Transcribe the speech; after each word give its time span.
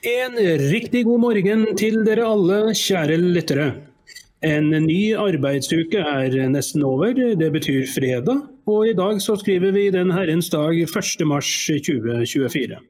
En 0.00 0.36
riktig 0.70 1.04
god 1.04 1.20
morgen 1.20 1.64
til 1.76 2.00
dere 2.06 2.24
alle, 2.24 2.58
kjære 2.76 3.18
lyttere. 3.20 3.66
En 4.42 4.70
ny 4.72 5.12
arbeidsuke 5.18 6.00
er 6.00 6.34
nesten 6.50 6.82
over, 6.86 7.12
det 7.12 7.50
betyr 7.54 7.84
fredag. 7.90 8.46
Og 8.66 8.88
i 8.88 8.96
dag 8.96 9.20
så 9.22 9.36
skriver 9.38 9.74
vi 9.74 9.90
den 9.94 10.10
herrens 10.14 10.48
dag 10.50 10.78
1. 10.86 11.26
mars 11.28 11.50
2024. 11.68 12.80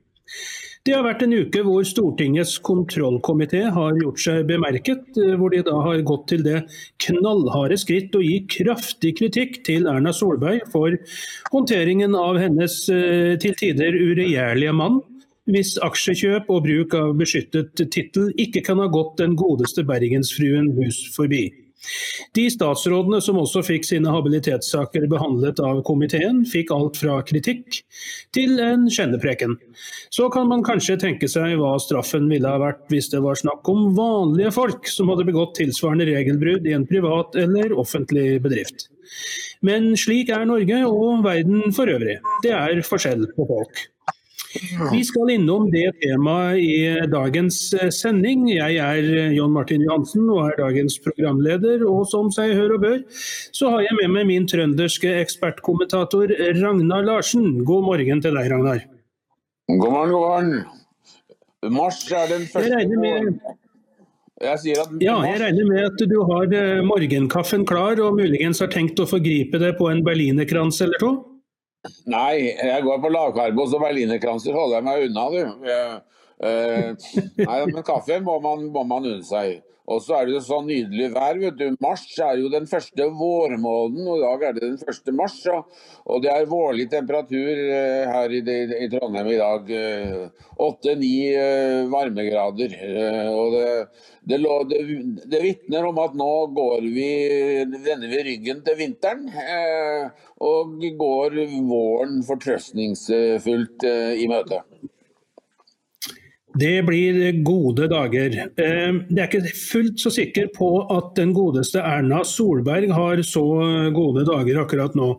Det 0.83 0.95
har 0.97 1.05
vært 1.07 1.21
en 1.23 1.35
uke 1.45 1.61
hvor 1.63 1.85
Stortingets 1.87 2.57
kontrollkomité 2.67 3.61
har 3.71 3.99
gjort 4.01 4.19
seg 4.19 4.49
bemerket, 4.49 5.05
hvor 5.39 5.53
de 5.55 5.61
da 5.63 5.77
har 5.85 6.03
gått 6.07 6.27
til 6.33 6.43
det 6.43 6.65
knallharde 7.05 7.79
skritt 7.79 8.17
å 8.19 8.23
gi 8.25 8.41
kraftig 8.51 9.15
kritikk 9.21 9.61
til 9.69 9.87
Erna 9.91 10.11
Solberg 10.17 10.67
for 10.73 10.99
håndteringen 11.53 12.19
av 12.19 12.41
hennes 12.43 12.83
eh, 12.91 13.39
til 13.43 13.55
tider 13.61 13.95
uregjerlige 13.95 14.75
mann, 14.75 14.99
hvis 15.51 15.75
aksjekjøp 15.83 16.51
og 16.53 16.63
bruk 16.67 16.95
av 16.99 17.17
beskyttet 17.19 17.75
tittel 17.91 18.31
ikke 18.41 18.63
kan 18.69 18.83
ha 18.83 18.87
gått 18.93 19.19
den 19.19 19.35
godeste 19.39 19.85
bergensfruen 19.89 20.71
hus 20.79 21.03
forbi. 21.17 21.49
De 22.37 22.45
statsrådene 22.53 23.19
som 23.25 23.41
også 23.41 23.63
fikk 23.67 23.87
sine 23.87 24.13
habilitetssaker 24.15 25.09
behandlet 25.11 25.59
av 25.67 25.81
komiteen, 25.87 26.45
fikk 26.49 26.71
alt 26.75 26.99
fra 27.01 27.19
kritikk 27.27 27.81
til 28.37 28.61
en 28.63 28.87
kjennepreken. 28.87 29.57
Så 30.15 30.29
kan 30.33 30.47
man 30.51 30.63
kanskje 30.67 31.01
tenke 31.03 31.29
seg 31.31 31.57
hva 31.59 31.75
straffen 31.83 32.29
ville 32.31 32.49
ha 32.49 32.61
vært 32.63 32.87
hvis 32.93 33.11
det 33.13 33.23
var 33.25 33.41
snakk 33.41 33.69
om 33.73 33.91
vanlige 33.99 34.55
folk 34.55 34.87
som 34.91 35.11
hadde 35.13 35.27
begått 35.29 35.57
tilsvarende 35.59 36.07
regelbrudd 36.09 36.69
i 36.71 36.77
en 36.77 36.87
privat 36.89 37.37
eller 37.43 37.75
offentlig 37.75 38.39
bedrift. 38.45 38.89
Men 39.63 39.93
slik 39.99 40.31
er 40.35 40.47
Norge 40.49 40.85
og 40.89 41.27
verden 41.27 41.75
for 41.75 41.91
øvrig. 41.91 42.21
Det 42.47 42.55
er 42.55 42.83
forskjell 42.87 43.29
på 43.37 43.47
folk. 43.51 43.89
Vi 44.93 45.01
skal 45.05 45.31
innom 45.33 45.71
det 45.73 45.87
temaet 46.03 46.61
i 46.61 47.07
dagens 47.11 47.59
eh, 47.79 47.89
sending. 47.95 48.45
Jeg 48.53 48.77
er 48.83 49.09
eh, 49.09 49.33
John 49.37 49.55
Martin 49.55 49.85
Johansen 49.85 50.29
og 50.29 50.51
er 50.51 50.59
dagens 50.61 50.99
programleder. 51.05 51.87
Og 51.89 52.05
som 52.11 52.29
seg 52.35 52.53
hør 52.59 52.77
og 52.77 52.85
bør, 52.85 52.99
så 53.57 53.73
har 53.73 53.87
jeg 53.87 53.99
med 54.03 54.13
meg 54.17 54.29
min 54.29 54.49
trønderske 54.51 55.15
ekspertkommentator 55.23 56.35
Ragnar 56.61 57.09
Larsen. 57.09 57.63
God 57.69 57.89
morgen 57.89 58.23
til 58.25 58.37
deg, 58.37 58.53
Ragnar. 58.53 58.85
God 59.73 59.89
morgen, 59.89 60.15
god 60.15 60.29
morgen. 60.29 60.55
Mars 61.73 62.05
er 62.11 62.27
den 62.27 62.49
første 62.51 62.81
Jeg 62.83 62.97
med 62.99 63.35
jeg 64.43 64.75
at 64.75 64.95
ja, 64.99 65.21
jeg 65.23 65.39
regner 65.39 65.67
med 65.69 65.85
at 65.87 66.01
du 66.11 66.17
har 66.27 66.55
eh, 66.59 66.81
morgenkaffen 66.83 67.63
klar 67.69 68.01
og 68.03 68.17
muligens 68.19 68.59
har 68.63 68.73
tenkt 68.73 68.99
å 68.99 69.07
forgripe 69.07 69.61
deg 69.63 69.77
på 69.79 69.87
en 69.93 70.03
berlinerkrans 70.03 70.81
eller 70.83 70.99
to? 70.99 71.13
Nei, 72.07 72.53
jeg 72.55 72.83
går 72.87 73.01
på 73.03 73.11
lavkarbos 73.11 73.73
og 73.75 73.83
berlinerkranser 73.83 74.55
holder 74.55 74.79
jeg 74.79 74.87
meg 74.87 75.07
unna, 75.09 75.25
du. 75.33 75.41
Uh, 76.43 77.23
nei, 77.43 77.59
men 77.71 77.83
kaffe 77.87 78.19
må 78.23 78.39
man, 78.43 78.69
må 78.75 78.85
man 78.87 79.09
unne 79.09 79.27
seg. 79.27 79.61
Og 79.91 79.99
så 80.05 80.15
er 80.15 80.29
det 80.29 80.37
jo 80.37 80.43
så 80.45 80.61
nydelig 80.63 81.09
vær. 81.15 81.39
vet 81.43 81.57
du. 81.59 81.65
Mars 81.83 82.05
er 82.23 82.39
jo 82.39 82.51
den 82.53 82.69
første 82.71 83.09
vårmåneden, 83.19 84.07
og 84.07 84.21
i 84.21 84.23
dag 84.23 84.45
er 84.49 84.55
det 84.57 84.63
den 84.69 84.79
første 84.79 85.15
mars. 85.17 85.39
Og 86.07 86.23
det 86.23 86.31
er 86.31 86.47
vårlig 86.51 86.87
temperatur 86.93 87.51
uh, 87.51 88.13
her 88.13 88.37
i, 88.37 88.89
Trondheim 88.93 89.33
i 89.33 89.41
dag. 89.41 89.73
Åtte-ni 90.63 91.13
uh, 91.35 91.43
uh, 91.43 91.91
varmegrader. 91.91 92.79
og 93.33 93.59
det, 93.59 93.67
det, 94.31 94.41
det, 94.71 94.81
det 95.35 95.43
vitner 95.43 95.91
om 95.91 95.99
at 96.03 96.15
nå 96.19 96.33
går 96.55 96.87
vi, 96.87 97.11
vender 97.67 98.09
vi 98.13 98.25
ryggen 98.31 98.63
til 98.63 98.79
vinteren. 98.79 99.27
og 100.43 100.79
går 100.99 101.39
våren 101.67 102.23
fortrøstningsfullt 102.27 103.87
i 104.19 104.31
møte. 104.31 104.63
Det 106.59 106.83
blir 106.87 107.43
gode 107.45 107.89
dager. 107.89 108.35
Jeg 108.37 108.95
det 109.09 109.19
er 109.23 109.29
ikke 109.29 109.57
fullt 109.57 110.01
så 110.03 110.13
sikker 110.13 110.51
på 110.57 110.71
at 110.93 111.15
den 111.17 111.33
godeste 111.37 111.81
Erna 111.81 112.23
Solberg 112.29 112.93
har 112.93 113.23
så 113.27 113.45
gode 113.95 114.27
dager 114.29 114.61
akkurat 114.63 114.97
nå. 114.99 115.15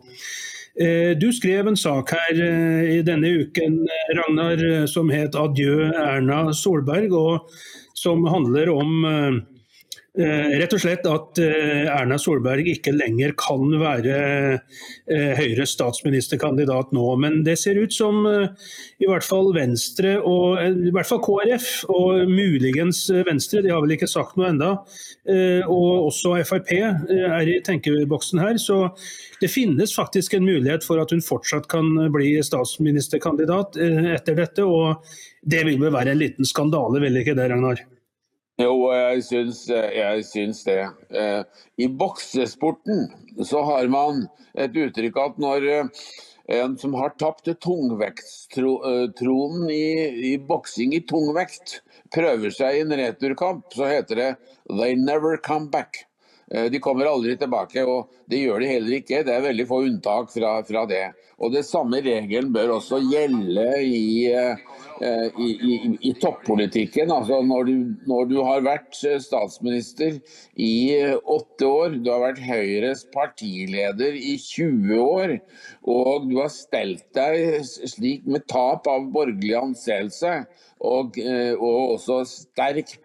Eh, 0.74 1.14
du 1.18 1.28
skrev 1.34 1.68
en 1.70 1.78
sak 1.78 2.10
her 2.10 2.38
eh, 2.42 2.96
i 2.96 3.02
denne 3.06 3.30
uken 3.44 3.84
Ragnar, 4.18 4.86
som 4.90 5.10
het 5.10 5.34
'Adjø 5.38 5.90
Erna 5.94 6.50
Solberg', 6.52 7.14
og 7.14 7.50
som 7.94 8.26
handler 8.26 8.70
om 8.74 9.04
Eh, 9.06 9.32
rett 10.14 10.74
og 10.76 10.78
slett 10.78 11.06
at 11.10 11.38
eh, 11.42 11.88
Erna 11.90 12.14
Solberg 12.22 12.68
ikke 12.70 12.92
lenger 12.94 13.32
kan 13.38 13.72
være 13.80 14.18
eh, 15.10 15.32
Høyres 15.34 15.72
statsministerkandidat 15.74 16.92
nå. 16.94 17.06
Men 17.18 17.40
det 17.46 17.56
ser 17.58 17.80
ut 17.82 17.94
som 17.94 18.22
i 18.24 19.08
hvert 19.08 19.26
fall 19.26 19.50
Venstre, 19.56 20.16
og 20.22 20.60
i 20.62 20.92
hvert 20.94 21.08
fall 21.08 21.22
KrF 21.24 21.68
og 21.90 22.30
muligens 22.30 23.08
Venstre, 23.26 23.64
de 23.64 23.72
har 23.74 23.82
vel 23.82 23.96
ikke 23.96 24.10
sagt 24.10 24.38
noe 24.38 24.52
enda, 24.52 24.70
og 25.66 26.06
også 26.10 26.36
Frp 26.46 26.70
er 26.74 27.50
i 27.50 27.58
tenkeboksen 27.64 28.42
her. 28.42 28.58
Så 28.60 28.78
det 29.40 29.50
finnes 29.52 29.94
faktisk 29.96 30.36
en 30.36 30.46
mulighet 30.46 30.86
for 30.86 31.02
at 31.02 31.14
hun 31.14 31.24
fortsatt 31.24 31.66
kan 31.72 31.90
bli 32.14 32.36
statsministerkandidat 32.44 33.80
etter 34.14 34.38
dette. 34.38 34.66
Og 34.66 35.02
det 35.42 35.64
vil 35.68 35.82
vel 35.82 35.94
være 35.94 36.14
en 36.14 36.22
liten 36.22 36.48
skandale, 36.48 37.02
vil 37.04 37.22
ikke 37.22 37.36
det, 37.38 37.50
Ragnar? 37.52 37.84
Jo, 38.54 38.86
jeg 38.94 39.24
syns, 39.26 39.64
jeg 39.66 40.20
syns 40.28 40.60
det. 40.62 40.86
Eh, 41.10 41.42
I 41.82 41.88
boksesporten 41.90 43.10
så 43.42 43.64
har 43.66 43.90
man 43.90 44.30
et 44.54 44.70
uttrykk 44.78 45.18
at 45.18 45.40
når 45.42 45.66
eh, 45.72 45.90
en 46.60 46.78
som 46.78 46.94
har 46.94 47.18
tapt 47.18 47.50
tungvektstronen 47.66 49.66
i, 49.74 50.06
i 50.30 50.38
boksing 50.38 50.94
i 50.94 51.02
tungvekt, 51.02 51.82
prøver 52.14 52.54
seg 52.54 52.78
i 52.78 52.84
en 52.84 52.94
returkamp, 53.02 53.66
så 53.74 53.90
heter 53.90 54.14
det 54.22 54.30
'they 54.70 54.94
never 55.02 55.34
come 55.36 55.66
back'. 55.74 56.06
Eh, 56.50 56.70
de 56.70 56.78
kommer 56.78 57.10
aldri 57.10 57.36
tilbake, 57.36 57.82
og 57.82 58.06
det 58.30 58.38
gjør 58.44 58.60
de 58.60 58.66
heller 58.70 58.92
ikke. 59.00 59.24
Det 59.26 59.34
er 59.34 59.48
veldig 59.48 59.66
få 59.66 59.82
unntak 59.88 60.30
fra, 60.30 60.62
fra 60.62 60.86
det. 60.86 61.10
Og 61.42 61.50
Det 61.52 61.64
samme 61.66 61.98
regelen 62.04 62.52
bør 62.54 62.76
også 62.78 63.02
gjelde 63.02 63.66
i, 63.82 64.30
eh, 64.30 64.54
i, 65.02 65.48
i, 65.48 65.74
i 66.08 66.12
toppolitikken. 66.22 67.10
Altså 67.12 67.40
når 67.46 67.68
du, 67.68 67.74
når 68.08 68.28
du, 68.30 68.36
har 68.46 68.64
vært 68.66 68.94
statsminister 69.24 70.20
i 70.54 70.74
åtte 71.20 71.68
år, 71.68 71.98
du 71.98 72.10
har 72.12 72.22
vært 72.28 72.42
Høyres 72.44 73.04
partileder 73.14 74.14
i 74.14 74.36
20 74.40 75.02
år, 75.02 75.36
og 75.82 76.30
du 76.30 76.38
har 76.40 76.52
stelt 76.52 77.06
deg 77.16 77.64
slik 77.66 78.26
med 78.28 78.46
tap 78.50 78.88
av 78.90 79.10
borgerlig 79.14 79.54
anseelse, 79.58 80.40
og, 80.84 81.18
eh, 81.18 81.54
og 81.54 81.96
også 81.98 82.22
sterk 82.28 82.98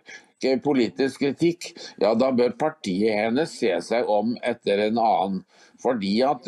politisk 0.63 1.19
kritikk, 1.19 1.73
ja 1.99 2.13
da 2.15 2.31
bør 2.31 2.55
partiet 2.59 3.11
hennes 3.11 3.51
se 3.59 3.73
seg 3.83 4.07
om 4.07 4.37
etter 4.43 4.85
en 4.87 4.99
annen. 5.01 5.41
Fordi 5.79 6.19
at 6.27 6.47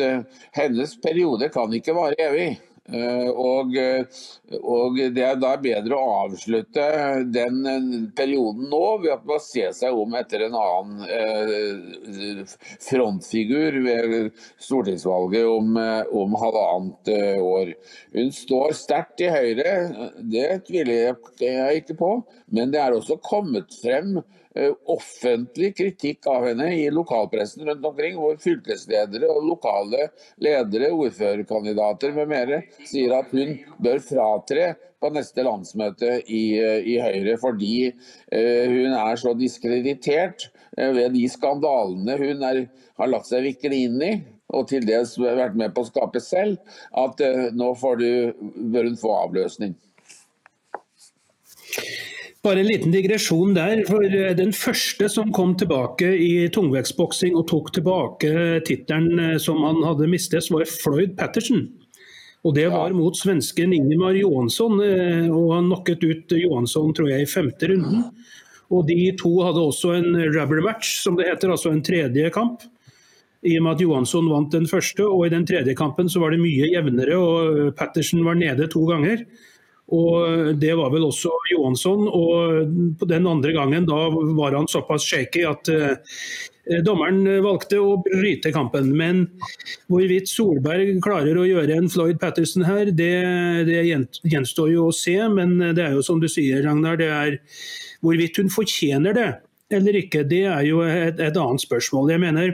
hennes 0.56 0.97
periode 1.03 1.47
kan 1.53 1.72
ikke 1.74 1.96
vare 1.96 2.16
evig. 2.19 2.59
Uh, 2.90 3.30
og, 3.38 3.75
uh, 3.78 4.58
og, 4.58 4.97
Det 5.14 5.22
er 5.24 5.36
da 5.40 5.52
bedre 5.62 5.96
å 5.96 6.16
avslutte 6.25 6.86
den 7.30 7.59
perioden 8.18 8.72
nå 8.72 8.81
ved 9.03 9.14
at 9.14 9.28
man 9.30 9.44
ser 9.46 9.69
seg 9.78 9.96
om 9.96 10.16
etter 10.18 10.47
en 10.47 10.58
annen 10.58 12.42
frontfigur 12.81 13.78
ved 13.86 14.16
stortingsvalget 14.58 15.46
om, 15.46 15.78
om 16.24 16.36
halvannet 16.42 17.14
år. 17.38 17.74
Hun 18.18 18.34
står 18.36 18.74
sterkt 18.75 19.24
i 19.24 19.30
Høyre, 19.31 19.78
det 20.34 20.50
tviler 20.68 21.13
jeg 21.38 21.84
ikke 21.84 22.00
på. 22.02 22.13
Men 22.52 22.74
det 22.74 22.81
er 22.84 22.96
også 22.96 23.19
kommet 23.24 23.72
frem 23.81 24.18
eh, 24.19 24.41
offentlig 24.91 25.69
kritikk 25.78 26.28
av 26.28 26.44
henne 26.50 26.67
i 26.75 26.89
lokalpressen 26.91 27.63
rundt 27.69 27.85
omkring, 27.88 28.17
hvor 28.19 28.35
fylkesledere 28.41 29.29
og 29.31 29.45
lokale 29.47 30.09
ledere, 30.44 30.91
ordførerkandidater 30.91 32.12
m.m. 32.12 32.57
sier 32.84 33.16
at 33.16 33.31
hun 33.31 33.56
bør 33.79 34.03
fratre 34.03 34.73
på 35.01 35.09
neste 35.16 35.45
landsmøte 35.45 36.19
i, 36.29 36.44
eh, 36.62 36.85
i 36.85 36.97
Høyre, 37.01 37.38
fordi 37.41 37.75
uh, 37.89 38.65
hun 38.69 38.94
er 38.94 39.18
så 39.19 39.33
diskreditert 39.38 40.50
uh, 40.77 40.92
ved 40.94 41.15
de 41.15 41.25
skandalene 41.31 42.18
hun 42.21 42.45
er, 42.45 42.65
har 43.01 43.09
latt 43.09 43.30
seg 43.30 43.48
vikle 43.48 43.81
inn 43.88 43.98
i, 44.06 44.12
og 44.51 44.68
til 44.69 44.86
dels 44.86 45.15
vært 45.21 45.57
med 45.57 45.74
på 45.74 45.86
å 45.86 45.89
skape 45.89 46.21
selv, 46.24 46.59
at 46.92 47.24
uh, 47.25 47.48
nå 47.56 47.74
du, 47.98 48.12
bør 48.74 48.92
hun 48.92 49.00
få 49.00 49.15
avløsning. 49.24 49.74
Bare 52.41 52.63
en 52.63 52.65
liten 52.71 52.89
digresjon 52.89 53.53
der. 53.53 53.83
for 53.85 54.01
eh, 54.01 54.33
Den 54.33 54.49
første 54.51 55.05
som 55.13 55.29
kom 55.33 55.53
tilbake 55.57 56.07
i 56.17 56.47
tungvektsboksing 56.49 57.35
og 57.38 57.45
tok 57.51 57.69
tilbake 57.75 58.63
tittelen 58.65 59.19
eh, 59.21 59.38
som 59.38 59.61
han 59.61 59.83
hadde 59.85 60.09
mistet, 60.09 60.49
var 60.49 60.65
Floyd 60.65 61.13
Patterson. 61.19 61.67
Og 62.41 62.55
Det 62.57 62.65
var 62.73 62.95
mot 62.97 63.13
svensken 63.13 63.75
Ingemar 63.77 64.17
Johansson, 64.17 64.81
eh, 64.81 65.29
og 65.29 65.53
han 65.53 65.69
knocket 65.69 66.01
ut 66.01 66.33
Johansson 66.33 66.95
tror 66.97 67.11
jeg, 67.11 67.27
i 67.27 67.29
femte 67.29 67.69
runden. 67.69 68.09
Og 68.73 68.88
De 68.89 68.97
to 69.21 69.35
hadde 69.45 69.61
også 69.61 69.93
en 69.99 70.09
rubber 70.33 70.63
match, 70.65 70.97
som 71.03 71.19
det 71.19 71.29
heter, 71.29 71.53
altså 71.53 71.69
en 71.69 71.85
tredje 71.85 72.33
kamp. 72.33 72.65
I 73.45 73.57
og 73.59 73.67
med 73.67 73.75
at 73.75 73.85
Johansson 73.85 74.29
vant 74.29 74.53
den 74.53 74.65
første, 74.69 75.05
og 75.05 75.27
i 75.27 75.33
den 75.33 75.45
tredje 75.45 75.77
kampen 75.77 76.09
så 76.09 76.21
var 76.21 76.33
det 76.33 76.41
mye 76.41 76.73
jevnere, 76.73 77.21
og 77.21 77.75
Patterson 77.77 78.25
var 78.25 78.38
nede 78.38 78.69
to 78.69 78.81
ganger. 78.89 79.25
Og 79.91 80.55
Det 80.59 80.71
var 80.77 80.91
vel 80.93 81.03
også 81.09 81.31
Johansson. 81.51 82.07
og 82.07 82.97
på 82.99 83.07
Den 83.09 83.27
andre 83.27 83.51
gangen 83.51 83.85
da 83.85 84.07
var 84.38 84.55
han 84.55 84.67
såpass 84.67 85.03
shaky 85.03 85.43
at 85.49 85.71
dommeren 86.85 87.25
valgte 87.43 87.79
å 87.81 87.97
bryte 88.05 88.53
kampen. 88.55 88.93
Men 88.95 89.25
hvorvidt 89.91 90.31
Solberg 90.31 91.01
klarer 91.03 91.35
å 91.35 91.47
gjøre 91.47 91.75
en 91.75 91.89
Floyd 91.91 92.19
Patterson 92.21 92.63
her, 92.63 92.91
det, 92.95 93.13
det 93.67 93.83
gjenstår 94.31 94.71
jo 94.71 94.88
å 94.88 94.95
se. 94.95 95.17
Men 95.27 95.57
det 95.75 95.83
er 95.89 95.97
jo 95.97 96.05
som 96.05 96.21
du 96.23 96.29
sier, 96.31 96.63
Ragnar, 96.63 96.99
det 97.01 97.11
er 97.11 97.39
hvorvidt 98.01 98.39
hun 98.39 98.53
fortjener 98.53 99.17
det 99.17 99.31
eller 99.71 99.97
ikke, 100.01 100.25
det 100.27 100.43
er 100.51 100.65
jo 100.67 100.83
et, 100.85 101.19
et 101.19 101.39
annet 101.39 101.63
spørsmål. 101.63 102.11
Jeg 102.11 102.23
mener, 102.23 102.53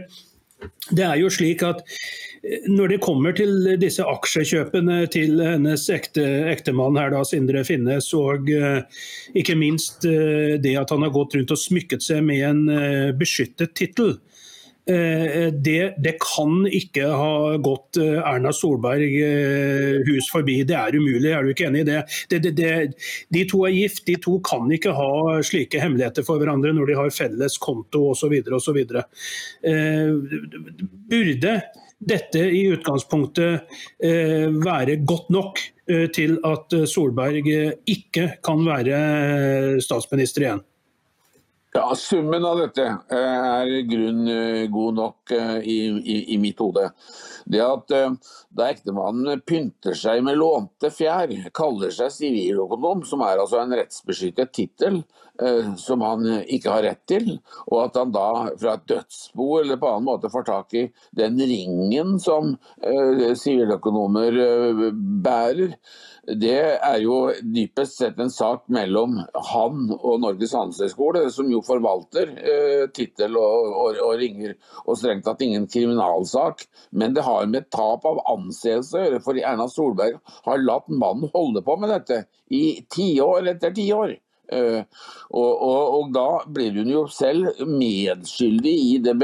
det 0.93 1.05
er 1.05 1.17
jo 1.21 1.31
slik 1.33 1.63
at 1.65 1.81
eh, 1.83 2.36
når 2.67 2.93
det 2.93 2.99
kommer 3.03 3.35
til 3.35 3.73
disse 3.81 4.05
aksjekjøpene 4.07 5.01
til 5.11 5.41
hennes 5.43 5.87
ekte, 5.93 6.23
ektemann 6.51 6.99
her 6.99 7.11
da, 7.13 7.23
Sindre 7.27 7.63
Finnes, 7.67 8.07
og 8.17 8.47
uh, 8.53 9.01
ikke 9.37 9.57
minst 9.59 10.07
uh, 10.07 10.55
det 10.61 10.77
at 10.79 10.93
han 10.93 11.03
har 11.03 11.13
gått 11.15 11.35
rundt 11.37 11.53
og 11.55 11.59
smykket 11.59 12.05
seg 12.05 12.23
med 12.27 12.43
en 12.47 12.63
uh, 12.71 13.15
beskyttet 13.17 13.75
tittel, 13.77 14.15
Eh, 14.89 15.47
det, 15.51 15.95
det, 15.99 16.13
kan 16.23 16.61
ikke 16.71 17.09
ha 17.11 17.57
gått 17.59 17.97
eh, 17.99 18.21
Erna 18.21 18.53
Solberg 18.55 19.17
eh, 19.19 19.97
hus 20.07 20.29
forbi. 20.31 20.61
Det 20.67 20.77
er 20.79 20.95
umulig, 20.95 21.33
er 21.35 21.43
du 21.43 21.51
ikke 21.51 21.67
enig 21.67 21.81
i 21.83 21.87
det? 21.89 21.97
det, 22.31 22.53
det 22.55 22.69
de 23.35 23.41
to 23.51 23.65
er 23.67 23.75
gift, 23.75 24.05
de 24.07 24.15
to 24.23 24.37
kan 24.47 24.71
ikke 24.71 24.93
ha 24.95 25.41
slike 25.43 25.81
hemmeligheter 25.83 26.23
for 26.23 26.39
hverandre 26.39 26.71
når 26.75 26.87
de 26.87 26.95
har 27.01 27.11
felles 27.11 27.59
konto 27.59 28.05
osv. 28.13 28.37
osv. 28.55 28.79
Burde 31.11 31.57
dette 31.97 32.43
i 32.53 32.67
utgangspunktet 32.75 33.77
være 33.97 34.99
godt 35.01 35.31
nok 35.33 35.61
til 36.13 36.35
at 36.45 36.75
Solberg 36.91 37.47
ikke 37.89 38.27
kan 38.45 38.61
være 38.67 39.79
statsminister 39.81 40.45
igjen? 40.45 40.61
Ja, 41.77 41.95
Summen 41.95 42.45
av 42.45 42.57
dette 42.57 42.85
eh, 42.87 43.17
er 43.17 43.71
grunn 43.85 44.23
eh, 44.31 44.63
god 44.73 44.95
nok 44.97 45.33
eh, 45.35 45.57
i, 45.61 45.77
i, 45.99 46.15
i 46.33 46.37
mitt 46.41 46.57
hode. 46.63 46.87
Det 47.45 47.61
at 47.61 47.93
da 48.57 48.71
ektemannen 48.73 49.41
pynter 49.47 49.95
seg 49.97 50.23
med 50.25 50.39
lånte 50.39 50.91
fjær, 50.93 51.31
kaller 51.55 51.93
seg 51.93 52.11
siviløkonom, 52.15 53.05
som 53.07 53.23
er 53.25 53.41
altså 53.41 53.61
en 53.61 53.75
rettsbeskyttet 53.77 54.53
tittel 54.55 55.03
som 55.77 56.01
han 56.01 56.23
ikke 56.49 56.71
har 56.73 56.81
rett 56.81 57.03
til, 57.05 57.27
og 57.67 57.83
at 57.83 57.97
han 57.99 58.09
da 58.09 58.29
fra 58.57 58.71
et 58.73 58.87
dødsbo 58.89 59.59
eller 59.59 59.77
på 59.77 59.91
annen 59.91 60.07
måte 60.07 60.31
får 60.33 60.47
tak 60.47 60.73
i 60.73 60.87
den 61.19 61.37
ringen 61.37 62.15
som 62.17 62.55
siviløkonomer 62.81 64.39
bærer, 65.21 65.75
det 66.27 66.57
er 66.83 66.97
jo 66.99 67.29
dypest 67.39 68.01
sett 68.01 68.17
en 68.19 68.31
sak 68.31 68.65
mellom 68.73 69.15
han 69.53 69.85
og 69.95 70.19
Norges 70.19 70.51
handelshøyskole, 70.57 71.21
som 71.31 71.47
jo 71.51 71.61
forvalter 71.63 72.33
eh, 72.35 72.83
tittel 72.91 73.37
og, 73.39 73.69
og, 73.71 73.99
og, 74.03 74.11
ringer, 74.19 74.57
og 74.83 74.99
strengt 74.99 75.23
tatt 75.27 75.45
ingen 75.45 75.69
kriminalsak. 75.71 76.65
Men 76.91 77.15
det 77.15 77.23
har 77.23 77.47
med 77.47 77.69
tap 77.71 78.03
av 78.07 78.19
anseelse 78.47 79.21
for 79.25 79.39
Erna 79.39 79.67
Solberg 79.71 80.17
har 80.47 80.63
latt 80.63 80.87
mannen 80.89 81.31
holde 81.33 81.63
på 81.65 81.77
med 81.81 81.93
dette 81.93 82.23
i 82.53 82.79
tiår 82.93 83.53
etter 83.53 83.75
tiår. 83.75 84.17
Uh, 84.47 84.79
og, 85.35 85.49
og, 85.59 85.79
og, 85.91 86.11
da 86.15 86.27
blir 86.55 86.77
hun 86.79 86.87
jo 86.87 87.01
selv 87.11 87.57
medskyldig 87.67 88.75
i 88.79 88.93
det 89.03 89.15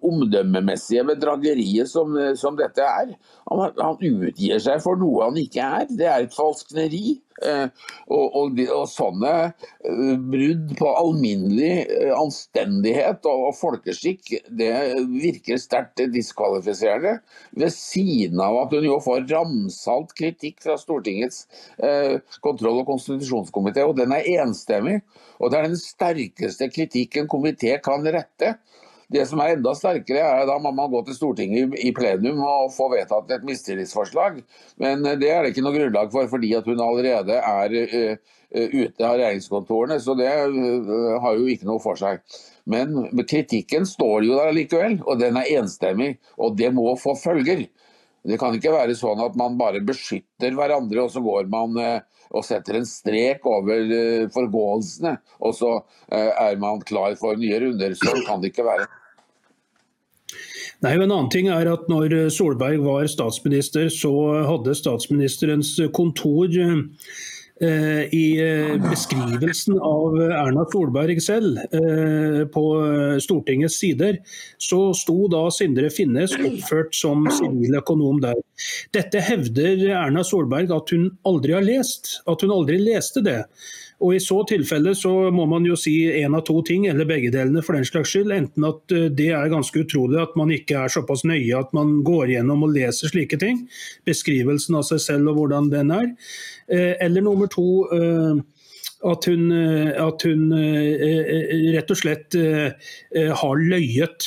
omdømmemessige 0.00 1.04
bedrageriet 1.10 1.90
som, 1.90 2.16
som 2.40 2.56
dette 2.56 2.86
er. 2.86 3.12
Han, 3.50 3.76
han, 3.76 3.98
utgir 4.00 4.62
seg 4.64 4.80
for 4.80 4.96
noe 5.00 5.28
han 5.28 5.36
ikke 5.42 5.66
er. 5.82 5.90
Det 5.92 6.08
er 6.08 6.24
et 6.24 6.36
falskneri. 6.36 7.18
Eh, 7.40 7.68
og, 8.12 8.34
og, 8.36 8.58
og, 8.66 8.84
sånne 8.90 9.32
eh, 9.48 10.16
brudd 10.20 10.74
på 10.76 10.90
alminnelig 11.00 11.86
eh, 11.86 12.12
anstendighet 12.12 13.24
og, 13.30 13.46
og 13.48 13.56
folkeskikk, 13.56 14.34
det 14.60 14.72
virker 15.14 15.60
sterkt 15.60 16.02
diskvalifiserende. 16.12 17.16
Ved 17.56 17.72
siden 17.74 18.42
av 18.44 18.58
at 18.64 18.76
hun 18.76 18.88
jo 18.90 18.98
får 19.04 19.24
ramsalt 19.30 20.12
kritikk 20.18 20.60
fra 20.66 20.76
Stortingets 20.80 21.46
kontroll- 22.44 22.82
og 22.82 22.88
konstitusjonskomité, 22.90 23.84
og 23.86 23.96
den 23.98 24.12
er 24.14 24.26
enstemmig. 24.42 25.00
Og 25.40 25.50
det 25.50 25.60
er 25.60 25.70
den 25.70 25.80
sterkeste 25.80 26.68
kritikken 26.72 27.28
komité 27.30 27.78
kan 27.82 28.04
rette. 28.04 28.56
Det 29.10 29.24
som 29.26 29.40
er 29.42 29.56
enda 29.56 29.72
sterkere, 29.74 30.22
er 30.22 30.46
da 30.46 30.54
må 30.62 30.70
man 30.74 30.90
gå 30.92 31.00
til 31.08 31.16
Stortinget 31.16 31.72
i 31.82 31.90
plenum 31.94 32.44
og 32.46 32.70
få 32.70 32.86
vedtatt 32.92 33.32
et 33.34 33.46
mistillitsforslag. 33.46 34.38
Men 34.78 35.02
eh, 35.02 35.16
det 35.18 35.32
er 35.34 35.42
det 35.42 35.50
ikke 35.50 35.64
noe 35.66 35.74
grunnlag 35.74 36.12
for, 36.14 36.30
fordi 36.30 36.52
at 36.54 36.68
hun 36.70 36.82
allerede 36.84 37.40
er 37.40 37.74
uh, 37.80 38.36
ute 38.54 39.06
av 39.06 39.16
regjeringskontorene. 39.16 39.98
Så 40.02 40.14
det 40.18 40.28
har 40.30 41.40
jo 41.40 41.50
ikke 41.50 41.66
noe 41.66 41.82
for 41.82 41.98
seg. 41.98 42.22
Men 42.70 43.10
kritikken 43.26 43.88
står 43.88 44.28
jo 44.28 44.38
der 44.38 44.54
likevel, 44.54 45.00
og 45.02 45.18
den 45.18 45.40
er 45.40 45.50
enstemmig. 45.58 46.12
Og 46.38 46.54
det 46.60 46.70
må 46.76 46.94
få 47.00 47.16
følger. 47.18 47.66
Det 48.22 48.38
kan 48.38 48.54
ikke 48.54 48.76
være 48.76 48.94
sånn 48.94 49.22
at 49.24 49.34
man 49.38 49.58
bare 49.58 49.82
beskytter 49.82 50.54
hverandre, 50.54 51.02
og 51.02 51.10
så 51.10 51.22
går 51.24 51.50
man 51.50 51.78
og 51.80 52.44
setter 52.46 52.76
en 52.78 52.86
strek 52.86 53.46
over 53.48 53.80
forgåelsene, 54.34 55.16
og 55.40 55.56
så 55.56 55.72
er 56.12 56.60
man 56.60 56.84
klar 56.84 57.16
for 57.18 57.40
nye 57.40 57.62
runder. 57.64 57.96
Sånn 57.96 58.20
kan 58.28 58.44
det 58.44 58.52
ikke 58.52 58.68
være. 58.68 58.90
Nei, 60.80 60.94
en 60.96 61.10
annen 61.10 61.28
ting 61.28 61.50
er 61.52 61.68
at 61.68 61.90
når 61.92 62.14
Solberg 62.32 62.80
var 62.86 63.04
statsminister, 63.10 63.90
så 63.92 64.12
hadde 64.48 64.72
statsministerens 64.78 65.74
kontor 65.92 66.48
eh, 66.56 68.06
i 68.16 68.22
eh, 68.40 68.72
beskrivelsen 68.80 69.76
av 69.76 70.16
Erna 70.24 70.64
Solberg 70.72 71.20
selv 71.20 71.60
eh, 71.76 72.46
på 72.54 72.64
Stortingets 73.20 73.76
sider, 73.82 74.22
så 74.56 74.94
sto 74.96 75.28
da 75.28 75.42
Sindre 75.52 75.92
Finnes 75.92 76.32
oppført 76.38 76.96
som 76.96 77.28
siviløkonom 77.28 78.24
der. 78.24 78.40
Dette 78.96 79.20
hevder 79.28 79.84
Erna 80.06 80.24
Solberg 80.24 80.72
at 80.72 80.96
hun 80.96 81.10
aldri 81.28 81.58
har 81.58 81.68
lest, 81.68 82.22
at 82.24 82.40
hun 82.40 82.56
aldri 82.56 82.80
leste 82.80 83.20
det. 83.28 83.42
Og 84.00 84.14
I 84.16 84.20
så 84.22 84.38
tilfelle 84.48 84.94
så 84.96 85.12
må 85.34 85.44
man 85.48 85.66
jo 85.68 85.76
si 85.78 85.94
én 86.08 86.36
av 86.36 86.44
to 86.48 86.60
ting, 86.66 86.86
eller 86.88 87.08
begge 87.08 87.32
delene 87.34 87.62
for 87.64 87.76
den 87.76 87.84
slags 87.88 88.14
skyld. 88.14 88.32
Enten 88.32 88.64
at 88.68 88.94
eh, 88.96 89.10
det 89.12 89.28
er 89.36 89.52
ganske 89.52 89.82
utrolig 89.84 90.22
at 90.22 90.36
man 90.40 90.52
ikke 90.54 90.78
er 90.84 90.92
såpass 90.92 91.26
nøye 91.28 91.58
at 91.58 91.74
man 91.76 91.98
går 92.06 92.32
gjennom 92.34 92.64
og 92.64 92.72
leser 92.76 93.12
slike 93.12 93.40
ting. 93.42 93.66
Beskrivelsen 94.08 94.78
av 94.80 94.86
seg 94.88 95.02
selv 95.04 95.34
og 95.34 95.42
hvordan 95.42 95.68
den 95.72 95.92
er. 95.96 96.08
Eh, 96.72 96.94
eller 97.04 97.26
nummer 97.26 97.50
to 97.52 97.68
eh, 97.96 98.40
at 99.00 99.24
hun, 99.24 99.46
at 99.96 100.22
hun, 100.28 100.50
rett 101.72 101.88
og 101.88 101.96
slett 101.96 102.34
har 102.36 103.62
løyet 103.72 104.26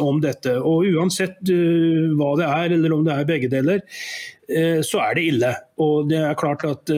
om 0.00 0.22
dette. 0.24 0.54
Og 0.56 0.88
Uansett 0.88 1.52
hva 2.16 2.30
det 2.40 2.46
er, 2.46 2.76
eller 2.78 2.94
om 2.96 3.02
det 3.04 3.12
er 3.12 3.28
begge 3.28 3.50
deler, 3.52 3.82
så 4.88 5.02
er 5.04 5.18
det 5.18 5.26
ille. 5.34 5.52
Og 5.84 6.08
det 6.08 6.22
er 6.30 6.40
klart 6.40 6.64
at 6.64 6.94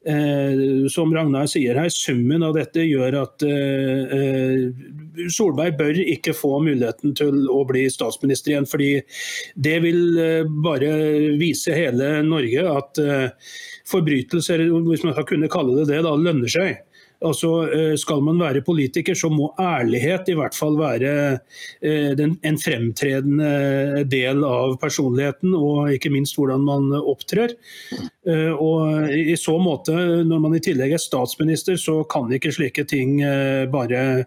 Eh, 0.00 0.88
som 0.88 1.10
Ragnar 1.12 1.44
sier 1.50 1.76
her, 1.76 1.90
Summen 1.92 2.40
av 2.46 2.54
dette 2.56 2.86
gjør 2.86 3.18
at 3.20 3.42
eh, 3.44 4.14
eh, 4.16 5.26
Solberg 5.28 5.76
bør 5.76 6.00
ikke 6.00 6.32
få 6.32 6.54
muligheten 6.64 7.12
til 7.18 7.44
å 7.52 7.60
bli 7.68 7.84
statsminister 7.92 8.54
igjen. 8.54 8.68
fordi 8.70 8.90
Det 9.54 9.76
vil 9.84 10.00
bare 10.64 10.92
vise 11.40 11.76
hele 11.76 12.22
Norge 12.24 12.64
at 12.70 13.02
forbrytelser, 13.90 14.64
hvis 14.88 15.04
man 15.04 15.16
skal 15.16 15.28
kunne 15.28 15.52
kalle 15.52 15.76
det 15.82 15.90
det, 15.92 16.00
da, 16.06 16.14
lønner 16.16 16.48
seg. 16.48 16.80
Altså, 17.20 17.50
eh, 17.68 17.96
Skal 17.96 18.22
man 18.24 18.38
være 18.40 18.62
politiker, 18.64 19.14
så 19.14 19.28
må 19.28 19.50
ærlighet 19.60 20.30
i 20.32 20.36
hvert 20.38 20.56
fall 20.56 20.78
være 20.80 21.12
eh, 21.84 22.16
en 22.16 22.58
fremtredende 22.60 24.04
del 24.08 24.44
av 24.46 24.78
personligheten, 24.80 25.52
og 25.54 25.92
ikke 25.92 26.12
minst 26.12 26.38
hvordan 26.38 26.64
man 26.64 26.88
opptrer. 27.00 27.52
Eh, 28.26 28.52
og 28.54 29.12
I 29.12 29.36
så 29.36 29.58
måte, 29.60 29.92
når 30.24 30.44
man 30.46 30.56
i 30.56 30.62
tillegg 30.64 30.96
er 30.96 31.02
statsminister, 31.02 31.76
så 31.80 32.00
kan 32.08 32.32
ikke 32.32 32.54
slike 32.56 32.86
ting 32.88 33.18
bare 33.72 34.24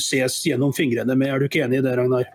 ses 0.00 0.40
gjennom 0.46 0.72
fingrene 0.76 1.16
med. 1.18 1.28
Er 1.28 1.40
du 1.40 1.50
ikke 1.50 1.66
enig 1.66 1.82
i 1.82 1.84
det, 1.84 1.96
Ragnar? 1.98 2.30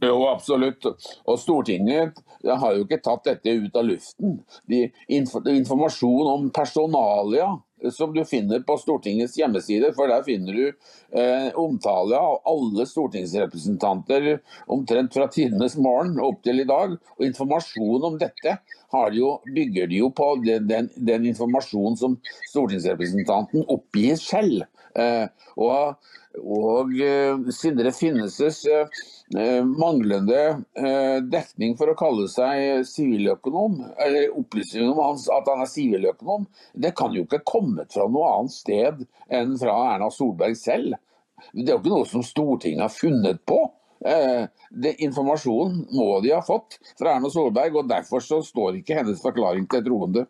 Jo, 0.00 0.16
absolutt. 0.28 0.84
Og 1.24 1.38
Stortinget 1.40 2.18
har 2.46 2.74
jo 2.76 2.84
ikke 2.84 3.00
tatt 3.04 3.24
dette 3.28 3.52
ut 3.52 3.76
av 3.76 3.86
luften. 3.88 4.36
De, 4.68 4.82
informasjon 5.08 6.32
om 6.32 6.50
personalia 6.54 7.54
som 7.94 8.14
du 8.14 8.22
finner 8.24 8.62
på 8.66 8.76
Stortingets 8.80 9.36
hjemmeside, 9.38 9.92
for 9.96 10.10
der 10.10 10.24
finner 10.26 10.56
du 10.56 10.64
eh, 10.68 11.48
omtale 11.58 12.18
av 12.18 12.40
alle 12.48 12.86
stortingsrepresentanter 12.88 14.36
omtrent 14.72 15.14
fra 15.14 15.28
tidenes 15.32 15.76
morgen 15.80 16.20
opp 16.22 16.42
til 16.46 16.62
i 16.62 16.68
dag. 16.68 16.96
Og 17.18 17.26
informasjon 17.28 18.08
om 18.10 18.18
dette 18.20 18.58
de 18.96 19.18
jo, 19.18 19.32
bygger 19.54 19.90
de 19.90 20.00
jo 20.00 20.10
på 20.14 20.28
den, 20.44 20.66
den, 20.70 20.90
den 20.96 21.26
informasjonen 21.32 21.98
som 22.00 22.18
stortingsrepresentanten 22.50 23.66
oppgir 23.72 24.16
selv. 24.20 24.66
Eh, 24.96 25.26
og 25.60 25.96
Og 26.42 26.92
siden 27.54 27.80
det 27.80 27.94
finnes 27.96 28.36
manglende 29.66 30.42
dekning 31.32 31.76
for 31.78 31.90
å 31.90 31.96
kalle 31.98 32.26
seg 32.28 32.84
siviløkonom, 32.86 33.78
eller 34.04 34.36
opplysning 34.36 34.90
om 34.92 35.00
at 35.16 35.48
han 35.48 35.64
er 35.64 35.70
siviløkonom, 35.72 36.44
det 36.76 36.92
kan 36.98 37.16
jo 37.16 37.24
ikke 37.24 37.40
kommet 37.48 37.96
fra 37.96 38.04
noe 38.12 38.34
annet 38.34 38.56
sted 38.58 39.02
enn 39.32 39.56
fra 39.60 39.78
Erna 39.94 40.10
Solberg 40.12 40.58
selv. 40.60 41.00
Det 41.52 41.68
er 41.68 41.74
jo 41.74 41.80
ikke 41.82 41.94
noe 41.94 42.08
som 42.08 42.24
Stortinget 42.24 42.86
har 42.86 42.92
funnet 42.92 43.42
på. 43.48 43.58
Eh, 44.04 44.44
det, 44.70 44.94
informasjonen 45.04 45.86
må 45.96 46.20
de 46.20 46.34
ha 46.34 46.42
fått 46.44 46.78
fra 46.98 47.16
Erna 47.16 47.30
Solberg, 47.32 47.76
og 47.80 47.90
derfor 47.90 48.24
så 48.24 48.42
står 48.44 48.80
ikke 48.80 48.98
hennes 49.00 49.22
forklaring 49.22 49.68
til 49.72 49.84
troende. 49.86 50.26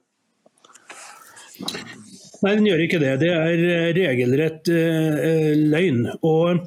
Nei, 2.43 2.53
den 2.59 2.69
gjør 2.69 2.85
ikke 2.85 3.01
det. 3.01 3.15
Det 3.23 3.33
er 3.33 3.65
eh, 3.65 3.89
regelrett 3.97 4.71
eh, 4.73 5.53
løgn. 5.57 6.05
Og 6.27 6.67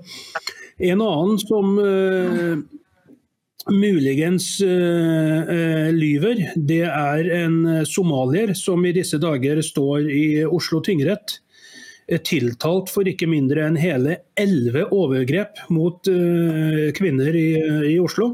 en 0.80 1.04
annen 1.06 1.40
som 1.42 1.76
eh, 1.84 2.62
muligens 3.70 4.48
uh, 4.66 5.90
lyver, 5.94 6.40
det 6.56 6.86
er 6.88 7.28
en 7.44 7.84
somalier 7.86 8.56
som 8.58 8.82
i 8.88 8.94
disse 8.96 9.20
dager 9.22 9.60
står 9.62 10.08
i 10.10 10.24
Oslo 10.48 10.80
tingrett 10.82 11.36
tiltalt 12.26 12.90
for 12.90 13.06
ikke 13.06 13.28
mindre 13.30 13.68
enn 13.68 13.78
hele 13.78 14.16
elleve 14.40 14.88
overgrep 14.96 15.60
mot 15.76 16.10
uh, 16.10 16.88
kvinner 16.98 17.36
i, 17.38 17.50
i, 17.92 18.00
Oslo. 18.02 18.32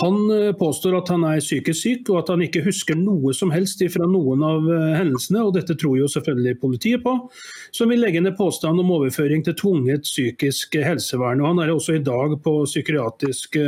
Han 0.00 0.18
uh, 0.30 0.52
påstår 0.56 0.96
at 0.98 1.10
han 1.12 1.24
er 1.28 1.42
psykisk 1.42 1.80
syk, 1.80 2.10
og 2.12 2.22
at 2.22 2.32
han 2.32 2.44
ikke 2.44 2.64
husker 2.64 2.98
noe 2.98 3.34
som 3.36 3.52
helst 3.54 3.82
fra 3.92 4.08
noen 4.08 4.44
av 4.46 4.68
uh, 4.68 4.92
hendelsene. 4.96 5.44
og 5.44 5.54
Dette 5.58 5.76
tror 5.78 5.98
jo 6.00 6.10
selvfølgelig 6.10 6.60
politiet 6.62 7.04
på, 7.04 7.16
som 7.76 7.92
vil 7.92 8.02
legge 8.04 8.22
ned 8.24 8.36
påstand 8.38 8.80
om 8.80 8.94
overføring 8.98 9.44
til 9.46 9.58
tvunget 9.60 10.08
psykisk 10.08 10.78
helsevern. 10.80 11.42
og 11.42 11.52
Han 11.52 11.64
er 11.64 11.74
også 11.74 11.98
i 11.98 12.04
dag 12.04 12.38
på 12.44 12.62
psykiatrisk 12.64 13.58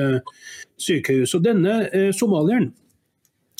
sykehus. 0.80 1.34
Og 1.36 1.44
Denne 1.44 2.12
somalieren 2.16 2.72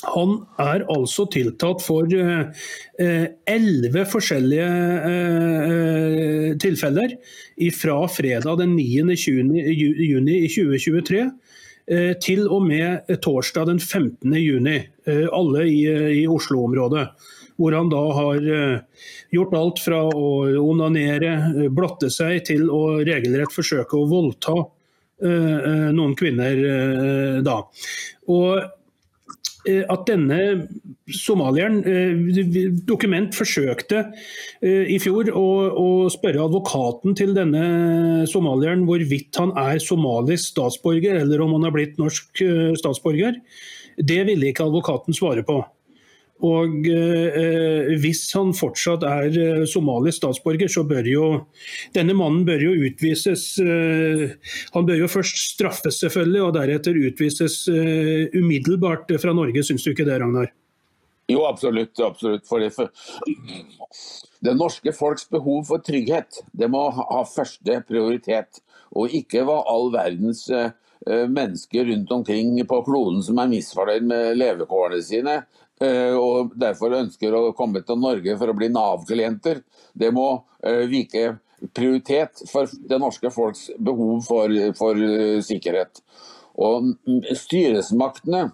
han 0.03 0.33
er 0.59 0.83
altså 0.91 1.29
tiltalt 1.31 1.83
for 1.85 2.11
eh, 2.11 3.27
elleve 3.47 4.03
forskjellige 4.11 4.69
eh, 5.11 6.49
tilfeller 6.63 7.15
fra 7.77 7.99
fredag 8.11 8.59
den 8.59 8.75
9. 8.75 9.15
juni 11.93 12.01
i 12.01 12.17
2023 12.17 12.17
eh, 12.17 12.19
til 12.21 12.49
og 12.49 12.63
med 12.67 13.13
torsdag 13.23 13.67
den 13.69 13.81
15. 13.81 14.35
juni, 14.39 14.79
alle 15.33 15.65
i, 15.67 15.81
i 16.23 16.27
Oslo-området. 16.27 17.07
Hvor 17.57 17.73
han 17.77 17.91
da 17.93 18.03
har 18.17 18.39
gjort 19.31 19.55
alt 19.55 19.81
fra 19.85 19.99
å 20.09 20.29
onanere, 20.63 21.69
blotte 21.71 22.09
seg, 22.11 22.45
til 22.49 22.71
å 22.73 23.03
regelrett 23.05 23.53
forsøke 23.53 23.99
å 23.99 24.07
voldta 24.09 24.55
noen 25.23 26.15
kvinner 26.19 27.43
da. 27.45 27.59
Og 28.33 28.57
Eh, 28.57 28.82
at 29.63 30.07
denne 30.09 30.39
somalieren 31.13 31.83
eh, 31.87 32.41
Dokument 32.89 33.35
forsøkte 33.37 34.01
eh, 34.63 34.89
i 34.91 34.99
fjor 35.03 35.31
å, 35.31 35.45
å, 35.71 35.87
spørre 36.13 36.47
advokaten 36.49 37.15
til 37.19 37.35
denne 37.37 38.27
somalieren 38.31 38.87
hvorvidt 38.89 39.39
han 39.39 39.55
er 39.59 39.83
somalisk 39.83 40.53
statsborger 40.55 41.21
eller 41.21 41.45
om 41.45 41.55
han 41.57 41.69
har 41.69 41.77
blitt 41.77 42.01
norsk 42.01 42.43
statsborger. 42.81 43.39
Det 44.03 44.23
ville 44.27 44.51
ikke 44.51 44.67
advokaten 44.67 45.15
svare 45.15 45.45
på. 45.47 45.61
Og 46.43 46.89
eh, 46.91 47.93
Hvis 48.03 48.25
han 48.35 48.51
fortsatt 48.57 49.05
er 49.07 49.37
eh, 49.39 49.67
somalisk 49.71 50.19
statsborger, 50.19 50.71
så 50.71 50.83
bør 50.87 51.07
jo 51.07 51.27
denne 51.95 52.17
mannen 52.19 52.43
bør 52.49 52.65
jo 52.67 52.73
utvises 52.89 53.45
eh, 53.63 54.35
Han 54.75 54.89
bør 54.89 55.05
jo 55.05 55.11
først 55.13 55.39
straffes, 55.53 56.01
selvfølgelig, 56.03 56.43
og 56.43 56.57
deretter 56.59 56.99
utvises 56.99 57.63
eh, 57.71 58.35
umiddelbart 58.35 59.15
fra 59.23 59.37
Norge. 59.37 59.63
Syns 59.67 59.87
du 59.87 59.93
ikke 59.93 60.09
det, 60.09 60.19
Ragnar? 60.23 60.51
Jo, 61.31 61.47
absolutt. 61.47 61.95
absolutt. 62.03 62.45
For 62.49 62.61
det, 62.61 62.73
for 62.75 62.91
det 64.43 64.59
norske 64.59 64.93
folks 64.97 65.29
behov 65.31 65.69
for 65.71 65.83
trygghet 65.87 66.43
det 66.59 66.69
må 66.71 66.89
ha 66.91 67.23
første 67.29 67.79
prioritet, 67.87 68.65
og 68.93 69.15
ikke 69.15 69.47
hva 69.47 69.63
all 69.71 69.93
verdens 69.95 70.49
eh, 70.51 70.75
mennesker 71.07 71.87
rundt 71.87 72.11
omkring 72.19 72.59
på 72.67 72.83
kloden 72.87 73.23
som 73.23 73.39
er 73.39 73.51
misfornøyd 73.55 74.11
med 74.11 74.43
levekårene 74.43 74.99
sine, 75.07 75.43
Eh, 75.43 75.62
og 76.19 76.53
derfor 76.59 76.95
ønsker 76.99 77.35
å 77.35 77.53
komme 77.57 77.83
til 77.87 77.99
Norge 78.01 78.37
for 78.39 78.53
å 78.53 78.57
bli 78.57 78.69
Nav-klienter. 78.73 79.63
Det 79.95 80.13
må 80.15 80.29
eh, 80.65 80.85
vike 80.91 81.37
prioritet 81.75 82.43
for 82.51 82.71
det 82.89 82.99
norske 83.01 83.31
folks 83.31 83.69
behov 83.79 84.23
for, 84.27 84.53
for 84.79 84.99
eh, 84.99 85.41
sikkerhet. 85.45 86.03
Og 86.63 86.93
styresmaktene 87.39 88.49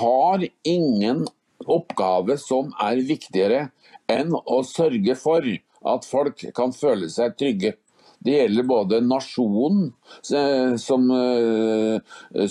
har 0.00 0.46
ingen 0.68 1.24
oppgave 1.66 2.36
som 2.40 2.70
er 2.80 3.02
viktigere 3.06 3.68
enn 4.10 4.34
å 4.38 4.60
sørge 4.66 5.16
for 5.18 5.46
at 5.90 6.06
folk 6.06 6.44
kan 6.56 6.74
føle 6.76 7.08
seg 7.12 7.36
trygge. 7.40 7.74
Det 8.20 8.34
gjelder 8.34 8.66
både 8.68 9.00
nasjonen 9.00 9.86
som, 10.20 11.06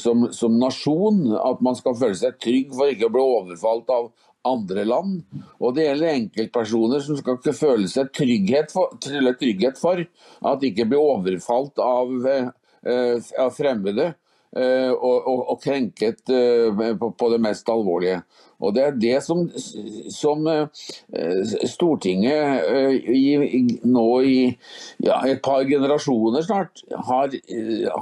som, 0.02 0.24
som, 0.34 0.56
nasjon, 0.58 1.20
at 1.38 1.62
man 1.66 1.78
skal 1.78 1.98
føle 2.00 2.18
seg 2.18 2.40
trygg 2.42 2.74
for 2.74 2.90
ikke 2.90 3.10
å 3.10 3.14
bli 3.14 3.22
overfalt 3.22 3.94
av 3.94 4.08
andre 4.50 4.86
land. 4.88 5.20
Og 5.60 5.76
det 5.78 5.86
gjelder 5.86 6.16
enkeltpersoner 6.16 7.04
som 7.06 7.20
skal 7.20 7.38
ikke 7.38 7.54
føle 7.58 7.92
seg 7.92 8.10
trygghet 8.18 8.74
for, 8.74 8.98
trygghet 9.04 9.78
for 9.78 10.02
at 10.02 10.64
de 10.64 10.72
ikke 10.72 10.90
blir 10.90 11.04
overfalt 11.04 11.78
av, 11.84 12.18
eh, 12.26 13.30
av 13.38 13.54
fremmede. 13.58 14.14
Og, 14.50 15.18
og, 15.30 15.42
og, 15.54 15.58
krenket 15.62 16.24
på, 16.26 17.10
på, 17.14 17.28
det 17.30 17.38
mest 17.38 17.68
alvorlige. 17.70 18.24
Og 18.60 18.76
Det 18.76 18.84
er 18.84 18.98
det 19.00 19.18
som, 19.24 19.46
som 20.12 20.48
uh, 20.48 20.68
Stortinget 21.64 22.66
i, 23.08 23.62
nå 23.88 24.08
i 24.28 24.40
ja, 25.06 25.22
et 25.24 25.42
par 25.46 25.64
generasjoner 25.70 26.44
snart 26.44 26.84
har, 27.10 27.36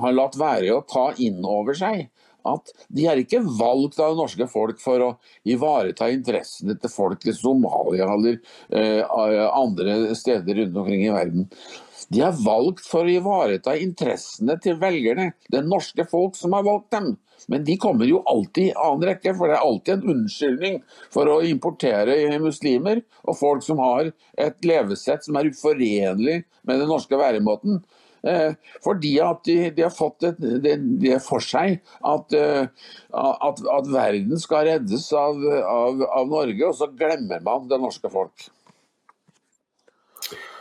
har 0.01 0.17
latt 0.17 0.39
være 0.39 0.73
å 0.73 0.85
ta 0.89 1.11
inn 1.21 1.45
over 1.45 1.77
seg 1.77 2.07
at 2.53 2.71
de 2.93 3.07
er 3.09 3.21
ikke 3.21 3.43
valgt 3.45 3.99
av 3.99 4.13
det 4.13 4.21
norske 4.21 4.47
folk 4.51 4.79
for 4.83 5.03
å 5.03 5.09
ivareta 5.47 6.09
interessene 6.13 6.77
til 6.79 6.93
folk 6.93 7.25
i 7.27 7.35
Somalia 7.35 8.07
eller 8.13 8.39
andre 9.51 10.15
steder 10.17 10.63
rundt 10.63 10.81
omkring 10.83 11.05
i 11.05 11.13
verden. 11.13 11.49
De 12.13 12.21
er 12.23 12.35
valgt 12.39 12.85
for 12.87 13.03
å 13.03 13.11
ivareta 13.11 13.73
interessene 13.75 14.55
til 14.63 14.77
velgerne, 14.79 15.33
det 15.51 15.65
norske 15.67 16.05
folk 16.07 16.37
som 16.39 16.55
har 16.55 16.63
valgt 16.67 16.93
dem. 16.95 17.15
Men 17.51 17.65
de 17.67 17.75
kommer 17.79 18.07
jo 18.09 18.23
alltid 18.27 18.69
i 18.69 18.77
annen 18.79 19.05
rekke, 19.09 19.33
for 19.37 19.49
det 19.49 19.57
er 19.57 19.65
alltid 19.65 19.93
en 19.93 20.15
unnskyldning 20.15 20.79
for 21.13 21.29
å 21.29 21.41
importere 21.45 22.39
muslimer 22.43 23.03
og 23.27 23.37
folk 23.39 23.65
som 23.65 23.81
har 23.83 24.09
et 24.39 24.65
levesett 24.65 25.27
som 25.27 25.37
er 25.37 25.51
uforenlig 25.51 26.39
med 26.67 26.81
den 26.81 26.89
norske 26.89 27.19
væremåten. 27.19 27.83
Eh, 28.25 28.53
fordi 28.83 29.13
at 29.21 29.43
de, 29.45 29.57
de 29.75 29.85
har 29.85 29.93
fått 29.93 30.25
det, 30.25 30.33
det, 30.63 30.75
det, 31.01 31.17
for 31.23 31.43
seg 31.43 31.77
at, 32.01 32.33
eh, 32.33 32.65
at, 33.13 33.61
at, 33.61 33.89
verden 33.93 34.41
skal 34.41 34.67
reddes 34.71 35.09
av, 35.15 35.41
av, 35.61 36.01
av 36.07 36.29
Norge, 36.31 36.63
og 36.65 36.77
så 36.77 36.89
glemmer 36.97 37.43
man 37.45 37.67
det 37.69 37.81
norske 37.81 38.11
folk. 38.11 38.47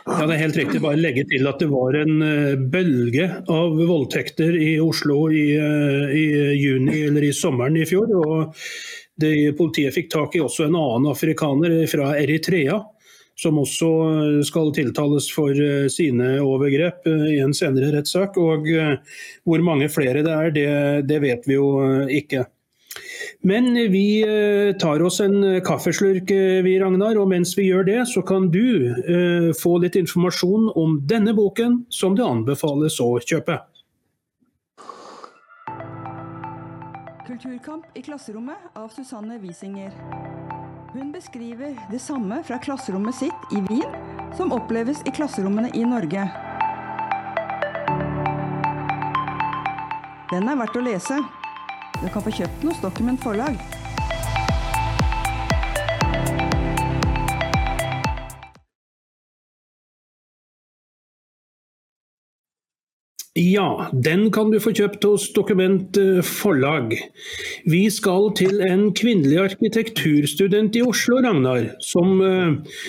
Ja, 0.07 0.23
det 0.23 0.37
er 0.37 0.43
helt 0.45 0.59
riktig. 0.61 0.79
Bare 0.79 0.99
legge 0.99 1.25
til 1.27 1.49
at 1.49 1.59
det 1.59 1.67
var 1.71 1.97
en 1.99 2.21
eh, 2.23 2.59
bølge 2.75 3.27
av 3.51 3.75
voldtekter 3.75 4.55
i 4.55 4.77
Oslo 4.79 5.25
i, 5.33 5.49
i 5.57 6.27
juni 6.61 7.01
eller 7.09 7.27
i 7.27 7.33
sommeren 7.35 7.79
i 7.81 7.87
fjor. 7.89 8.13
og 8.21 8.53
det, 9.17 9.33
Politiet 9.57 9.95
fikk 9.97 10.11
tak 10.13 10.37
i 10.37 10.43
også 10.45 10.67
en 10.67 10.77
annen 10.77 11.09
afrikaner 11.11 11.81
fra 11.91 12.13
Eritrea, 12.21 12.77
som 13.37 13.61
også 13.61 13.91
eh, 14.09 14.41
skal 14.47 14.73
tiltales 14.75 15.29
for 15.33 15.53
sine 15.93 16.35
overgrep 16.41 17.07
i 17.07 17.39
en 17.43 17.55
senere 17.55 17.93
rettssak. 17.95 18.37
Og 18.41 18.67
hvor 19.47 19.65
mange 19.65 19.89
flere 19.93 20.25
det 20.25 20.35
er, 20.35 20.53
det, 20.55 20.69
det 21.09 21.23
vet 21.23 21.49
vi 21.49 21.59
jo 21.59 21.71
ikke. 22.09 22.47
Men 23.41 23.91
vi 23.91 24.21
eh, 24.21 24.75
tar 24.77 25.01
oss 25.01 25.19
en 25.19 25.43
eh, 25.43 25.61
kaffeslurk, 25.63 26.31
eh, 26.31 26.63
vi 26.63 26.79
Ragnar. 26.79 27.17
Og 27.17 27.29
mens 27.29 27.57
vi 27.57 27.69
gjør 27.69 27.85
det, 27.87 27.99
så 28.09 28.21
kan 28.21 28.49
du 28.51 29.53
få 29.61 29.77
litt 29.83 29.95
informasjon 29.99 30.71
om 30.75 30.99
denne 31.07 31.35
boken 31.37 31.83
som 31.93 32.17
det 32.17 32.25
anbefales 32.25 32.99
å 33.03 33.13
kjøpe. 33.21 33.59
Kulturkamp 37.27 37.97
i 37.97 38.03
klasserommet 38.05 38.71
av 38.75 38.89
Susanne 38.95 39.39
Wiesinger. 39.43 39.93
Hun 40.93 41.11
beskriver 41.11 41.75
det 41.91 41.99
samme 41.99 42.43
fra 42.43 42.57
klasserommet 42.63 43.15
sitt 43.15 43.51
i 43.51 43.59
Wien 43.67 43.95
som 44.37 44.53
oppleves 44.55 45.01
i 45.05 45.11
klasserommene 45.11 45.69
i 45.75 45.83
Norge. 45.83 46.23
Den 50.31 50.47
er 50.47 50.59
verdt 50.59 50.79
å 50.79 50.85
lese. 50.85 51.19
Du 51.99 52.07
kan 52.13 52.23
få 52.23 52.31
kjøpt 52.39 52.61
den 52.61 52.71
hos 52.71 52.79
Document 52.83 53.19
forlag. 53.19 53.76
Ja, 63.37 63.89
den 63.93 64.31
kan 64.33 64.49
du 64.49 64.57
få 64.57 64.71
kjøpt 64.73 65.03
hos 65.05 65.27
Dokument 65.35 65.97
eh, 66.01 66.23
forlag. 66.25 66.95
Vi 67.69 67.83
skal 67.93 68.31
til 68.39 68.63
en 68.65 68.87
kvinnelig 68.97 69.37
arkitekturstudent 69.43 70.77
i 70.79 70.81
Oslo, 70.81 71.19
Ragnar, 71.21 71.67
som 71.85 72.17
eh, 72.25 72.79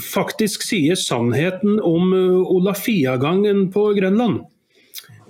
faktisk 0.00 0.64
sier 0.64 0.96
sannheten 0.96 1.76
om 1.84 2.14
Olafiagangen 2.14 2.56
Olafia-gangen 2.60 3.68
på 3.74 3.90
Grønland. 3.98 4.40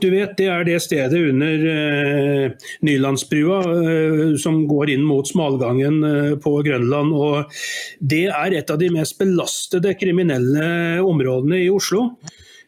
Du 0.00 0.08
vet, 0.08 0.36
Det 0.36 0.46
er 0.48 0.64
det 0.64 0.78
stedet 0.80 1.18
under 1.18 1.64
eh, 1.70 2.52
Nylandsbrua 2.86 3.58
eh, 3.60 4.36
som 4.40 4.62
går 4.68 4.94
inn 4.94 5.02
mot 5.04 5.28
smalgangen 5.28 6.04
eh, 6.04 6.36
på 6.40 6.54
Grønland. 6.64 7.12
og 7.12 7.50
Det 8.00 8.28
er 8.30 8.56
et 8.56 8.70
av 8.70 8.78
de 8.80 8.88
mest 8.94 9.18
belastede 9.18 9.92
kriminelle 10.00 11.02
områdene 11.04 11.64
i 11.66 11.68
Oslo 11.72 12.14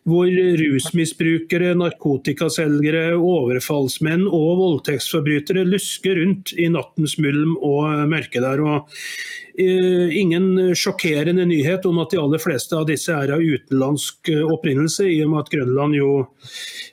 hvor 0.08 0.26
rusmisbrukere, 0.58 1.76
narkotikaselgere, 1.78 3.12
overfallsmenn 3.14 4.24
og 4.26 4.56
voldtektsforbrytere 4.58 5.62
lusker 5.68 6.18
rundt 6.18 6.54
i 6.58 6.66
nattens 6.72 7.14
mulm 7.22 7.54
og 7.62 8.08
mørke 8.10 8.42
der. 8.42 8.64
Og 8.66 8.90
uh, 8.90 10.08
ingen 10.10 10.74
sjokkerende 10.74 11.46
nyhet 11.46 11.86
om 11.86 12.02
at 12.02 12.10
de 12.10 12.18
aller 12.18 12.42
fleste 12.42 12.74
av 12.78 12.88
disse 12.90 13.14
er 13.14 13.34
av 13.36 13.46
utenlandsk 13.46 14.32
opprinnelse, 14.42 15.06
i 15.06 15.22
og 15.22 15.32
med 15.32 15.44
at 15.44 15.54
Grønland 15.54 15.98
jo 15.98 16.10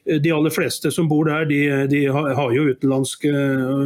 De 0.10 0.32
aller 0.34 0.50
fleste 0.50 0.90
som 0.94 1.06
bor 1.10 1.28
der, 1.28 1.44
de, 1.46 1.60
de 1.92 2.00
har 2.10 2.54
jo 2.54 2.70
utenlandsk 2.72 3.28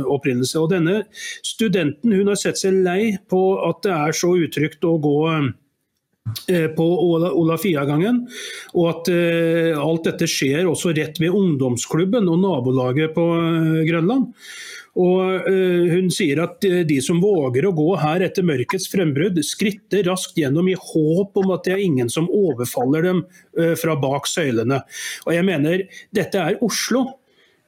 opprinnelse. 0.07 0.59
Og 0.61 0.69
denne 0.71 1.01
studenten 1.43 2.13
hun 2.15 2.29
har 2.31 2.39
sett 2.39 2.61
seg 2.61 2.77
lei 2.85 3.17
på 3.27 3.41
at 3.67 3.81
det 3.83 3.91
er 3.91 4.15
så 4.15 4.31
utrygt 4.45 4.87
å 4.87 4.95
gå 5.03 5.17
Eh, 5.33 5.49
på 6.77 6.85
Olafia-gangen. 7.39 8.21
Og 8.73 8.85
at 8.89 9.09
uh, 9.11 9.79
alt 9.79 10.07
dette 10.07 10.29
skjer 10.29 10.69
også 10.69 10.93
rett 10.95 11.19
ved 11.21 11.35
ungdomsklubben 11.35 12.29
og 12.31 12.39
nabolaget 12.43 13.15
på 13.15 13.25
uh, 13.33 13.81
Grønland. 13.87 14.31
Og 14.93 15.47
Hun 15.89 16.11
sier 16.13 16.37
at 16.43 16.61
de 16.61 16.95
som 17.01 17.17
våger 17.17 17.65
å 17.65 17.71
gå 17.73 17.87
her 17.97 18.21
etter 18.27 18.45
mørkets 18.45 18.85
frembrudd, 18.91 19.39
skritter 19.41 20.05
raskt 20.05 20.37
gjennom 20.37 20.69
i 20.69 20.75
håp 20.77 21.39
om 21.41 21.49
at 21.55 21.65
det 21.65 21.73
er 21.73 21.81
ingen 21.81 22.11
som 22.13 22.27
overfaller 22.29 23.07
dem 23.07 23.23
fra 23.81 23.95
bak 23.97 24.29
søylene. 24.29 24.83
Og 25.25 25.33
jeg 25.33 25.47
mener, 25.49 25.87
Dette 26.13 26.45
er 26.45 26.61
Oslo. 26.61 27.07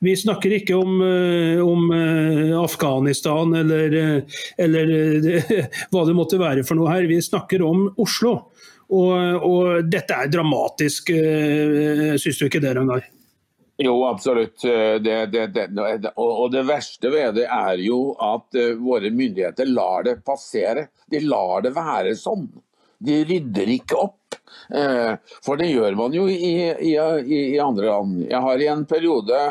Vi 0.06 0.14
snakker 0.16 0.54
ikke 0.54 0.76
om, 0.78 1.02
eh, 1.02 1.60
om 1.68 1.92
eh, 1.92 2.64
Afghanistan 2.64 3.54
eller, 3.54 3.94
eh, 3.94 4.24
eller, 4.58 4.92
hva 5.92 6.04
det 6.06 6.14
måtte 6.14 6.38
være 6.38 6.66
for 6.68 6.78
noe 6.78 6.92
her. 6.94 7.08
Vi 7.10 7.18
snakker 7.26 7.64
om 7.66 7.88
Oslo. 7.98 8.36
Og, 8.94 9.14
og 9.42 9.88
dette 9.90 10.14
er 10.14 10.30
dramatisk, 10.30 11.08
syns 12.22 12.38
du 12.38 12.44
ikke 12.46 12.60
det, 12.62 12.76
Ragnar? 12.78 13.08
Jo, 13.82 13.96
absolutt. 14.06 14.62
Det, 14.62 15.16
det, 15.34 15.48
det, 15.56 16.12
og 16.22 16.52
det 16.54 16.62
verste 16.70 17.10
ved 17.10 17.40
det 17.40 17.48
er 17.50 17.82
jo 17.82 18.14
at 18.22 18.54
våre 18.78 19.10
myndigheter 19.10 19.72
lar 19.74 20.06
det 20.06 20.20
passere. 20.22 20.86
De 21.10 21.24
lar 21.26 21.66
det 21.66 21.74
være 21.74 22.14
sånn. 22.20 22.46
De 23.02 23.18
rydder 23.26 23.74
ikke 23.74 23.98
opp. 24.04 24.38
For 25.42 25.58
det 25.58 25.72
gjør 25.72 25.98
man 25.98 26.14
jo 26.14 26.30
i, 26.30 26.54
i, 26.94 26.94
i 26.94 27.58
andre 27.58 27.90
land. 27.90 28.22
Jeg 28.30 28.44
har 28.46 28.62
i 28.62 28.70
en 28.70 28.86
periode 28.86 29.42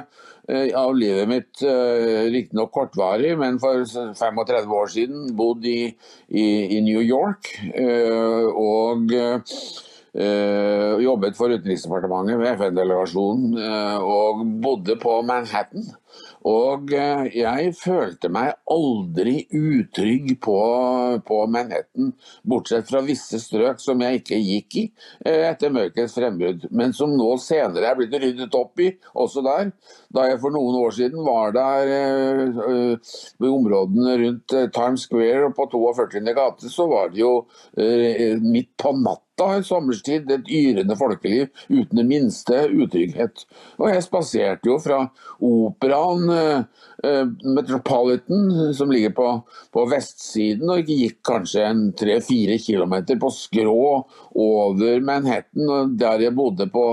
av 0.76 0.96
livet 0.96 1.28
mitt, 1.28 1.62
eh, 1.62 2.30
riktignok 2.32 2.72
kortvarig, 2.72 3.38
men 3.38 3.58
for 3.58 3.84
35 3.84 4.72
år 4.72 4.86
siden 4.92 5.36
bodd 5.36 5.64
i, 5.64 5.94
i, 6.28 6.44
i 6.76 6.80
New 6.84 7.00
York. 7.00 7.48
Eh, 7.74 8.46
og 8.52 9.12
jobbet 10.14 11.34
for 11.34 11.50
Utenriksdepartementet 11.50 12.38
med 12.38 12.52
FN-delegasjonen 12.54 13.56
og 13.98 14.44
bodde 14.62 14.94
på 15.02 15.16
Manhattan. 15.26 15.88
Og 16.44 16.90
eh, 16.92 17.30
jeg 17.38 17.70
følte 17.78 18.28
meg 18.32 18.52
aldri 18.70 19.46
utrygg 19.48 20.34
på, 20.44 20.56
på, 21.24 21.38
Manhattan, 21.48 22.10
bortsett 22.44 22.90
fra 22.90 23.00
visse 23.06 23.40
strøk 23.40 23.80
som 23.80 24.02
jeg 24.04 24.20
ikke 24.20 24.40
gikk 24.42 24.76
i 24.82 24.84
eh, 25.24 25.46
etter 25.48 25.72
mørkets 25.72 26.16
frembrudd, 26.18 26.66
men 26.68 26.92
som 26.96 27.14
nå 27.16 27.30
senere 27.40 27.88
er 27.88 27.96
blitt 27.96 28.16
ryddet 28.20 28.58
opp 28.60 28.84
i, 28.84 28.90
også 29.16 29.44
der. 29.46 29.72
Da 30.12 30.28
jeg 30.28 30.42
for 30.42 30.52
noen 30.52 30.76
år 30.82 30.92
siden 30.98 31.24
var 31.24 31.56
der 31.56 31.94
eh, 31.96 33.16
i 33.40 33.48
områdene 33.48 34.18
rundt 34.26 34.56
Times 34.76 35.08
Square 35.08 35.48
og 35.48 35.56
på 35.56 35.70
42. 35.72 36.20
gate, 36.36 36.68
så 36.68 36.88
var 36.90 37.12
det 37.12 37.22
jo 37.22 37.32
midt 38.44 38.74
på 38.80 38.92
natta 39.00 39.24
natta 39.34 39.58
i 39.58 39.62
sommerstid 39.62 40.30
et 40.30 40.48
yrende 40.48 40.96
folkeliv 40.96 41.48
uten 41.68 41.98
det 41.98 42.04
minste 42.06 42.68
utrygghet. 42.70 43.44
Og 43.78 43.90
jeg 43.90 44.02
spaserte 44.04 44.68
jo 44.68 44.78
fra 44.78 45.08
operaen 45.40 46.30
eh, 46.30 46.64
eh, 47.04 47.26
Metropolitan, 47.44 48.74
som 48.74 48.90
ligger 48.90 49.10
på, 49.14 49.28
på, 49.72 49.86
vestsiden, 49.90 50.70
og 50.70 50.86
gikk 50.86 51.20
kanskje 51.26 51.64
en 51.66 51.92
tre-fire 51.96 52.58
kilometer 52.58 53.18
på 53.18 53.30
skrå 53.30 54.04
over 54.34 55.00
Manhattan, 55.00 55.96
der 55.98 56.20
jeg 56.20 56.34
bodde 56.34 56.68
på 56.70 56.86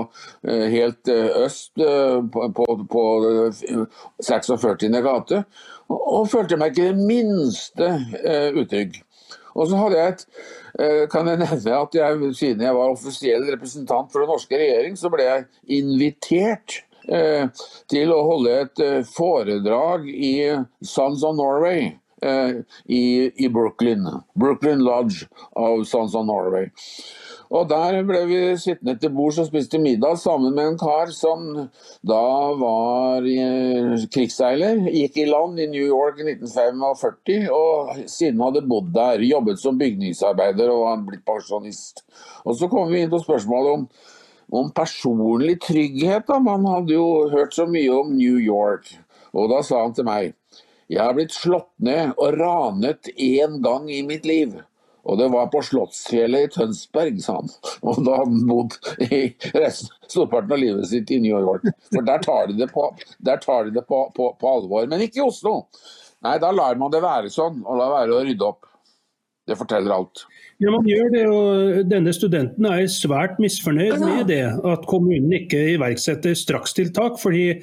eh, 0.46 0.68
helt 0.72 1.08
eh, 1.08 1.30
øst 1.44 1.72
på, 1.76 2.48
på, 2.56 2.66
på 2.90 3.04
46. 4.22 4.90
gate, 5.02 5.44
og, 5.88 6.02
og 6.02 6.28
følte 6.30 6.58
meg 6.58 6.72
ikke 6.72 6.90
det 6.90 7.06
minste 7.06 7.88
utrygg. 8.58 9.02
Og 9.54 9.68
så 9.68 9.80
hadde 9.80 9.98
jeg 9.98 10.14
et, 10.14 10.24
eh, 10.80 11.02
kan 11.12 11.28
jeg 11.28 11.42
nevne 11.42 11.76
at 11.78 11.98
jeg, 11.98 12.34
siden 12.38 12.64
jeg 12.66 12.78
var 12.78 12.94
offisiell 12.94 13.44
representant 13.50 14.12
for 14.12 14.22
den 14.22 14.32
norske 14.32 14.58
regjering, 14.58 14.96
så 14.98 15.10
ble 15.12 15.26
jeg 15.28 15.46
invitert 15.80 16.78
eh, 17.08 17.48
til 17.92 18.14
å 18.14 18.22
holde 18.30 18.60
et 18.66 18.84
eh, 18.84 19.00
foredrag 19.08 20.08
i 20.12 20.34
Sons 20.84 21.24
of 21.26 21.36
Norway. 21.40 21.98
I, 22.22 23.32
i, 23.34 23.48
Brooklyn. 23.50 24.04
Brooklyn 24.38 24.84
Lodge 24.86 25.24
av 25.58 25.80
Sons 25.90 26.12
of 26.14 26.22
Norway. 26.28 26.68
Og 27.52 27.68
Der 27.68 27.98
ble 28.08 28.20
vi 28.30 28.36
sittende 28.56 28.94
til 28.96 29.10
bords 29.12 29.36
og 29.42 29.50
spiste 29.50 29.76
middag 29.78 30.16
sammen 30.22 30.54
med 30.56 30.70
en 30.70 30.78
kar 30.80 31.10
som 31.12 31.42
da 32.08 32.22
var 32.56 33.26
eh, 33.28 34.06
krigsseiler. 34.14 34.80
Gikk 34.88 35.18
i 35.20 35.26
land 35.28 35.60
i 35.60 35.68
New 35.68 35.84
York 35.84 36.22
i 36.22 36.30
1945 36.30 37.50
og 37.52 37.92
siden 38.08 38.40
hadde 38.40 38.64
bodd 38.70 38.88
der. 38.96 39.20
Jobbet 39.28 39.60
som 39.60 39.76
bygningsarbeider 39.80 40.72
og 40.72 40.86
var 40.86 41.04
blitt 41.10 41.26
pensjonist. 41.28 42.06
Og 42.46 42.56
Så 42.56 42.72
kom 42.72 42.88
vi 42.88 43.04
inn 43.04 43.12
på 43.12 43.20
spørsmålet 43.20 43.76
om, 43.76 43.86
om 44.62 44.72
personlig 44.72 45.60
trygghet. 45.60 46.24
Da. 46.32 46.40
Man 46.40 46.64
hadde 46.72 46.96
jo 46.96 47.28
hørt 47.36 47.52
så 47.52 47.68
mye 47.68 47.92
om 48.00 48.16
New 48.16 48.40
York. 48.40 48.94
Og 49.36 49.52
da 49.52 49.60
sa 49.60 49.84
han 49.84 49.92
til 49.92 50.08
meg 50.08 50.32
jeg 50.92 51.00
har 51.00 51.14
blitt 51.16 51.32
slått 51.32 51.70
ned 51.80 52.10
og 52.20 52.34
ranet 52.36 53.08
én 53.16 53.60
gang 53.64 53.86
i 53.88 54.02
mitt 54.04 54.26
liv. 54.28 54.58
Og 55.02 55.18
det 55.18 55.28
var 55.32 55.48
på 55.50 55.62
Slottsfjellet 55.66 56.46
i 56.46 56.50
Tønsberg, 56.54 57.18
sa 57.22 57.40
han. 57.40 57.50
Og 57.82 58.02
da 58.06 58.18
har 58.20 58.28
han 58.28 58.44
bodd 58.46 58.76
i 59.08 59.22
resten, 59.56 59.90
storparten 60.06 60.54
av 60.54 60.62
livet 60.62 60.90
sitt 60.92 61.10
i 61.10 61.18
New 61.22 61.34
York. 61.34 61.66
For 61.90 62.06
der 62.06 62.22
tar 62.22 62.50
de 62.50 62.58
det, 62.60 62.68
på, 62.70 62.86
tar 63.26 63.66
de 63.66 63.74
det 63.74 63.84
på, 63.88 64.04
på, 64.14 64.28
på, 64.38 64.52
alvor. 64.52 64.86
Men 64.90 65.02
ikke 65.02 65.22
i 65.22 65.26
Oslo. 65.26 65.56
Nei, 66.22 66.36
da 66.42 66.52
lar 66.54 66.78
man 66.78 66.92
det 66.94 67.02
være 67.02 67.32
sånn, 67.34 67.64
og 67.66 67.80
la 67.80 67.88
være 67.90 68.14
å 68.14 68.22
rydde 68.22 68.46
opp. 68.46 68.68
Det 69.48 69.58
forteller 69.58 69.96
alt. 69.96 70.22
Ja, 70.62 70.70
man 70.70 70.84
gjør 70.86 71.08
det, 71.10 71.22
og 71.26 71.88
Denne 71.90 72.12
studenten 72.14 72.66
er 72.70 72.84
svært 72.92 73.40
misfornøyd 73.42 73.96
med 73.98 74.28
det, 74.30 74.44
at 74.46 74.84
kommunen 74.86 75.32
ikke 75.34 75.58
iverksetter 75.72 76.36
strakstiltak. 76.38 77.18
fordi 77.18 77.58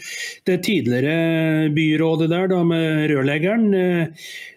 det 0.46 0.58
tidligere 0.66 1.70
byrådet 1.72 2.30
der 2.30 2.48
da, 2.52 2.64
med 2.64 3.08
rørleggeren, 3.12 3.74
eh, 3.74 4.08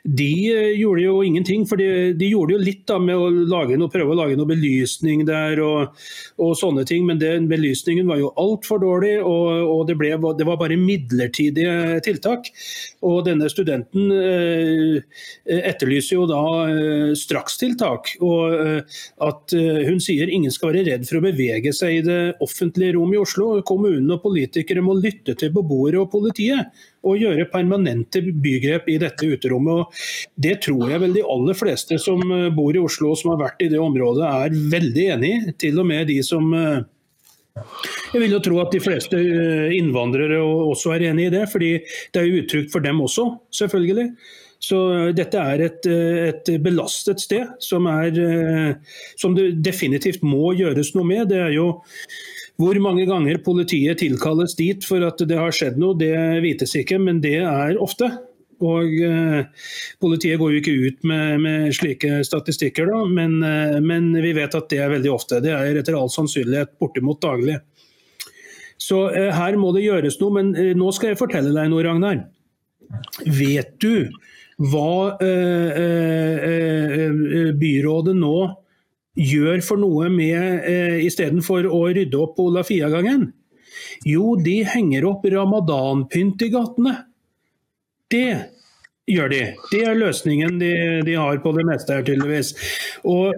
de 0.02 0.32
eh, 0.50 0.72
gjorde 0.80 1.04
jo 1.04 1.22
ingenting. 1.22 1.66
for 1.68 1.76
De, 1.76 2.14
de 2.18 2.30
gjorde 2.32 2.56
jo 2.56 2.64
litt 2.64 2.82
da 2.88 2.98
med 2.98 3.14
å 3.14 3.28
lage 3.30 3.78
noe, 3.78 3.92
prøve 3.92 4.10
å 4.10 4.18
lage 4.18 4.36
noe 4.36 4.50
belysning 4.50 5.22
der 5.28 5.62
og, 5.62 5.94
og 6.42 6.56
sånne 6.58 6.84
ting, 6.88 7.06
men 7.06 7.22
den 7.22 7.46
belysningen 7.50 8.10
var 8.10 8.18
jo 8.18 8.32
altfor 8.34 8.82
dårlig, 8.82 9.20
og, 9.22 9.70
og 9.70 9.86
det, 9.86 9.96
ble, 10.00 10.16
det, 10.18 10.48
var 10.48 10.58
bare 10.58 10.80
midlertidige 10.80 12.00
tiltak. 12.02 12.50
Og 13.06 13.22
denne 13.28 13.46
studenten 13.52 14.10
eh, 14.18 15.22
etterlyser 15.62 16.18
jo 16.18 16.26
da 16.30 16.42
eh, 16.66 17.14
strakstiltak. 17.18 18.16
og 18.18 18.31
og 18.32 18.54
eh, 18.56 19.00
at 19.26 19.54
eh, 19.56 19.82
hun 19.88 20.00
sier 20.02 20.30
ingen 20.32 20.52
skal 20.52 20.72
være 20.72 20.84
redd 20.88 21.06
for 21.08 21.18
å 21.18 21.24
bevege 21.24 21.72
seg 21.76 21.98
i 21.98 22.04
det 22.06 22.20
offentlige 22.44 22.96
rom 22.96 23.12
i 23.14 23.20
Oslo. 23.20 23.50
Kommunene 23.68 24.16
og 24.16 24.24
politikere 24.24 24.84
må 24.84 24.96
lytte 24.98 25.36
til 25.38 25.52
beboere 25.54 26.00
og 26.02 26.10
politiet 26.12 26.72
og 27.02 27.18
gjøre 27.18 27.48
permanente 27.50 28.22
bygrep 28.22 28.88
i 28.92 28.98
dette 29.02 29.28
uterommet. 29.28 29.82
Og 29.82 30.42
det 30.46 30.58
tror 30.66 30.92
jeg 30.92 31.02
vel 31.02 31.16
de 31.18 31.26
aller 31.34 31.58
fleste 31.58 32.00
som 32.02 32.22
eh, 32.26 32.48
bor 32.54 32.74
i 32.74 32.82
Oslo 32.82 33.12
og 33.12 33.20
som 33.20 33.34
har 33.34 33.42
vært 33.46 33.66
i 33.66 33.70
det 33.72 33.82
området 33.82 34.28
er 34.28 34.58
veldig 34.76 35.06
enig 35.16 35.32
i. 35.32 35.56
Til 35.66 35.82
og 35.82 35.88
med 35.92 36.08
de 36.10 36.18
som 36.26 36.50
jeg 37.52 38.16
vil 38.16 38.32
jo 38.32 38.38
tro 38.40 38.62
at 38.62 38.72
de 38.72 38.80
fleste 38.80 39.18
innvandrere 39.76 40.38
også 40.40 40.94
er 40.94 41.10
enig 41.10 41.26
i 41.28 41.32
det, 41.34 41.42
fordi 41.52 41.74
det 41.84 42.20
er 42.20 42.24
jo 42.24 42.38
utrygt 42.40 42.72
for 42.72 42.84
dem 42.84 43.02
også, 43.04 43.26
selvfølgelig. 43.52 44.06
Så 44.62 44.78
dette 45.16 45.40
er 45.42 45.64
et, 45.66 45.86
et 45.90 46.50
belastet 46.62 47.18
sted 47.18 47.48
som, 47.58 47.88
er, 47.90 48.76
som, 49.18 49.34
det 49.34 49.56
definitivt 49.58 50.22
må 50.22 50.52
gjøres 50.54 50.92
noe 50.94 51.08
med. 51.08 51.24
Det 51.32 51.40
er 51.48 51.56
jo 51.56 51.82
Hvor 52.60 52.78
mange 52.84 53.02
ganger 53.08 53.40
politiet 53.42 53.98
tilkalles 53.98 54.54
dit 54.54 54.84
for 54.86 55.02
at 55.02 55.18
det 55.18 55.40
har 55.40 55.50
skjedd 55.50 55.80
noe, 55.82 55.98
det 55.98 56.14
vites 56.44 56.76
ikke, 56.78 57.00
men 57.02 57.18
det 57.24 57.40
er 57.42 57.80
ofte. 57.80 58.12
Og 58.62 59.00
eh, 59.02 59.66
Politiet 60.02 60.40
går 60.40 60.54
jo 60.54 60.60
ikke 60.62 60.76
ut 60.86 61.06
med, 61.08 61.40
med 61.42 61.74
slike 61.76 62.22
statistikker, 62.26 62.88
da, 62.90 63.02
men, 63.10 63.38
eh, 63.46 63.78
men, 63.82 64.12
vi 64.22 64.34
vet 64.36 64.54
at 64.58 64.68
det 64.70 64.80
er 64.82 64.92
veldig 64.92 65.12
ofte. 65.12 65.40
Det 65.44 65.52
er 65.54 65.80
etter 65.80 65.98
all 65.98 66.12
sannsynlighet 66.12 66.76
bortimot 66.80 67.22
daglig. 67.22 67.58
Så 68.82 69.04
eh, 69.10 69.30
her 69.34 69.58
må 69.60 69.72
det 69.76 69.86
gjøres 69.86 70.18
noe, 70.22 70.36
men 70.38 70.54
eh, 70.58 70.72
nå 70.78 70.92
skal 70.94 71.12
jeg 71.12 71.20
fortelle 71.20 71.54
deg 71.54 71.70
noe, 71.72 71.84
Ragnar. 71.86 72.24
Vet 73.24 73.76
du 73.82 74.10
hva 74.62 75.18
eh, 75.22 75.78
eh, 76.46 77.52
byrådet 77.58 78.14
nå 78.18 78.36
gjør 79.18 79.62
for 79.64 79.80
noe 79.80 80.08
med 80.12 80.68
eh, 80.68 80.98
istedenfor 81.06 81.66
å 81.68 81.84
rydde 81.92 82.20
opp 82.20 82.36
på 82.38 82.48
Olafia-gangen? 82.52 83.30
Jo, 84.06 84.36
de 84.40 84.60
henger 84.68 85.06
opp 85.08 85.26
ramadanpynt 85.30 86.44
i 86.46 86.50
gatene. 86.52 86.94
Det 88.12 88.28
gjør 89.10 89.32
de. 89.32 89.40
Det 89.72 89.80
er 89.82 89.98
løsningen 89.98 90.58
de, 90.60 90.70
de, 91.06 91.14
har 91.18 91.40
på 91.42 91.52
det 91.56 91.64
meste 91.66 91.96
her, 91.96 92.04
tydeligvis. 92.06 92.52
Og 93.08 93.34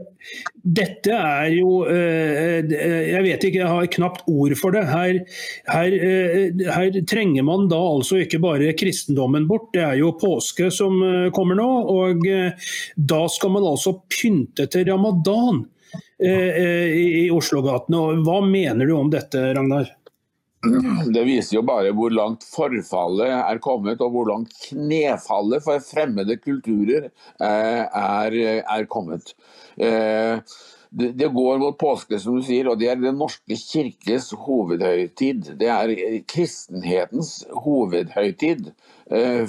dette 0.64 1.12
er 1.14 1.50
jo 1.52 1.82
eh, 1.90 2.64
Jeg 2.64 3.22
vet 3.26 3.44
ikke, 3.44 3.60
jeg 3.62 3.70
har 3.70 3.90
knapt 3.96 4.28
ord 4.30 4.54
for 4.60 4.76
det. 4.76 4.84
Her, 4.90 5.18
her, 5.72 5.96
eh, 5.96 6.64
her, 6.68 7.00
trenger 7.08 7.46
man 7.48 7.68
da 7.72 7.80
altså 7.80 8.20
ikke 8.24 8.42
bare 8.44 8.74
kristendommen 8.78 9.48
bort, 9.48 9.70
det 9.76 9.84
er 9.86 9.98
jo 10.02 10.14
påske 10.20 10.70
som 10.74 11.00
eh, 11.04 11.30
kommer 11.34 11.60
nå. 11.60 11.70
Og 11.94 12.28
da 12.96 13.24
skal 13.32 13.56
man 13.56 13.68
altså 13.74 13.98
pynte 14.12 14.68
til 14.70 14.88
ramadan 14.90 15.64
i 16.24 17.26
Oslo-gatene. 17.34 18.22
Hva 18.24 18.38
mener 18.46 18.88
du 18.88 18.94
om 18.96 19.10
dette, 19.12 19.40
Ragnar? 19.54 19.90
Det 21.14 21.24
viser 21.26 21.58
jo 21.58 21.64
bare 21.66 21.92
hvor 21.96 22.12
langt 22.14 22.44
forfallet 22.48 23.32
er 23.36 23.60
kommet, 23.64 24.02
og 24.04 24.14
hvor 24.14 24.30
langt 24.30 24.54
knefallet 24.68 25.64
for 25.64 25.82
fremmede 25.84 26.38
kulturer 26.42 27.08
eh, 27.08 27.82
er, 27.84 28.38
er 28.62 28.88
kommet. 28.90 29.34
Eh, 29.76 30.40
det 30.94 31.26
går 31.34 31.58
mot 31.58 31.78
påske, 31.78 32.18
som 32.22 32.36
du 32.38 32.44
sier, 32.46 32.68
og 32.70 32.78
det 32.78 32.92
er 32.92 33.00
Den 33.02 33.18
norske 33.18 33.56
kirkes 33.58 34.30
hovedhøytid. 34.44 35.56
Det 35.58 35.70
er 35.74 35.90
kristenhetens 36.30 37.40
hovedhøytid, 37.64 38.70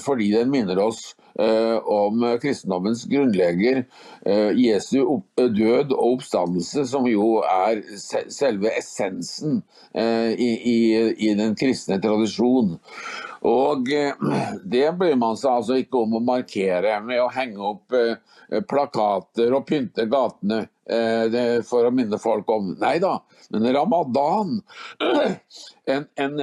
fordi 0.03 0.31
den 0.33 0.49
minner 0.51 0.79
oss 0.83 1.13
Eh, 1.39 1.77
om 1.77 2.37
kristendommens 2.41 3.05
grunnlegger, 3.05 3.85
eh, 4.25 4.51
Jesu 4.55 5.21
død 5.35 5.91
og 5.91 6.13
oppstandelse, 6.13 6.85
som 6.87 7.07
jo 7.09 7.41
er 7.43 7.81
selve 8.31 8.71
essensen 8.71 9.57
eh, 9.91 10.31
i 10.39 11.33
den 11.35 11.57
kristne 11.59 11.99
tradisjon. 11.99 12.77
Og 13.45 13.91
det 14.63 14.85
bryr 14.97 15.19
man 15.19 15.35
seg 15.37 15.51
altså 15.51 15.81
ikke 15.81 16.05
om 16.05 16.15
å 16.15 16.23
markere 16.23 16.95
med 17.03 17.19
å 17.21 17.27
henge 17.29 17.67
opp 17.67 17.93
plakater 18.71 19.53
og 19.53 19.67
pynte 19.67 20.07
gatene 20.09 20.63
for 21.67 21.85
å 21.85 21.93
minne 21.93 22.17
folk 22.17 22.49
om. 22.49 22.71
Nei 22.81 22.95
da, 23.03 23.19
men 23.53 23.69
ramadan 23.75 24.63
en, 25.87 26.05
en, 26.15 26.39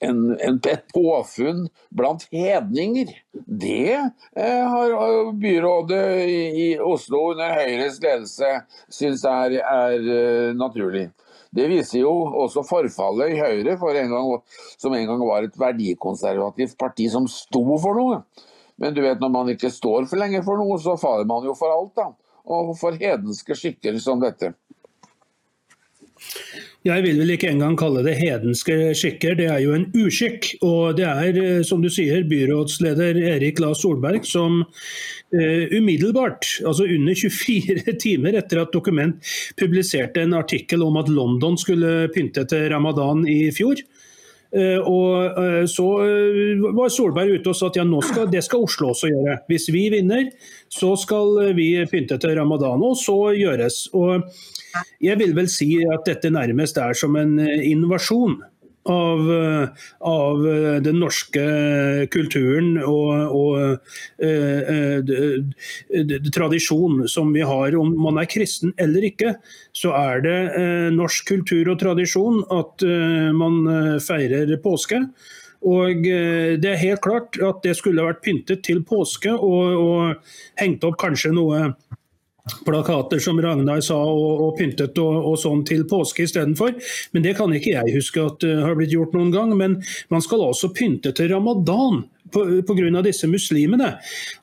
en, 0.00 0.58
et 0.68 0.84
påfunn 0.92 1.66
blant 1.90 2.26
hedninger. 2.32 3.12
Det 3.46 3.94
eh, 3.96 4.64
har 4.74 5.32
byrådet 5.40 6.04
i, 6.28 6.68
Oslo 6.80 7.30
under 7.32 7.54
Høyres 7.56 8.00
ledelse 8.02 8.52
syns 8.92 9.24
er, 9.28 9.58
er 9.62 9.98
uh, 10.04 10.52
naturlig. 10.56 11.08
Det 11.52 11.66
viser 11.68 12.00
jo 12.00 12.12
også 12.44 12.64
forfallet 12.64 13.34
i 13.34 13.40
Høyre, 13.40 13.76
en 13.76 14.14
gang, 14.14 14.30
som 14.80 14.94
en 14.96 15.08
gang 15.08 15.24
var 15.28 15.44
et 15.44 15.58
verdikonservativt 15.60 16.78
parti 16.80 17.10
som 17.12 17.28
sto 17.28 17.64
for 17.80 17.98
noe. 17.98 18.22
Men 18.80 18.96
du 18.96 19.02
vet, 19.04 19.20
når 19.20 19.32
man 19.32 19.52
ikke 19.52 19.70
står 19.70 20.08
for 20.08 20.20
lenge 20.20 20.40
for 20.46 20.60
noe, 20.60 20.78
så 20.80 20.96
faller 21.00 21.28
man 21.28 21.44
jo 21.44 21.52
for 21.56 21.72
alt. 21.74 21.92
da. 21.96 22.08
Og 22.52 22.72
for 22.80 22.96
hedenske 22.98 23.54
skikker 23.54 24.00
som 24.02 24.22
dette. 24.22 24.54
Jeg 26.82 27.04
vil 27.04 27.20
vel 27.22 27.30
ikke 27.30 27.46
engang 27.46 27.76
kalle 27.78 28.00
det 28.02 28.16
hedenske 28.18 28.74
skikker, 28.98 29.36
det 29.38 29.46
er 29.46 29.60
jo 29.62 29.74
en 29.76 29.84
uskikk. 30.02 30.48
Og 30.66 30.96
det 30.98 31.06
er, 31.06 31.36
eh, 31.38 31.60
som 31.62 31.78
du 31.82 31.86
sier, 31.86 32.24
byrådsleder 32.26 33.20
Erik 33.36 33.62
La 33.62 33.70
Solberg 33.78 34.26
som 34.26 34.64
uh, 34.64 35.64
umiddelbart, 35.78 36.48
altså 36.66 36.88
under 36.90 37.14
24 37.22 37.94
timer 38.02 38.34
etter 38.40 38.64
at 38.64 38.74
Dokument 38.74 39.14
publiserte 39.58 40.24
en 40.26 40.34
artikkel 40.34 40.82
om 40.82 40.98
at 40.98 41.10
London 41.12 41.54
skulle 41.60 42.10
pynte 42.14 42.42
til 42.50 42.66
ramadan 42.74 43.22
i 43.30 43.52
fjor, 43.54 43.78
og 44.52 45.38
eh, 45.40 45.64
Så 45.70 45.86
eh, 46.04 46.60
var 46.76 46.90
Solberg 46.92 47.38
ute 47.38 47.52
og 47.52 47.56
sa 47.56 47.70
at 47.70 47.78
ja, 47.80 47.86
skal, 48.04 48.28
det 48.32 48.44
skal 48.44 48.66
Oslo 48.66 48.90
også 48.92 49.08
gjøre. 49.08 49.38
Hvis 49.48 49.68
vi 49.72 49.86
vinner, 49.94 50.28
så 50.68 50.94
skal 51.00 51.54
vi 51.56 51.74
pynte 51.90 52.18
til 52.20 52.36
ramadan. 52.36 52.84
Og 52.84 52.96
så 53.00 53.32
gjøres. 53.36 53.86
Og 53.96 54.28
jeg 55.00 55.18
vil 55.20 55.34
vel 55.36 55.48
si 55.52 55.82
at 55.84 56.04
dette 56.08 56.30
nærmest 56.32 56.76
er 56.80 56.96
som 56.96 57.16
en 57.16 57.38
invasjon 57.40 58.40
av, 58.88 59.28
av, 60.00 60.42
den 60.82 60.98
norske 60.98 61.42
kulturen 62.10 62.78
og, 62.82 63.12
og 63.30 63.58
eh, 64.22 64.72
eh, 64.74 64.98
som 67.06 67.32
vi 67.32 67.44
har. 67.46 67.76
Om 67.78 67.94
man 68.02 68.18
er 68.18 68.30
kristen 68.30 68.74
eller 68.80 69.06
ikke, 69.06 69.36
så 69.76 69.94
er 69.98 70.24
det 70.26 70.40
eh, 70.58 70.88
norsk 70.94 71.28
kultur 71.30 71.72
og 71.74 71.78
tradisjon 71.82 72.42
at 72.50 72.82
eh, 72.86 73.30
man 73.36 73.62
eh, 73.70 74.00
feirer 74.02 74.56
påske. 74.62 75.04
Og 75.62 76.06
eh, 76.10 76.58
det 76.58 76.72
er 76.72 76.82
helt 76.82 77.02
klart 77.04 77.38
at 77.38 77.62
det 77.62 77.76
skulle 77.78 78.06
vært 78.06 78.22
pyntet 78.24 78.64
til 78.66 78.82
påske 78.86 79.30
og, 79.30 79.78
og 79.78 80.60
hengt 80.60 80.84
opp 80.88 80.98
kanskje 81.02 81.34
noe 81.36 81.68
plakater 82.66 83.18
som 83.18 83.40
Ragnar 83.42 83.80
sa 83.80 83.96
og, 83.96 84.40
og 84.46 84.56
pyntet 84.58 84.98
og, 84.98 85.18
og, 85.20 85.36
sånn 85.40 85.62
til 85.68 85.84
påske 85.88 86.26
istedenfor. 86.26 86.74
Men 87.14 87.26
det 87.26 87.36
kan 87.38 87.52
ikke 87.54 87.76
jeg 87.76 87.96
huske 87.96 88.24
at 88.24 88.46
uh, 88.46 88.64
har 88.66 88.78
blitt 88.78 88.94
gjort 88.94 89.14
noen 89.16 89.30
gang. 89.34 89.54
Men 89.58 89.78
man 90.12 90.24
skal 90.24 90.42
også 90.48 90.72
pynte 90.74 91.14
til 91.16 91.30
ramadan 91.32 92.02
pga. 92.32 93.02
disse 93.04 93.28
muslimene. 93.30 93.92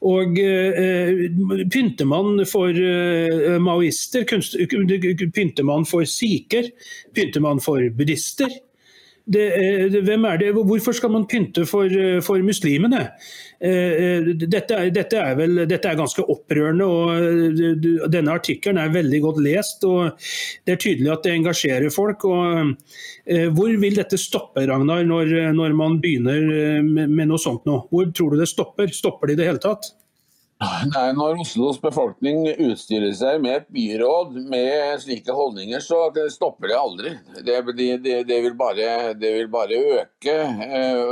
Og 0.06 0.40
uh, 0.40 1.26
Pynter 1.74 2.08
man 2.08 2.46
for 2.50 2.72
uh, 2.72 3.60
maoister, 3.60 4.24
kunst, 4.30 4.56
pynter 5.36 5.68
man 5.68 5.86
for 5.90 6.08
sikher, 6.08 6.72
pynter 7.16 7.44
man 7.44 7.60
for 7.64 7.84
buddhister? 7.92 8.54
Det, 9.30 10.02
hvem 10.08 10.26
er 10.26 10.40
det? 10.42 10.54
Hvorfor 10.56 10.96
skal 10.98 11.12
man 11.14 11.28
pynte 11.30 11.66
for, 11.70 11.92
for 12.26 12.42
muslimene? 12.42 13.04
Eh, 13.60 14.30
dette 14.40 14.78
er, 14.78 14.90
dette, 14.96 15.20
er 15.20 15.36
vel, 15.36 15.64
dette 15.68 15.90
er, 15.90 15.98
ganske 16.00 16.24
opprørende. 16.32 16.88
og 16.88 18.10
Denne 18.12 18.36
artikkelen 18.36 18.80
er 18.80 18.94
veldig 18.94 19.22
godt 19.26 19.42
lest. 19.44 19.84
og 19.84 20.16
Det 20.66 20.76
er 20.76 20.82
tydelig 20.82 21.14
at 21.14 21.28
det 21.28 21.36
engasjerer 21.36 21.94
folk. 21.94 22.26
og 22.26 22.76
eh, 23.26 23.48
Hvor 23.54 23.76
vil 23.84 24.00
dette 24.00 24.20
stoppe, 24.20 24.66
Ragnar, 24.70 25.04
når, 25.08 25.54
når 25.56 25.76
man 25.78 26.00
begynner 26.02 26.50
eh, 26.80 26.84
med 26.84 27.28
noe 27.28 27.42
sånt 27.42 27.68
nå? 27.70 27.84
Hvor 27.92 28.12
tror 28.16 28.36
du 28.36 28.44
det 28.44 28.50
stopper? 28.52 28.92
Stopper 28.96 29.30
det 29.30 29.38
i 29.38 29.44
det 29.44 29.52
hele 29.52 29.64
tatt? 29.64 29.92
Nei, 30.60 31.12
Når 31.16 31.38
Oslos 31.40 31.78
befolkning 31.80 32.42
utstyrer 32.52 33.14
seg 33.16 33.38
med 33.40 33.62
et 33.62 33.70
byråd 33.72 34.34
med 34.52 35.00
slike 35.00 35.32
holdninger, 35.32 35.80
så 35.80 36.10
stopper 36.34 36.74
det 36.74 36.80
aldri. 36.80 37.14
Det, 37.48 37.62
det, 37.78 38.18
det, 38.28 38.40
vil, 38.44 38.58
bare, 38.60 39.14
det 39.16 39.32
vil, 39.38 39.48
bare, 39.54 39.80
øke 40.02 40.36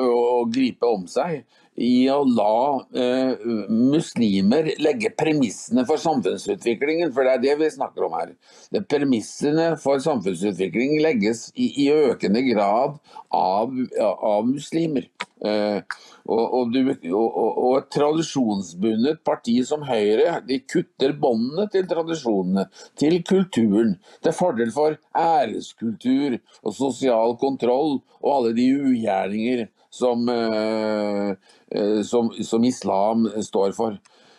og 0.03 0.51
gripe 0.51 0.91
om 0.91 1.07
seg 1.07 1.45
i 1.77 2.09
å 2.09 2.23
la 2.25 2.81
eh, 2.97 3.45
muslimer 3.69 4.71
legge 4.81 5.13
premissene 5.15 5.85
for 5.87 6.01
samfunnsutviklingen, 6.01 7.13
for 7.13 7.23
det 7.23 7.35
er 7.37 7.43
det 7.43 7.55
vi 7.61 7.69
snakker 7.71 8.07
om 8.07 8.17
her. 8.17 8.33
Det 8.73 8.81
Premissene 8.89 9.69
for 9.79 10.01
samfunnsutvikling 10.03 10.97
legges 11.05 11.47
i, 11.53 11.69
i 11.85 11.87
økende 11.93 12.41
grad 12.49 12.97
av, 13.29 13.77
av 14.01 14.49
muslimer. 14.49 15.07
Eh, 15.45 15.83
og, 16.27 16.53
og, 16.53 16.73
du, 16.73 16.91
og, 17.15 17.37
og, 17.47 17.71
et 17.79 17.87
tradisjonsbundet 17.95 19.21
parti 19.25 19.55
som 19.67 19.85
Høyre 19.87 20.41
de 20.47 20.59
kutter 20.67 21.15
båndene 21.15 21.67
til 21.71 21.87
tradisjonene, 21.87 22.67
til 22.99 23.21
kulturen, 23.27 23.95
til 24.23 24.35
fordel 24.35 24.73
for 24.75 24.97
æreskultur 25.15 26.37
og 26.63 26.75
sosial 26.75 27.37
kontroll 27.39 28.01
og 28.19 28.29
alle 28.33 28.53
de 28.57 28.67
ugjerninger 28.75 29.67
som, 29.93 30.27
eh, 30.29 31.31
eh, 31.71 32.01
som, 32.03 32.31
som, 32.43 32.67
islam 32.67 33.27
står 33.43 33.75
for. 33.77 33.97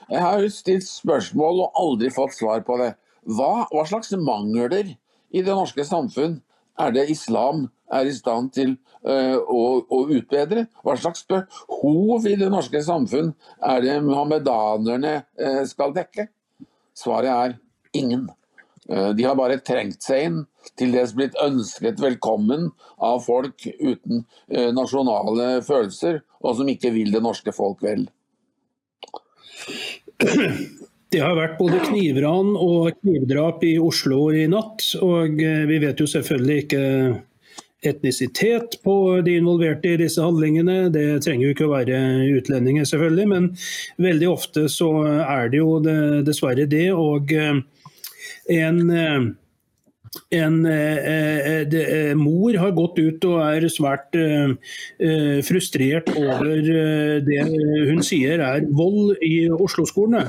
Jeg 0.08 0.24
har 0.24 0.44
stilt 0.52 0.86
spørsmål 0.88 1.64
og 1.64 1.80
aldri 1.80 2.12
fått 2.12 2.36
svar 2.36 2.62
på 2.68 2.76
det. 2.82 2.92
Hva, 3.28 3.66
hva 3.72 3.84
slags 3.88 4.12
mangler 4.16 4.76
i 4.84 5.40
det 5.40 5.52
norske 5.52 5.84
samfunn 5.84 6.38
er 6.78 6.94
det 6.94 7.08
islam 7.12 7.66
er 7.92 8.08
i 8.08 8.14
stand 8.14 8.52
til 8.56 8.74
uh, 9.06 9.38
å, 9.38 9.62
å, 9.82 10.00
utbedre? 10.14 10.66
Hva 10.84 10.96
slags 11.00 11.24
behov 11.28 12.26
i 12.28 12.36
det 12.38 12.50
norske 12.52 12.82
samfunn 12.84 13.32
er 13.64 13.84
det 13.84 13.96
muhammedanerne 14.04 15.14
uh, 15.40 15.62
skal 15.68 15.94
dekke? 15.96 16.28
Svaret 16.98 17.32
er 17.32 17.56
ingen. 17.96 18.28
Uh, 18.88 19.10
De 19.16 19.26
har 19.26 19.38
bare 19.38 19.60
trengt 19.64 20.04
seg 20.04 20.28
inn, 20.28 20.42
til 20.76 20.92
dels 20.92 21.14
blitt 21.16 21.38
ønsket 21.40 22.00
velkommen 22.02 22.68
av 23.00 23.22
folk 23.24 23.64
uten 23.80 24.26
nasjonale 24.76 25.62
følelser, 25.64 26.20
og 26.44 26.58
som 26.58 26.68
ikke 26.68 26.92
vil 26.92 27.08
det 27.14 27.22
norske 27.24 27.54
folk 27.56 27.80
vel. 27.86 28.04
Det 31.08 31.22
har 31.24 31.38
vært 31.38 31.56
både 31.56 31.80
knivran 31.86 32.52
og 32.60 32.90
knivdrap 32.98 33.62
i 33.64 33.78
Oslo 33.80 34.26
i 34.36 34.44
natt, 34.50 34.84
og 35.00 35.40
eh, 35.40 35.64
vi 35.70 35.80
vet 35.80 36.02
jo 36.02 36.08
selvfølgelig 36.10 36.58
ikke 36.66 36.82
etnisitet 37.88 38.76
på 38.84 38.94
de 39.24 39.38
involverte 39.38 39.94
i 39.94 40.00
disse 40.00 40.20
handlingene. 40.20 40.90
Det 40.92 41.22
trenger 41.24 41.46
jo 41.46 41.54
ikke 41.54 41.68
å 41.68 41.72
være 41.72 42.00
utlendinger, 42.36 42.84
selvfølgelig, 42.90 43.26
men 43.30 43.48
veldig 44.02 44.28
ofte 44.28 44.66
så 44.72 44.90
er 45.22 45.48
det 45.52 45.62
jo 45.62 45.78
dessverre 46.26 46.66
det. 46.68 46.88
Og 46.92 47.32
eh, 47.32 47.60
en 48.58 48.82
eh, 48.90 49.28
en 50.34 50.58
eh, 50.66 51.64
de, 51.68 51.82
eh, 51.82 52.14
mor 52.18 52.56
har 52.60 52.74
gått 52.76 52.98
ut 52.98 53.26
og 53.28 53.38
er 53.44 53.68
svært 53.72 54.18
eh, 54.18 54.52
eh, 55.00 55.38
frustrert 55.46 56.10
over 56.14 56.58
eh, 56.58 57.16
det 57.24 57.40
hun 57.88 58.02
sier 58.06 58.42
er 58.44 58.68
vold 58.68 59.16
i 59.24 59.48
Oslo-skolene. 59.52 60.28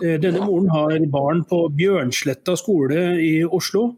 Eh, 0.00 0.16
denne 0.22 0.44
moren 0.44 0.70
har 0.72 0.98
barn 1.12 1.44
på 1.48 1.66
Bjørnsletta 1.76 2.56
skole 2.60 3.14
i 3.22 3.36
Oslo. 3.44 3.92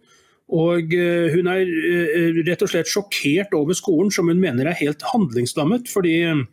Og 0.57 0.93
eh, 0.95 1.33
hun 1.35 1.49
er 1.51 1.65
eh, 1.67 2.43
rett 2.47 2.63
og 2.63 2.71
slett 2.71 2.91
sjokkert 2.91 3.55
over 3.59 3.75
skolen, 3.75 4.13
som 4.15 4.31
hun 4.31 4.43
mener 4.43 4.71
er 4.71 4.79
helt 4.79 5.03
handlingslammet. 5.13 5.91
fordi 5.91 6.21
Eh, 6.27 6.45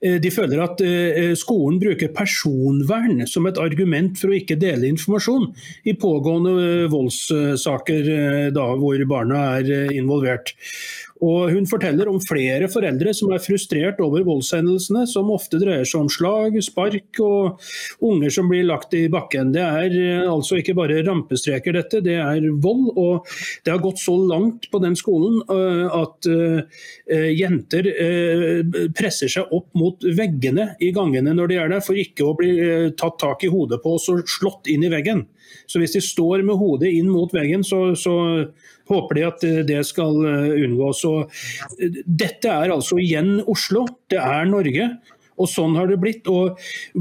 De 0.00 0.30
føler 0.30 0.60
at 0.62 0.80
eh, 0.84 1.32
skolen 1.38 1.78
bruker 1.80 2.12
personvern 2.14 3.24
som 3.30 3.46
et 3.48 3.58
argument 3.60 4.18
for 4.20 4.30
å 4.30 4.36
ikke 4.36 4.58
dele 4.60 4.90
informasjon 4.90 5.48
i 5.88 5.96
pågående 5.98 6.54
eh, 6.66 6.84
voldssaker 6.92 8.10
eh, 8.12 8.46
da, 8.54 8.68
hvor 8.78 9.02
barna 9.08 9.42
er 9.58 9.72
eh, 9.72 9.96
involvert. 9.96 10.54
Og 11.24 11.52
Hun 11.54 11.66
forteller 11.68 12.08
om 12.10 12.18
flere 12.20 12.68
foreldre 12.68 13.12
som 13.16 13.32
er 13.32 13.42
frustrert 13.42 14.00
over 14.04 14.24
voldshendelsene, 14.26 15.06
som 15.08 15.30
ofte 15.32 15.60
dreier 15.62 15.86
seg 15.88 16.04
om 16.04 16.10
slag, 16.12 16.58
spark 16.64 17.20
og 17.24 17.62
unger 18.04 18.32
som 18.32 18.50
blir 18.50 18.66
lagt 18.68 18.94
i 18.96 19.06
bakken. 19.12 19.52
Det 19.54 19.64
er 19.64 19.96
eh, 19.96 20.26
altså 20.28 20.60
ikke 20.60 20.76
bare 20.76 21.02
rampestreker 21.06 21.76
dette, 21.76 22.02
det 22.04 22.18
er 22.20 22.48
vold. 22.62 22.90
Og 22.96 23.30
det 23.64 23.72
har 23.72 23.82
gått 23.84 24.02
så 24.02 24.16
langt 24.20 24.68
på 24.72 24.80
den 24.84 24.96
skolen 24.98 25.40
eh, 25.52 25.86
at 25.96 26.30
eh, 26.30 27.30
jenter 27.36 27.88
presser 28.96 29.30
seg 29.30 29.52
opp 29.54 29.70
mot 29.78 30.04
veggene 30.16 30.72
i 30.82 30.92
gangene 30.94 31.34
når 31.36 31.50
de 31.50 31.60
er 31.60 31.72
der, 31.72 31.84
for 31.84 31.98
ikke 31.98 32.26
å 32.26 32.36
bli 32.38 32.52
tatt 32.98 33.18
tak 33.22 33.44
i 33.46 33.50
hodet 33.52 33.80
på 33.84 33.96
og 33.96 34.28
slått 34.30 34.68
inn 34.70 34.84
i 34.86 34.92
veggen. 34.92 35.24
Så 35.66 35.82
hvis 35.82 35.96
de 35.96 36.04
står 36.04 36.44
med 36.46 36.58
hodet 36.60 36.92
inn 36.94 37.08
mot 37.12 37.32
veggen, 37.34 37.64
så, 37.66 37.90
så 37.98 38.16
håper 38.90 39.18
de 39.18 39.26
at 39.26 39.44
eh, 39.46 39.60
det 39.66 39.82
skal 39.88 40.22
eh, 40.26 40.54
unngås. 40.66 41.04
Og 41.08 41.36
eh, 41.80 42.00
dette 42.06 42.52
er 42.52 42.74
altså 42.74 43.00
igjen 43.02 43.38
Oslo, 43.46 43.86
det 44.12 44.22
er 44.22 44.48
Norge. 44.50 44.90
Og 45.36 45.50
sånn 45.52 45.74
har 45.76 45.90
det 45.90 45.98
blitt. 46.00 46.28
Og 46.32 46.56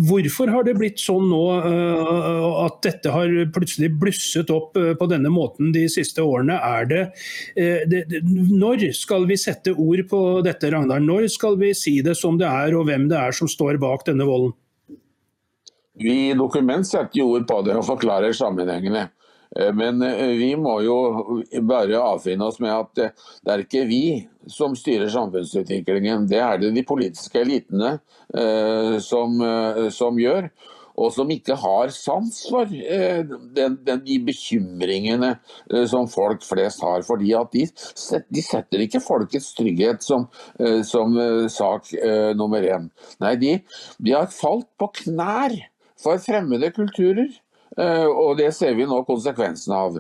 hvorfor 0.10 0.50
har 0.52 0.66
det 0.68 0.74
blitt 0.76 1.00
sånn 1.00 1.30
nå 1.32 1.40
at 2.66 2.82
dette 2.84 3.14
har 3.14 3.32
plutselig 3.56 3.94
blusset 3.96 4.52
opp 4.52 4.76
på 4.76 5.08
denne 5.08 5.32
måten 5.32 5.70
de 5.72 5.86
siste 5.88 6.20
årene? 6.20 6.58
Er 6.60 6.90
det, 6.90 7.06
det, 7.56 8.02
det 8.12 8.20
Når 8.28 8.90
skal 9.00 9.24
vi 9.30 9.40
sette 9.40 9.72
ord 9.72 10.04
på 10.12 10.20
dette, 10.44 10.68
Ragnar? 10.76 11.00
Når 11.00 11.30
skal 11.32 11.56
vi 11.64 11.72
si 11.80 12.02
det 12.04 12.18
som 12.20 12.36
det 12.36 12.52
er, 12.52 12.76
og 12.76 12.90
hvem 12.92 13.08
det 13.08 13.22
er 13.22 13.40
som 13.40 13.48
står 13.48 13.80
bak 13.80 14.04
denne 14.12 14.28
volden? 14.28 14.52
Vi 16.00 16.16
i 16.30 16.34
Dokument 16.38 16.88
setter 16.88 17.22
jo 17.22 17.32
ord 17.36 17.48
på 17.48 17.62
det 17.66 17.78
og 17.78 17.88
forklarer 17.88 18.36
sammenhengene. 18.36 19.08
Eh, 19.56 19.74
Men 19.74 20.02
eh, 20.02 20.36
vi 20.36 20.52
må 20.60 20.80
jo 20.86 20.98
bare 21.68 22.02
avfinne 22.02 22.50
oss 22.50 22.60
med 22.64 22.74
at 22.74 23.04
eh, 23.04 23.26
det 23.46 23.54
er 23.54 23.66
ikke 23.66 23.88
vi 23.90 24.04
som 24.52 24.76
styrer 24.78 25.12
samfunnsutviklingen. 25.12 26.28
Det 26.30 26.42
er 26.44 26.62
det 26.62 26.76
de 26.76 26.86
politiske 26.86 27.42
elitene 27.42 27.98
som, 29.02 29.40
som 29.90 30.18
gjør. 30.22 30.52
Og 31.02 31.10
som 31.16 31.32
ikke 31.34 31.56
har 31.60 31.90
sans 31.92 32.38
for 32.46 32.70
den, 32.70 33.74
den, 33.88 34.04
de 34.06 34.20
bekymringene 34.28 35.32
som 35.90 36.06
folk 36.12 36.46
flest 36.46 36.84
har. 36.86 37.02
fordi 37.08 37.34
de, 37.56 37.66
de 37.66 38.44
setter 38.46 38.86
ikke 38.86 39.02
folkets 39.02 39.50
trygghet 39.58 40.06
som, 40.06 40.28
som 40.86 41.18
sak 41.50 41.90
nummer 42.38 42.62
én. 42.62 42.92
Nei, 43.26 43.34
de, 43.42 43.56
de 43.98 44.14
har 44.14 44.30
falt 44.30 44.70
på 44.78 44.94
knær 45.02 45.58
for 46.06 46.22
fremmede 46.22 46.70
kulturer. 46.76 47.34
Eh, 47.78 48.08
og 48.08 48.38
det 48.40 48.52
ser 48.56 48.76
vi 48.78 48.86
nå 48.88 49.02
konsekvensene 49.08 49.78
av. 49.88 49.98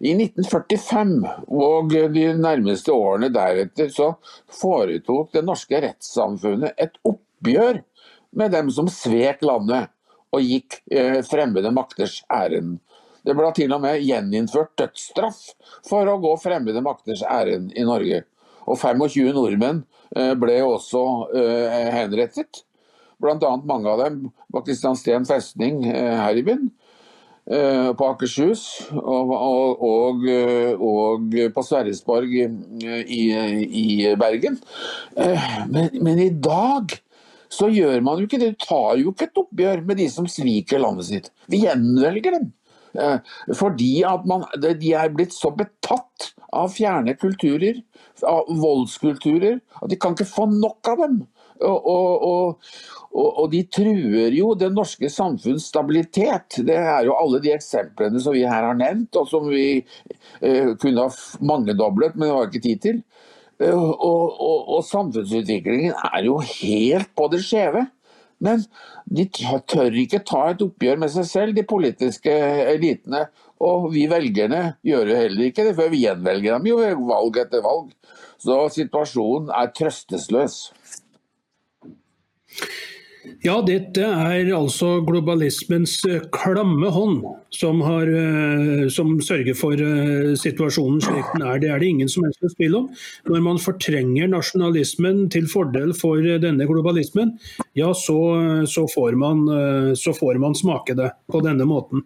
I 0.00 0.14
1945 0.14 1.16
og 1.52 1.92
de 2.14 2.28
nærmeste 2.38 2.94
årene 2.94 3.28
deretter 3.34 3.90
så 3.92 4.14
foretok 4.60 5.34
det 5.34 5.44
norske 5.44 5.82
rettssamfunnet 5.84 6.78
et 6.80 6.96
oppgjør 7.04 7.82
med 8.38 8.54
dem 8.56 8.72
som 8.72 8.88
svek 8.90 9.44
landet 9.44 9.90
og 10.34 10.42
gikk 10.42 10.80
eh, 10.90 11.20
fremmede 11.26 11.74
makters 11.74 12.22
ærend. 12.32 12.78
Det 13.24 13.36
ble 13.36 13.50
til 13.56 13.72
og 13.72 13.84
med 13.84 14.02
gjeninnført 14.04 14.74
dødsstraff 14.80 15.42
for 15.88 16.08
å 16.08 16.18
gå 16.20 16.34
fremmede 16.40 16.82
makters 16.84 17.22
ærend 17.24 17.72
i 17.76 17.84
Norge. 17.86 18.24
Og 18.64 18.80
25 18.80 19.34
nordmenn 19.36 19.84
eh, 20.16 20.32
ble 20.40 20.60
også 20.64 21.04
henrettet. 21.92 22.64
Bl.a. 23.24 23.52
mange 23.64 23.90
av 23.90 24.02
dem 24.04 24.18
på 24.52 24.62
Kristiansten 24.66 25.24
festning 25.28 25.82
eh, 25.88 26.16
her 26.20 26.36
i 26.36 26.44
byen. 26.46 26.68
eh, 27.50 27.90
På 27.96 28.10
Akershus 28.12 28.64
og, 28.92 29.32
og, 29.32 29.84
og, 29.88 30.28
eh, 30.28 31.48
på 31.54 31.64
Sverresborg 31.64 32.36
i, 32.36 33.22
i 33.84 33.86
Bergen. 34.20 34.60
Men, 35.16 35.90
men 36.04 36.20
i 36.20 36.30
dag 36.30 36.98
så 37.54 37.68
gjør 37.70 38.00
man 38.04 38.18
jo 38.20 38.28
ikke 38.28 38.40
det. 38.42 38.54
Du 38.56 38.66
tar 38.66 38.98
jo 39.00 39.12
ikke 39.12 39.28
et 39.30 39.40
oppgjør 39.44 39.84
med 39.86 40.00
de 40.02 40.08
som 40.10 40.28
sviker 40.30 40.82
landet 40.82 41.08
sitt. 41.10 41.32
Vi 41.52 41.64
gjenvelger 41.64 42.38
dem. 42.38 42.52
Fordi 43.58 43.92
at 44.06 44.26
man, 44.30 44.44
de 44.62 44.92
er 44.94 45.12
blitt 45.14 45.34
så 45.34 45.50
betatt 45.54 46.32
av 46.54 46.70
fjerne 46.74 47.16
kulturer, 47.18 47.80
av 48.26 48.50
voldskulturer, 48.62 49.58
at 49.82 49.90
de 49.90 49.98
kan 49.98 50.14
ikke 50.14 50.28
få 50.30 50.46
nok 50.50 50.90
av 50.92 51.02
dem. 51.02 51.16
Og, 51.64 51.86
og, 51.86 52.24
og, 52.28 52.72
og, 53.14 53.28
og 53.44 53.50
de 53.52 53.62
truer 53.70 54.34
jo 54.34 54.54
det 54.58 54.72
norske 54.74 55.08
samfunns 55.12 55.68
stabilitet. 55.70 56.58
Det 56.66 56.76
er 56.76 57.06
jo 57.06 57.14
alle 57.14 57.40
de 57.44 57.52
eksemplene 57.54 58.20
som 58.22 58.34
vi 58.34 58.42
her 58.42 58.66
har 58.66 58.78
nevnt, 58.78 59.14
og 59.20 59.28
som 59.30 59.46
vi 59.52 59.66
eh, 59.78 60.74
kunne 60.82 61.06
ha 61.06 61.10
mangedoblet, 61.46 62.16
men 62.18 62.28
det 62.28 62.34
var 62.34 62.50
ikke 62.50 62.64
tid 62.66 62.82
til. 62.88 63.02
Eh, 63.62 63.74
Og, 63.74 64.34
og, 64.34 64.68
og 64.76 64.84
samfunnsutviklingen 64.88 65.94
er 66.10 66.24
jo 66.26 66.40
helt 66.42 67.14
på 67.14 67.28
det 67.30 67.44
skjeve. 67.46 67.86
Men 68.44 68.64
de 69.06 69.24
tør 69.30 69.94
ikke 69.94 70.20
ta 70.26 70.40
et 70.50 70.62
oppgjør 70.64 70.98
med 71.00 71.12
seg 71.14 71.26
selv, 71.30 71.54
de 71.56 71.62
politiske 71.64 72.32
elitene. 72.74 73.28
Og 73.62 73.92
vi 73.94 74.08
velgerne 74.10 74.74
gjør 74.84 75.12
jo 75.12 75.20
heller 75.22 75.46
ikke 75.46 75.64
det, 75.68 75.76
for 75.78 75.92
vi 75.92 76.02
gjenvelger 76.02 76.58
dem 76.58 76.66
jo 76.68 76.80
valg 77.08 77.38
etter 77.44 77.62
valg. 77.64 77.94
Så 78.42 78.58
situasjonen 78.74 79.54
er 79.54 79.70
trøstesløs. 79.78 80.58
Ja, 83.44 83.58
dette 83.64 84.04
er 84.04 84.50
altså 84.56 84.98
globalismens 85.04 85.96
eh, 86.08 86.24
klamme 86.34 86.90
hånd 86.92 87.22
som, 87.54 87.80
har, 87.84 88.08
eh, 88.08 88.86
som 88.92 89.14
sørger 89.24 89.56
for 89.56 89.80
eh, 89.80 90.32
situasjonen 90.40 91.00
slik 91.04 91.30
den 91.32 91.44
er. 91.46 91.60
Det 91.62 91.70
er 91.72 91.80
det 91.80 91.90
ingen 91.92 92.10
som 92.10 92.26
helst 92.26 92.44
tvil 92.58 92.76
om. 92.82 92.88
Når 93.28 93.44
man 93.44 93.60
fortrenger 93.62 94.28
nasjonalismen 94.32 95.26
til 95.32 95.48
fordel 95.50 95.94
for 95.96 96.20
denne 96.42 96.66
globalismen, 96.68 97.34
ja, 97.76 97.90
så, 97.96 98.18
så, 98.70 98.84
får 98.92 99.16
man, 99.20 99.44
så 99.98 100.12
får 100.16 100.38
man 100.42 100.56
smake 100.56 100.96
det 100.98 101.10
på 101.30 101.40
denne 101.44 101.66
måten. 101.68 102.04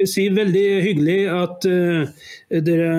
Jeg 0.00 0.10
sier 0.12 0.36
veldig 0.36 0.64
hyggelig 0.84 1.18
at 1.32 1.66
dere 2.66 2.90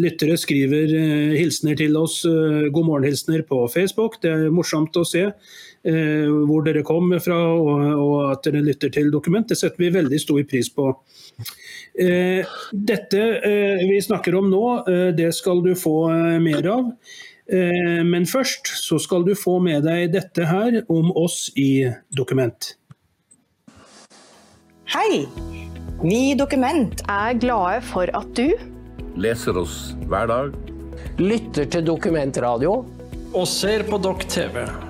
lyttere 0.00 0.38
skriver 0.40 0.94
hilsener 1.36 1.78
til 1.80 1.98
oss, 2.00 2.22
god 2.24 2.86
morgen-hilsener 2.86 3.44
på 3.48 3.64
Facebook. 3.72 4.20
Det 4.22 4.32
er 4.32 4.54
morsomt 4.54 4.96
å 4.96 5.04
se 5.08 5.28
hvor 5.80 6.64
dere 6.66 6.82
kommer 6.84 7.22
fra 7.24 7.38
og, 7.56 7.84
og 7.96 8.16
at 8.34 8.44
dere 8.44 8.60
lytter 8.66 8.90
til 8.92 9.08
dokument. 9.12 9.48
Det 9.48 9.56
setter 9.56 9.80
vi 9.80 9.92
veldig 9.94 10.18
stor 10.20 10.42
pris 10.50 10.68
på. 10.74 10.90
Eh, 11.96 12.46
dette 12.72 13.20
eh, 13.40 13.80
vi 13.88 13.96
snakker 14.04 14.36
om 14.38 14.50
nå, 14.52 14.64
eh, 14.84 15.08
det 15.16 15.32
skal 15.34 15.62
du 15.64 15.72
få 15.78 15.94
eh, 16.12 16.36
mer 16.42 16.68
av. 16.68 16.90
Eh, 17.50 18.02
men 18.06 18.28
først 18.30 18.70
så 18.78 18.98
skal 19.02 19.24
du 19.26 19.32
få 19.34 19.56
med 19.64 19.82
deg 19.88 20.12
dette 20.14 20.46
her 20.46 20.82
om 20.92 21.10
oss 21.18 21.48
i 21.58 21.88
Dokument. 22.14 22.74
Hei! 24.90 25.24
Vi 26.00 26.20
i 26.30 26.36
Dokument 26.38 27.02
er 27.10 27.34
glade 27.40 27.82
for 27.90 28.10
at 28.16 28.30
du 28.38 28.54
leser 29.20 29.58
oss 29.60 29.90
hver 30.08 30.30
dag. 30.30 30.54
lytter 31.20 31.66
til 31.68 31.84
dokumentradio 31.84 32.78
og 33.34 33.46
ser 33.48 33.84
på 33.90 33.98
Dokk 34.00 34.24
TV. 34.30 34.89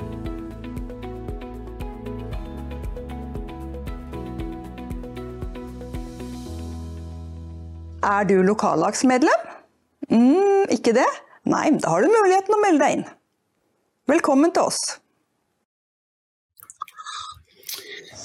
Er 8.01 8.25
du 8.25 8.39
lokallagsmedlem? 8.41 9.41
Mm, 10.09 10.69
ikke 10.73 10.93
det? 10.97 11.05
Nei, 11.45 11.67
da 11.77 11.93
har 11.93 12.01
du 12.01 12.09
muligheten 12.09 12.55
å 12.55 12.61
melde 12.63 12.81
deg 12.81 12.95
inn. 12.95 13.03
Velkommen 14.09 14.53
til 14.55 14.71
oss. 14.71 14.79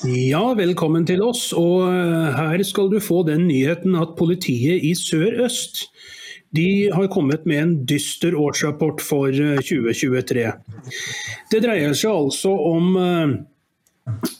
Ja, 0.06 0.54
velkommen 0.56 1.04
til 1.08 1.20
oss. 1.24 1.50
Og 1.56 1.90
eh, 1.90 2.38
her 2.38 2.64
skal 2.64 2.88
du 2.92 2.96
få 3.04 3.20
den 3.28 3.46
nyheten 3.50 3.98
at 4.00 4.16
politiet 4.16 4.80
i 4.80 4.94
Sør-Øst 4.96 5.84
de 6.56 6.88
har 6.94 7.10
kommet 7.12 7.44
med 7.44 7.60
en 7.60 7.74
dyster 7.84 8.32
årsrapport 8.38 9.02
for 9.04 9.28
2023. 9.28 10.46
Det 11.52 11.60
dreier 11.60 11.92
seg 11.92 12.16
altså 12.16 12.54
om 12.70 12.96
eh, 12.96 13.36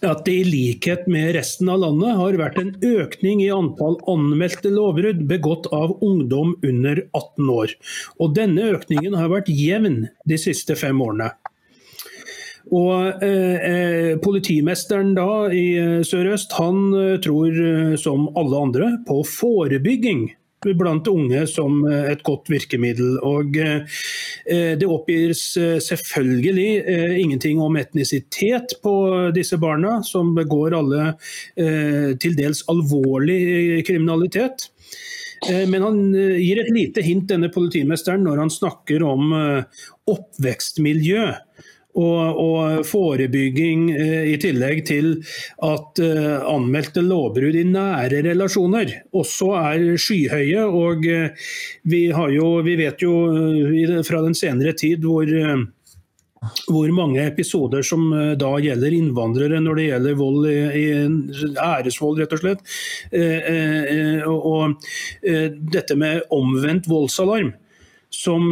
at 0.06 0.22
det 0.26 0.34
i 0.34 0.44
likhet 0.46 1.08
med 1.10 1.32
resten 1.34 1.68
av 1.72 1.80
landet 1.82 2.14
har 2.18 2.38
vært 2.38 2.60
en 2.60 2.72
økning 2.86 3.42
i 3.42 3.50
antall 3.50 3.98
anmeldte 4.10 4.70
lovbrudd 4.70 5.24
begått 5.26 5.66
av 5.74 5.96
ungdom 6.04 6.54
under 6.62 7.02
18 7.10 7.50
år. 7.50 7.74
Og 8.22 8.36
denne 8.38 8.70
økningen 8.76 9.18
har 9.18 9.32
vært 9.32 9.50
jevn 9.50 10.06
de 10.28 10.38
siste 10.38 10.78
fem 10.78 11.02
årene. 11.02 11.32
Og 12.74 13.22
eh, 13.22 13.58
eh, 13.62 14.12
Politimesteren 14.22 15.12
da 15.18 15.46
i 15.54 16.02
Sør-Øst 16.06 16.56
han 16.58 16.88
tror 17.22 17.60
som 18.00 18.26
alle 18.38 18.64
andre 18.68 18.90
på 19.06 19.20
forebygging 19.30 20.26
blant 20.74 21.06
unge 21.08 21.46
som 21.46 21.84
et 21.86 22.22
godt 22.26 22.50
virkemiddel. 22.50 23.18
Og 23.22 23.54
Det 24.46 24.86
oppgis 24.88 25.42
selvfølgelig 25.84 26.68
ingenting 27.20 27.60
om 27.62 27.76
etnisitet 27.78 28.76
på 28.82 28.94
disse 29.34 29.58
barna, 29.62 30.00
som 30.06 30.34
begår 30.36 30.74
alle 30.78 31.12
til 32.22 32.36
dels 32.38 32.64
alvorlig 32.72 33.84
kriminalitet. 33.86 34.68
Men 35.46 35.82
han 35.84 35.98
gir 36.14 36.62
et 36.62 36.72
lite 36.72 37.02
hint, 37.04 37.28
denne 37.30 37.50
politimesteren, 37.52 38.24
når 38.26 38.44
han 38.44 38.52
snakker 38.54 39.02
om 39.06 39.34
oppvekstmiljø 40.10 41.26
og, 41.96 42.40
og 42.40 42.86
forebygging 42.88 43.86
eh, 43.94 44.26
i 44.32 44.36
tillegg 44.40 44.82
til 44.88 45.12
at 45.64 46.02
eh, 46.02 46.34
anmeldte 46.48 47.04
lovbrudd 47.04 47.56
i 47.56 47.64
nære 47.68 48.22
relasjoner 48.26 48.92
også 49.16 49.52
er 49.60 49.86
skyhøye. 50.00 50.66
Og 50.66 51.08
eh, 51.10 51.48
vi, 51.88 52.06
jo, 52.36 52.50
vi 52.66 52.76
vet 52.80 53.02
jo 53.02 53.16
fra 54.06 54.22
den 54.26 54.36
senere 54.36 54.76
tid 54.76 55.04
hvor 55.06 55.32
hvor 56.68 56.90
mange 56.94 57.24
episoder 57.26 57.82
som 57.82 58.04
da 58.38 58.50
gjelder 58.62 58.94
innvandrere 58.94 59.58
når 59.58 59.78
det 59.78 59.86
gjelder 59.88 60.18
vold 60.20 60.44
i, 60.46 60.84
æresvold, 61.58 62.20
rett 62.20 62.34
og 62.36 62.42
slett. 62.42 62.64
Eh, 63.10 63.48
eh, 63.50 64.26
og 64.26 64.76
eh, 65.26 65.48
dette 65.74 65.96
med 65.98 66.26
omvendt 66.34 66.86
voldsalarm 66.90 67.54
som 68.14 68.48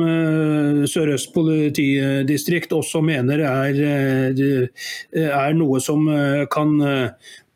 Sør-Øst 0.90 1.32
politidistrikt 1.34 2.72
også 2.74 3.00
mener 3.04 3.40
er, 3.46 3.78
er, 5.14 5.54
noe 5.56 5.80
som 5.80 6.08
kan 6.52 6.74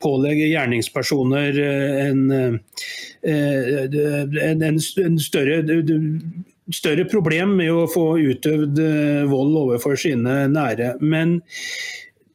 pålegge 0.02 0.46
gjerningspersoner 0.52 1.58
en, 2.06 2.22
en, 3.22 4.62
en 4.62 5.18
større 5.20 5.58
større 6.74 7.04
problem 7.08 7.56
med 7.58 7.72
å 7.72 7.87
få 7.90 8.06
utøvd 8.20 8.80
vold 9.30 9.56
overfor 9.62 9.98
sine 10.00 10.44
nære. 10.52 10.94
Men 11.00 11.40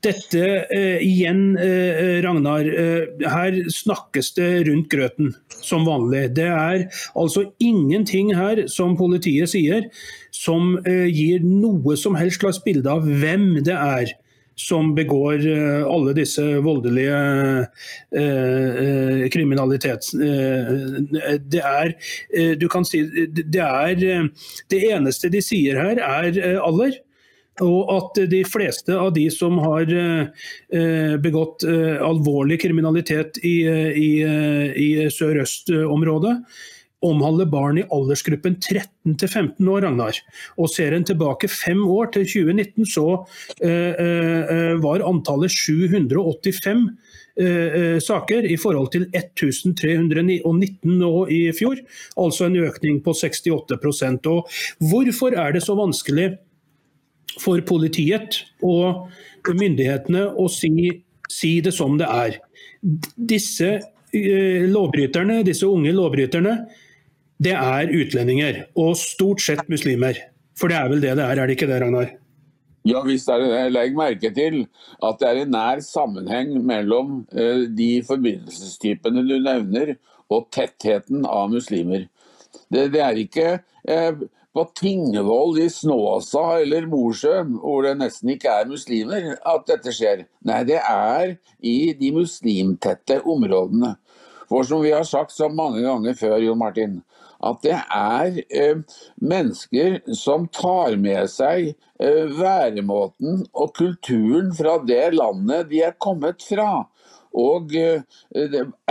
dette 0.04 0.44
eh, 0.74 1.04
igjen, 1.04 1.58
eh, 1.58 2.22
Ragnar. 2.24 2.68
Eh, 2.68 3.30
her 3.30 3.60
snakkes 3.72 4.34
det 4.38 4.50
rundt 4.68 4.89
grøten 4.92 5.34
som 5.63 5.86
vanlig. 5.88 6.28
Det 6.38 6.50
er 6.50 6.88
altså 7.16 7.46
ingenting 7.63 8.34
her 8.36 8.66
som 8.72 8.98
politiet 9.00 9.54
sier 9.54 9.88
som 10.34 10.76
gir 10.84 11.44
noe 11.46 11.96
som 12.00 12.18
helst 12.20 12.42
slags 12.42 12.60
bilde 12.66 12.89
av 12.89 13.06
hvem 13.06 13.63
det 13.63 13.76
er 13.78 14.12
som 14.60 14.92
begår 14.94 15.46
alle 15.89 16.12
disse 16.18 16.44
voldelige 16.62 17.22
eh, 18.20 19.24
kriminalitet. 19.34 20.12
det 20.13 21.63
er 21.63 21.96
Du 22.60 22.68
kan 22.70 22.86
si 22.86 23.02
det 23.34 23.63
er 23.63 24.30
Det 24.70 24.84
eneste 24.92 25.32
de 25.34 25.42
sier 25.42 25.80
her, 25.80 26.04
er 26.04 26.60
alder. 26.62 27.00
Og 27.62 27.92
at 27.94 28.22
de 28.32 28.42
fleste 28.50 28.96
av 28.98 29.12
de 29.13 29.28
som 29.30 29.60
har 29.62 29.89
eh, 29.94 31.16
begått 31.22 31.66
eh, 31.70 32.00
alvorlig 32.02 32.58
kriminalitet 32.63 33.38
i, 33.46 33.58
i, 33.94 34.10
i 34.74 34.89
Sør-Øst-området, 35.13 36.39
omhandler 37.04 37.50
barn 37.52 37.80
i 37.82 37.86
aldersgruppen 37.92 38.56
13 38.62 39.18
til 39.20 39.30
15 39.30 39.68
år, 39.70 39.84
Ragnar. 39.86 40.20
Og 40.58 40.72
ser 40.72 40.96
en 40.96 41.06
tilbake 41.08 41.50
fem 41.52 41.82
år 41.84 42.13
til 42.16 42.26
2019, 42.30 42.88
så 42.89 43.08
eh, 43.63 44.74
var 44.84 45.04
antallet 45.08 45.52
785 45.52 46.86
eh, 47.39 48.00
saker 48.04 48.48
i 48.48 48.58
forhold 48.62 48.94
til 48.96 49.08
1319 49.12 50.98
nå 51.02 51.13
i 51.34 51.44
fjor. 51.56 51.84
Altså 52.20 52.48
en 52.48 52.58
økning 52.63 53.04
på 53.04 53.16
68% 53.18 54.32
Og 54.32 54.48
Hvorfor 54.80 55.36
er 55.36 55.56
det 55.56 55.63
så 55.66 55.76
vanskelig 55.78 56.34
for 57.41 57.62
politiet 57.65 58.41
og 58.63 59.10
myndighetene 59.48 60.28
å 60.39 60.48
si, 60.52 60.72
si 61.32 61.58
det 61.63 61.74
som 61.76 61.98
det 62.00 62.10
er. 62.10 62.39
Disse 62.82 63.76
uh, 63.80 64.63
lovbryterne, 64.69 65.41
disse 65.48 65.67
unge 65.69 65.93
lovbryterne, 65.96 66.58
det 67.43 67.56
er 67.58 67.91
utlendinger. 67.91 68.65
Og 68.80 68.96
stort 69.00 69.43
sett 69.43 69.65
muslimer. 69.72 70.19
For 70.60 70.69
det 70.69 70.78
er 70.80 70.91
vel 70.91 71.02
det 71.04 71.15
det 71.17 71.26
er, 71.26 71.39
er 71.39 71.50
det 71.50 71.58
ikke 71.58 71.69
det, 71.72 71.80
Ragnar? 71.82 72.13
Ja, 72.84 73.00
visst 73.08 73.30
er 73.32 73.39
det 73.39 73.52
det. 73.54 73.63
Legg 73.72 73.96
merke 73.96 74.30
til 74.36 74.65
at 75.04 75.19
det 75.22 75.30
er 75.30 75.41
en 75.43 75.54
nær 75.56 75.82
sammenheng 75.84 76.58
mellom 76.67 77.22
uh, 77.32 77.65
de 77.72 77.91
forbindelsestypene 78.08 79.24
du 79.28 79.38
nevner, 79.39 79.96
og 80.32 80.48
tettheten 80.56 81.28
av 81.30 81.52
muslimer. 81.52 82.08
Det, 82.72 82.88
det 82.93 83.02
er 83.04 83.19
ikke 83.22 83.48
uh, 83.60 84.24
på 84.54 84.66
Tingvoll 84.78 85.58
i 85.63 85.70
Snåsa 85.72 86.44
eller 86.62 86.86
Mosjøen, 86.89 87.56
hvor 87.62 87.86
det 87.86 87.96
nesten 88.00 88.34
ikke 88.36 88.52
er 88.54 88.70
muslimer, 88.70 89.34
at 89.42 89.66
dette 89.70 89.94
skjer. 89.96 90.28
Nei, 90.46 90.62
det 90.70 90.80
er 90.80 91.36
i 91.60 91.94
de 91.98 92.12
muslimtette 92.13 93.22
områdene. 93.26 93.96
For 94.52 94.68
som 94.68 94.84
vi 94.84 94.94
har 94.94 95.08
sagt 95.10 95.34
så 95.34 95.50
mange 95.50 95.82
ganger 95.82 96.13
før, 96.20 96.38
Jon 96.44 96.62
Martin, 96.62 97.00
at 97.44 97.60
det 97.66 97.76
er 97.76 98.38
eh, 98.54 99.00
mennesker 99.20 99.98
som 100.16 100.46
tar 100.54 100.96
med 101.02 101.28
seg 101.32 101.74
eh, 101.74 102.30
væremåten 102.38 103.44
og 103.52 103.74
kulturen 103.80 104.54
fra 104.56 104.78
det 104.86 105.16
landet 105.18 105.72
de 105.74 105.82
er 105.89 105.98
kommet 105.98 106.46
fra. 106.46 106.86
Og 107.34 107.74
eh, 107.78 108.04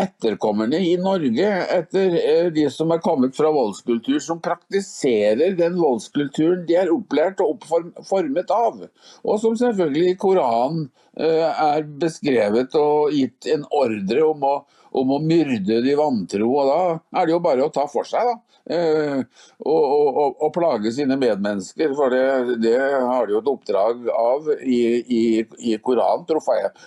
etterkommerne 0.02 0.80
i 0.82 0.96
Norge, 0.98 1.50
etter 1.76 2.16
eh, 2.18 2.48
de 2.54 2.66
som 2.74 2.90
er 2.90 3.02
kommet 3.04 3.36
fra 3.38 3.52
voldskultur, 3.54 4.18
som 4.22 4.40
praktiserer 4.42 5.54
den 5.58 5.78
voldskulturen 5.78 6.64
de 6.66 6.78
er 6.80 6.90
opplært 6.90 7.42
og 7.44 7.54
oppformet 7.56 8.50
av. 8.54 8.82
Og 9.22 9.40
som 9.42 9.54
selvfølgelig 9.58 10.10
i 10.10 10.18
Koranen 10.18 10.88
eh, 11.14 11.46
er 11.46 11.86
beskrevet 12.02 12.74
og 12.78 13.14
gitt 13.14 13.46
en 13.52 13.66
ordre 13.70 14.26
om 14.26 14.48
å, 14.48 14.56
om 14.98 15.14
å 15.14 15.22
myrde 15.22 15.78
de 15.86 15.94
vantro. 15.98 16.50
Og 16.50 16.72
da 16.72 16.80
er 17.20 17.28
det 17.28 17.36
jo 17.36 17.44
bare 17.46 17.68
å 17.68 17.74
ta 17.74 17.86
for 17.90 18.08
seg, 18.08 18.26
da. 18.26 18.51
Eh, 18.72 19.22
og, 19.62 19.82
og, 19.84 20.36
og, 20.38 20.48
plage 20.54 20.92
sine 20.96 21.16
medmennesker. 21.20 21.92
For 21.98 22.12
det, 22.14 22.58
det 22.62 22.76
har 22.78 23.26
de 23.26 23.36
jo 23.36 23.42
et 23.42 23.50
oppdrag 23.52 24.06
av 24.16 24.48
i, 24.60 24.82
i, 25.02 25.24
i 25.72 25.76
Koranen. 25.82 26.28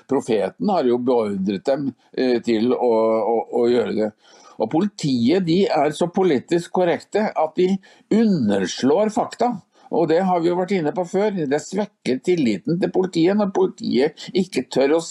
Profeten 0.09 0.71
har 0.73 0.89
jo 0.89 0.99
beordret 1.01 1.65
dem 1.67 1.91
eh, 2.13 2.39
til 2.45 2.73
å, 2.73 2.95
å, 3.35 3.37
å 3.61 3.67
gjøre 3.71 3.99
det. 3.99 4.09
Og 4.55 4.71
Politiet 4.71 5.43
de 5.47 5.65
er 5.67 5.91
så 5.95 6.07
politisk 6.13 6.77
korrekte 6.77 7.27
at 7.27 7.57
de 7.59 7.73
underslår 8.15 9.11
fakta. 9.15 9.57
Og 9.95 10.09
det 10.11 10.19
har 10.27 10.41
vi 10.43 10.49
jo 10.49 10.57
vært 10.59 10.73
inne 10.75 10.91
på 10.95 11.05
før. 11.07 11.37
Det 11.47 11.59
svekker 11.63 12.19
tilliten 12.25 12.79
til 12.81 12.91
politiet 12.93 13.37
når 13.39 13.53
politiet 13.55 14.25
ikke 14.35 14.65
tør 14.73 14.97
å, 14.97 15.01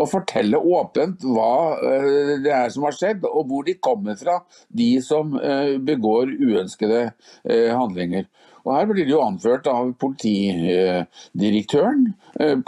å 0.00 0.06
fortelle 0.08 0.58
åpent 0.58 1.24
hva 1.26 1.76
uh, 1.76 2.36
det 2.40 2.52
er 2.54 2.68
som 2.72 2.84
har 2.88 2.94
skjedd, 2.96 3.24
og 3.28 3.46
hvor 3.50 3.62
de 3.68 3.74
kommer 3.82 4.16
fra, 4.20 4.38
de 4.68 5.00
som 5.04 5.34
uh, 5.36 5.76
begår 5.84 6.32
uønskede 6.40 7.10
uh, 7.10 7.70
handlinger. 7.76 8.24
Og 8.60 8.74
Her 8.76 8.86
blir 8.90 9.06
det 9.06 9.14
jo 9.14 9.22
anført 9.24 9.64
av 9.72 9.94
politidirektøren, 10.02 12.02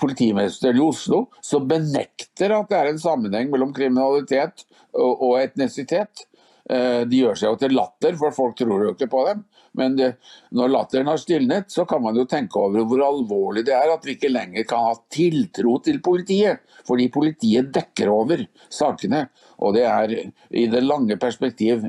politimesteren 0.01 0.79
i 0.79 0.81
Oslo, 0.81 1.27
som 1.45 1.67
benekter 1.69 2.49
at 2.57 2.71
det 2.71 2.79
er 2.79 2.89
en 2.89 3.03
sammenheng 3.03 3.51
mellom 3.53 3.75
kriminalitet 3.77 4.65
og 4.97 5.37
etnisitet. 5.43 6.25
De 6.65 7.21
gjør 7.21 7.37
seg 7.37 7.51
jo 7.51 7.61
til 7.61 7.77
latter, 7.77 8.17
for 8.17 8.33
folk 8.33 8.57
tror 8.57 8.87
jo 8.87 8.95
ikke 8.97 9.13
på 9.13 9.21
dem. 9.29 9.45
Men 9.79 9.97
det, 9.97 10.11
når 10.53 10.73
latteren 10.73 11.09
har 11.09 11.21
stilnet, 11.21 11.71
så 11.73 11.87
kan 11.89 12.03
man 12.05 12.17
jo 12.19 12.27
tenke 12.29 12.61
over 12.61 12.85
hvor 12.89 13.05
alvorlig 13.07 13.65
det 13.69 13.75
er 13.77 13.93
at 13.95 14.05
vi 14.05 14.17
ikke 14.19 14.33
lenger 14.33 14.67
kan 14.69 14.85
ha 14.91 14.93
tiltro 15.13 15.79
til 15.85 16.03
politiet. 16.05 16.61
Fordi 16.87 17.09
politiet 17.15 17.73
dekker 17.73 18.11
over 18.13 18.45
sakene. 18.73 19.25
Og 19.63 19.77
det 19.79 19.87
er 19.89 20.15
i 20.51 20.67
det 20.69 20.85
lange 20.85 21.17
perspektiv 21.21 21.87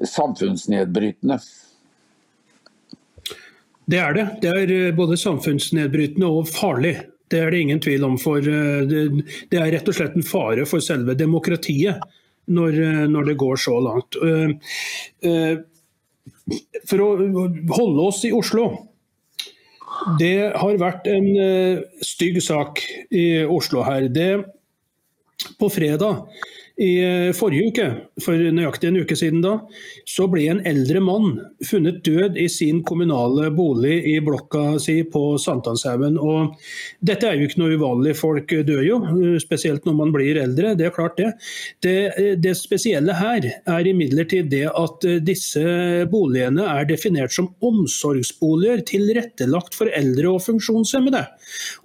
samfunnsnedbrytende. 0.00 1.40
Det 3.86 3.98
er 4.02 4.16
det. 4.16 4.26
Det 4.42 4.50
er 4.50 4.72
eh, 4.74 4.94
både 4.96 5.18
samfunnsnedbrytende 5.20 6.26
og 6.26 6.48
farlig. 6.50 6.96
Det 7.30 7.38
er 7.42 7.52
det 7.52 7.62
ingen 7.62 7.82
tvil 7.82 8.04
om. 8.06 8.16
for 8.18 8.42
eh, 8.42 8.86
Det 8.86 9.60
er 9.60 9.72
rett 9.76 9.88
og 9.88 9.94
slett 9.94 10.16
en 10.18 10.26
fare 10.26 10.66
for 10.66 10.82
selve 10.82 11.14
demokratiet 11.18 12.02
når, 12.46 12.80
eh, 12.82 13.24
det 13.30 13.38
går 13.38 13.56
så 13.62 13.78
langt 13.82 14.18
for 16.86 17.02
å 17.02 17.08
holde 17.76 18.04
oss 18.06 18.22
i 18.26 18.34
Oslo. 18.34 18.68
Det 20.20 20.52
har 20.58 20.78
vært 20.80 21.08
en 21.10 21.28
uh, 21.34 21.84
stygg 22.04 22.38
sak 22.44 22.82
i 23.10 23.44
Oslo 23.44 23.84
her. 23.86 24.08
Det, 24.12 24.30
på 25.60 25.70
fredag 25.72 26.26
i 26.76 26.90
eh, 27.00 27.30
forrige 27.32 27.70
uke, 27.70 27.84
for 28.20 28.36
nøyaktig 28.52 28.90
en 28.90 28.98
uke 29.00 29.16
siden 29.16 29.40
da, 29.40 29.54
så 30.08 30.26
ble 30.28 30.44
en 30.52 30.60
eldre 30.68 31.00
mann 31.00 31.38
funnet 31.64 32.02
død 32.04 32.36
i 32.36 32.46
sin 32.52 32.82
kommunale 32.84 33.48
bolig 33.56 33.96
i 34.10 34.18
blokka 34.24 34.76
si 34.82 34.98
på 35.08 35.22
Sankthanshaugen. 35.40 36.18
Og 36.20 36.52
dette 37.00 37.30
er 37.30 37.40
jo 37.40 37.48
ikke 37.48 37.62
noe 37.62 37.78
uvanlig, 37.80 38.12
folk 38.18 38.52
dør 38.68 38.82
jo, 38.84 38.98
spesielt 39.40 39.88
når 39.88 39.96
man 40.02 40.12
blir 40.12 40.40
eldre. 40.42 40.74
Det 40.76 40.88
er 40.88 40.94
klart 40.96 41.16
det. 41.16 41.30
Det, 41.84 41.96
det 42.44 42.52
spesielle 42.60 43.16
her 43.16 43.48
er 43.48 43.88
imidlertid 43.88 44.52
det 44.52 44.66
at 44.68 45.08
disse 45.24 45.64
boligene 46.12 46.68
er 46.76 46.88
definert 46.88 47.32
som 47.32 47.48
omsorgsboliger 47.64 48.84
tilrettelagt 48.92 49.76
for 49.78 49.88
eldre 49.96 50.34
og 50.34 50.44
funksjonshemmede. 50.44 51.24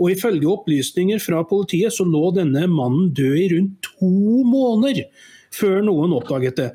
Og 0.03 0.17
ifølge 0.17 0.51
opplysninger 0.51 1.23
fra 1.23 1.45
politiet 1.47 1.95
så 1.95 2.03
lå 2.07 2.33
denne 2.35 2.67
mannen 2.67 3.13
død 3.15 3.39
i 3.39 3.49
rundt 3.55 3.91
to 4.01 4.11
måneder 4.51 4.80
måneder 4.81 5.29
før 5.51 5.81
noen 5.83 6.13
oppdaget 6.15 6.59
det. 6.59 6.69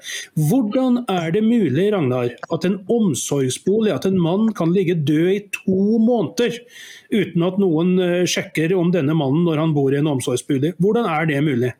Hvordan 0.50 1.00
er 1.08 1.30
det 1.34 1.42
mulig 1.46 1.88
Ragnar, 1.94 2.34
at 2.52 2.66
en 2.68 2.78
omsorgsbolig, 2.92 3.94
at 3.94 4.06
en 4.08 4.18
mann 4.20 4.50
kan 4.56 4.74
ligge 4.74 4.98
død 5.08 5.30
i 5.32 5.40
to 5.54 5.98
måneder 6.02 6.58
uten 7.14 7.46
at 7.46 7.58
noen 7.62 7.96
eh, 8.02 8.28
sjekker 8.28 8.76
om 8.76 8.92
denne 8.94 9.16
mannen 9.16 9.46
når 9.46 9.64
han 9.64 9.74
bor 9.76 9.94
i 9.94 10.00
en 10.00 10.12
omsorgsbolig? 10.12 10.74
Hvordan 10.82 11.08
er 11.08 11.28
det 11.30 11.42
mulig? 11.46 11.72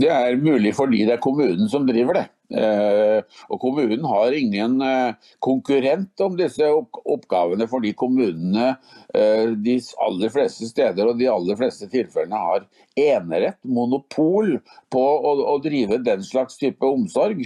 Det 0.00 0.10
er 0.10 0.34
mulig 0.40 0.74
fordi 0.74 1.04
det 1.06 1.14
er 1.14 1.22
kommunen 1.22 1.70
som 1.70 1.86
driver 1.86 2.18
det. 2.18 2.26
Eh, 2.54 3.20
og 3.50 3.60
Kommunen 3.62 4.04
har 4.06 4.36
ingen 4.36 4.78
eh, 4.84 5.30
konkurrent 5.42 6.20
om 6.24 6.36
disse 6.38 6.68
oppgavene, 6.70 7.66
fordi 7.70 7.94
kommunene 7.98 8.74
eh, 9.14 9.50
de 9.58 9.78
aller 10.06 10.32
fleste 10.34 10.68
steder 10.70 11.10
og 11.10 11.18
de 11.18 11.30
aller 11.30 11.58
fleste 11.58 11.88
tilfellene 11.92 12.42
har 12.46 12.66
enerett, 12.94 13.58
monopol, 13.66 14.58
på 14.92 15.02
å, 15.02 15.32
å 15.50 15.56
drive 15.62 15.98
den 16.06 16.22
slags 16.22 16.60
type 16.60 16.86
omsorg. 16.86 17.42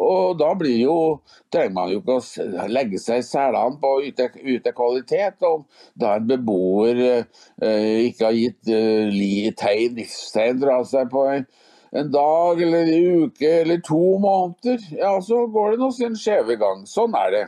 Og 0.00 0.36
da 0.40 0.52
jo, 0.64 1.20
trenger 1.52 1.74
man 1.76 1.90
jo 1.92 2.00
ikke 2.00 2.18
å 2.18 2.68
legge 2.72 3.00
seg 3.00 3.20
i 3.20 3.26
selene 3.26 3.80
på 3.80 3.94
å 3.96 4.02
yte, 4.04 4.30
yte, 4.40 4.72
kvalitet. 4.76 5.42
Og 5.44 5.66
da 5.98 6.14
en 6.16 6.28
beboer 6.28 7.02
eh, 7.04 8.06
ikke 8.08 8.28
har 8.28 8.38
gitt 8.38 8.70
eh, 8.72 9.50
tegn, 9.60 9.98
livstegn 9.98 10.62
fra 10.62 10.78
seg 10.88 11.10
på 11.12 11.26
en 11.34 11.48
en 11.90 12.10
dag 12.10 12.62
eller 12.62 12.86
en 12.86 13.24
uke 13.24 13.50
eller 13.60 13.80
to 13.86 14.18
måneder, 14.22 14.78
ja, 14.94 15.14
så 15.22 15.46
går 15.46 15.72
det 15.72 15.82
nå 15.82 15.90
sin 15.94 16.16
skjeve 16.18 16.56
gang. 16.60 16.84
Sånn 16.86 17.16
er 17.18 17.34
det. 17.34 17.44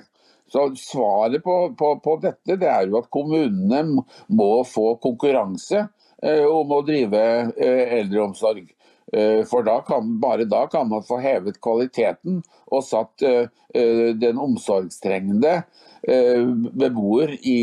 Så 0.53 0.67
Svaret 0.77 1.45
på, 1.45 1.57
på, 1.79 1.95
på, 2.05 2.17
dette 2.21 2.59
det 2.61 2.69
er 2.69 2.91
jo 2.91 2.99
at 3.01 3.11
kommunene 3.15 4.03
må 4.29 4.51
få 4.69 4.97
konkurranse 5.01 5.87
eh, 6.23 6.45
om 6.45 6.75
å 6.77 6.83
drive 6.85 7.23
eh, 7.57 7.95
eldreomsorg. 8.03 8.67
Eh, 9.13 9.45
for 9.49 9.65
da 9.65 9.79
kan, 9.87 10.21
bare 10.21 10.45
da 10.45 10.67
kan 10.73 10.89
man 10.89 11.05
få 11.05 11.19
hevet 11.21 11.61
kvaliteten 11.65 12.43
og 12.73 12.85
satt 12.85 13.25
eh, 13.25 13.49
den 14.17 14.39
omsorgstrengende 14.41 15.55
eh, 16.09 16.45
beboer 16.73 17.35
i, 17.41 17.59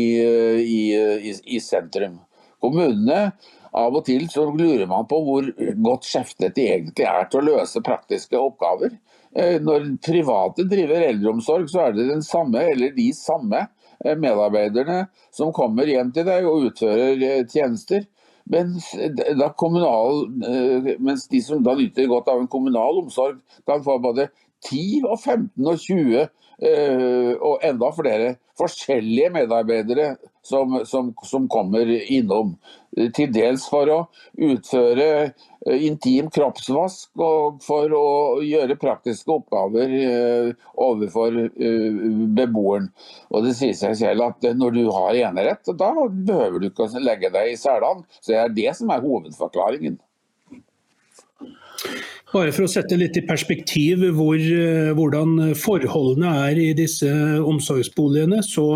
i, 0.62 0.82
i, 1.30 1.36
i 1.56 1.62
sentrum. 1.62 2.20
Kommunene 2.60 3.30
av 3.76 3.94
og 3.94 4.04
til 4.06 4.26
så 4.30 4.46
lurer 4.48 4.86
man 4.90 5.06
på 5.10 5.20
hvor 5.26 5.46
godt 5.84 6.08
skjeftet 6.08 6.56
de 6.56 6.66
egentlig 6.72 7.06
er 7.06 7.28
til 7.30 7.42
å 7.42 7.48
løse 7.52 7.82
praktiske 7.86 8.38
oppgaver. 8.38 8.96
Eh, 9.30 9.60
når 9.62 9.92
private 10.02 10.66
driver 10.66 11.04
eldreomsorg, 11.06 11.68
så 11.70 11.86
er 11.86 11.94
det 11.94 12.08
den 12.08 12.24
samme 12.26 12.64
eller 12.72 12.94
de 12.96 13.10
samme 13.14 13.62
eh, 14.02 14.16
medarbeiderne 14.18 15.04
som 15.34 15.54
kommer 15.54 15.90
hjem 15.90 16.10
til 16.16 16.26
deg 16.26 16.48
og 16.50 16.70
utfører 16.70 17.22
eh, 17.28 17.44
tjenester. 17.46 18.08
Mens, 18.50 18.88
kommunal, 19.60 20.24
mens 20.98 21.28
de 21.30 21.38
som 21.44 21.60
da 21.62 21.76
nyter 21.78 22.08
godt 22.10 22.32
av 22.32 22.40
en 22.40 22.48
kommunal 22.50 22.96
omsorg, 23.04 23.36
kan 23.68 23.84
få 23.84 23.94
både 24.02 24.24
10 24.66 25.04
og 25.04 25.20
15 25.20 25.68
og 25.70 25.76
20 25.78 27.36
og 27.46 27.62
enda 27.68 27.90
flere 27.94 28.32
forskjellige 28.58 29.30
medarbeidere 29.36 30.08
som, 30.42 30.80
som, 30.86 31.14
som, 31.22 31.48
kommer 31.48 31.90
innom. 32.12 32.56
Til 33.14 33.30
dels 33.32 33.66
for 33.70 33.90
å 33.92 33.98
utføre 34.34 35.06
eh, 35.30 35.82
intim 35.86 36.30
kroppsvask 36.34 37.22
og 37.22 37.60
for 37.62 37.92
å 37.94 38.06
gjøre 38.42 38.78
praktiske 38.80 39.30
oppgaver 39.30 39.94
eh, 40.00 40.50
overfor 40.74 41.38
eh, 41.46 42.00
beboeren. 42.36 42.90
Og 43.30 43.46
Det 43.46 43.54
sier 43.60 43.76
seg 43.78 43.94
selv 44.00 44.26
at 44.26 44.50
når 44.58 44.76
du 44.78 44.84
har 44.90 45.20
enerett, 45.30 45.70
da 45.70 45.92
behøver 46.08 46.58
du 46.58 46.70
ikke 46.70 46.88
å 46.88 47.04
legge 47.04 47.30
deg 47.34 47.52
i 47.52 47.58
selene. 47.60 48.06
Så 48.18 48.34
det 48.34 48.40
er 48.42 48.56
det 48.58 48.78
som 48.80 48.90
er 48.90 49.04
hovedforklaringen. 49.06 50.00
Bare 52.30 52.52
for 52.54 52.62
å 52.62 52.70
sette 52.70 52.94
litt 52.94 53.16
i 53.18 53.24
perspektiv 53.26 54.04
hvor, 54.14 54.38
eh, 54.38 54.92
hvordan 54.94 55.50
forholdene 55.58 56.30
er 56.46 56.60
i 56.62 56.68
disse 56.78 57.10
omsorgsboligene, 57.42 58.38
så 58.46 58.66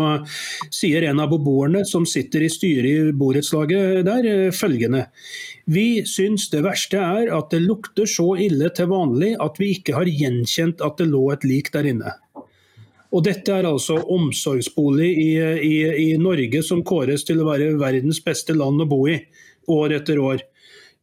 sier 0.67 1.05
en 1.07 1.21
av 1.23 1.31
beboerne 1.31 1.85
som 1.87 2.03
sitter 2.03 2.43
i 2.43 2.49
styret 2.51 2.89
i 2.89 3.13
borettslaget 3.15 4.03
der, 4.03 4.27
eh, 4.27 4.51
følgende. 4.51 5.07
Vi 5.67 6.03
syns 6.03 6.49
det 6.51 6.63
verste 6.63 6.99
er 6.99 7.31
at 7.31 7.49
det 7.49 7.61
lukter 7.61 8.03
så 8.03 8.35
ille 8.35 8.69
til 8.75 8.87
vanlig 8.87 9.37
at 9.39 9.55
vi 9.57 9.71
ikke 9.79 9.95
har 9.95 10.05
gjenkjent 10.05 10.83
at 10.83 10.97
det 10.97 11.07
lå 11.07 11.31
et 11.31 11.45
lik 11.45 11.71
der 11.71 11.83
inne. 11.83 12.11
Og 13.13 13.23
Dette 13.23 13.47
er 13.47 13.63
altså 13.63 13.95
omsorgsbolig 14.11 15.15
i, 15.15 15.31
i, 15.63 16.11
i 16.11 16.17
Norge 16.17 16.61
som 16.61 16.83
kåres 16.83 17.23
til 17.23 17.39
å 17.39 17.47
være 17.47 17.79
verdens 17.79 18.19
beste 18.19 18.51
land 18.53 18.81
å 18.81 18.85
bo 18.85 19.07
i, 19.07 19.21
år 19.71 19.95
etter 19.95 20.19
år. 20.19 20.43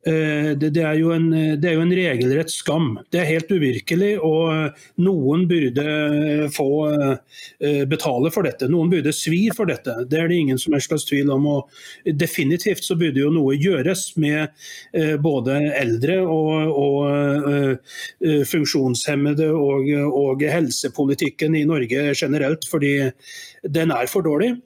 Eh, 0.06 0.50
det, 0.58 0.72
det, 0.74 0.82
er 0.82 0.98
en, 1.14 1.28
det, 1.30 1.68
er 1.68 1.76
jo 1.76 1.84
en, 1.84 1.94
regelrett 1.94 2.50
skam. 2.50 2.96
Det 3.14 3.20
er 3.22 3.28
helt 3.28 3.52
uvirkelig, 3.54 4.16
og 4.18 4.80
noen 5.02 5.44
burde 5.50 6.48
få 6.54 6.70
eh, 6.90 7.84
betale 7.88 8.32
for 8.34 8.48
dette. 8.48 8.66
Noen 8.72 8.90
burde 8.90 9.14
svi 9.14 9.44
for 9.54 9.70
dette. 9.70 9.94
Det 10.10 10.18
er 10.18 10.32
det 10.32 10.40
ingen 10.42 10.58
som 10.58 10.74
er 10.74 10.82
slags 10.82 11.06
tvil 11.06 11.30
om. 11.34 11.46
og 11.54 12.10
Definitivt 12.18 12.82
så 12.86 12.98
burde 12.98 13.22
jo 13.22 13.30
noe 13.34 13.54
gjøres 13.54 14.08
med 14.22 14.48
eh, 14.90 15.14
både 15.22 15.60
eldre 15.78 16.18
og, 16.26 16.74
og 16.82 18.42
funksjonshemmede 18.48 19.48
og, 19.54 19.88
og 20.18 20.42
helsepolitikken 20.42 21.54
i 21.58 21.64
Norge 21.68 22.10
generelt, 22.18 22.66
fordi 22.70 22.96
den 23.62 23.94
er 23.94 24.10
for 24.10 24.26
dårlig. 24.26 24.56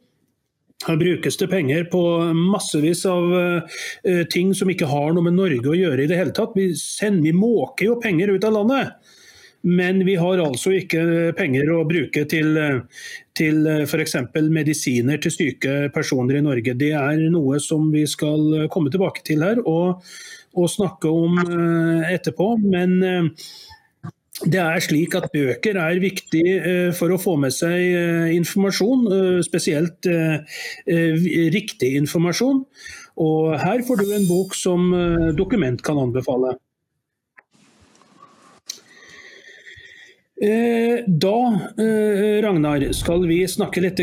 Her 0.84 0.96
brukes 1.00 1.38
det 1.40 1.48
penger 1.48 1.86
på 1.88 2.00
massevis 2.36 3.06
av 3.08 3.30
uh, 3.32 4.24
ting 4.30 4.52
som 4.54 4.70
ikke 4.70 4.88
har 4.90 5.14
noe 5.16 5.24
med 5.24 5.38
Norge 5.38 5.72
å 5.72 5.76
gjøre 5.76 6.04
i 6.04 6.10
det 6.10 6.18
hele 6.18 6.34
tatt. 6.36 6.52
Vi, 6.58 6.68
sender, 6.76 7.24
vi 7.24 7.32
måker 7.36 7.88
jo 7.88 8.00
penger 8.02 8.34
ut 8.34 8.44
av 8.44 8.58
landet. 8.58 9.14
Men 9.66 10.04
vi 10.06 10.14
har 10.20 10.38
altså 10.38 10.76
ikke 10.76 11.32
penger 11.34 11.72
å 11.74 11.80
bruke 11.88 12.22
til, 12.30 12.52
til 13.34 13.64
f.eks. 13.88 14.14
medisiner 14.52 15.18
til 15.18 15.32
syke 15.34 15.72
personer 15.94 16.38
i 16.38 16.44
Norge. 16.44 16.76
Det 16.78 16.92
er 16.94 17.24
noe 17.32 17.58
som 17.64 17.88
vi 17.90 18.04
skal 18.06 18.68
komme 18.70 18.92
tilbake 18.94 19.24
til 19.26 19.42
her 19.42 19.58
og, 19.64 20.04
og 20.54 20.70
snakke 20.70 21.10
om 21.10 21.40
uh, 21.40 22.04
etterpå. 22.12 22.52
Men 22.62 23.00
det 24.44 24.60
er 24.60 24.82
slik 24.84 25.14
at 25.16 25.30
Bøker 25.32 25.78
er 25.80 26.00
viktig 26.02 26.44
eh, 26.44 26.90
for 26.96 27.14
å 27.14 27.20
få 27.20 27.38
med 27.40 27.54
seg 27.56 27.72
eh, 27.72 28.34
informasjon, 28.36 29.06
eh, 29.08 29.38
spesielt 29.46 30.08
riktig 31.56 31.94
informasjon. 32.02 32.60
Og 33.24 33.56
her 33.62 33.80
får 33.86 34.02
du 34.02 34.12
en 34.12 34.28
bok 34.28 34.52
som 34.54 34.90
Dokument 35.38 35.80
kan 35.82 35.96
anbefale. 35.96 36.52
Da, 41.06 41.60
eh, 41.78 42.42
Ragnar, 42.42 42.92
skal 42.92 43.22
vi 43.24 43.48
snakke 43.48 43.80
litt 43.80 44.00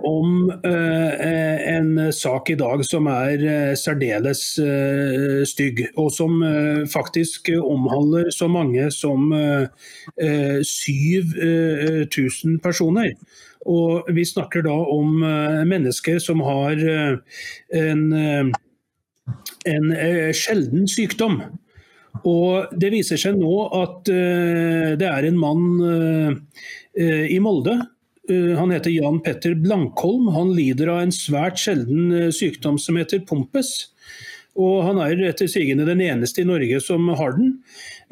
om 0.00 0.50
eh, 0.64 1.76
en 1.76 2.12
sak 2.12 2.50
i 2.50 2.54
dag 2.56 2.84
som 2.88 3.06
er 3.06 3.74
særdeles 3.76 4.58
stygg, 5.44 5.92
og 6.00 6.10
som 6.10 6.42
faktisk 6.88 7.50
omhandler 7.60 8.30
så 8.32 8.48
mange 8.48 8.90
som 8.90 9.28
7000 10.16 12.60
personer. 12.62 13.12
Og 13.66 14.02
vi 14.08 14.24
snakker 14.24 14.62
da 14.64 14.72
om 14.72 15.18
mennesker 15.68 16.18
som 16.18 16.40
har 16.40 16.76
en, 17.72 18.12
en 19.66 19.96
sjelden 20.32 20.88
sykdom. 20.88 21.42
Og 22.22 22.70
Det 22.78 22.92
viser 22.94 23.20
seg 23.20 23.38
nå 23.40 23.54
at 23.74 24.10
uh, 24.12 24.94
det 25.00 25.08
er 25.08 25.26
en 25.28 25.40
mann 25.40 25.64
uh, 25.82 26.30
uh, 27.00 27.26
i 27.26 27.40
Molde. 27.42 27.80
han 28.24 28.70
heter 28.72 28.88
Jan 28.88 29.18
Petter 29.20 29.52
Blankholm. 29.60 30.30
Han 30.32 30.54
lider 30.56 30.88
av 30.88 31.02
en 31.02 31.10
svært 31.12 31.58
sjelden 31.60 32.32
sykdom 32.32 32.78
som 32.80 32.96
heter 32.96 33.20
pompes. 33.28 33.90
Og 34.54 34.84
Han 34.86 35.00
er 35.02 35.18
etter 35.30 35.50
sigende 35.50 35.86
den 35.88 36.02
eneste 36.04 36.42
i 36.42 36.46
Norge 36.46 36.78
som 36.82 37.08
har 37.18 37.34
den. 37.34 37.56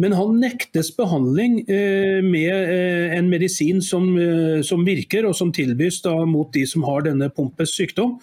Men 0.01 0.15
han 0.17 0.39
nektes 0.41 0.91
behandling 0.97 1.61
eh, 1.71 2.19
med 2.25 2.51
eh, 2.51 3.13
en 3.17 3.29
medisin 3.31 3.83
som, 3.85 4.09
eh, 4.19 4.63
som, 4.67 4.85
virker, 4.87 5.27
og 5.29 5.37
som 5.39 5.53
tilbys 5.55 6.01
mot 6.27 6.51
de 6.55 6.65
som 6.67 6.83
har 6.89 7.05
denne 7.07 7.29
pompes 7.35 7.75
sykdom, 7.77 8.17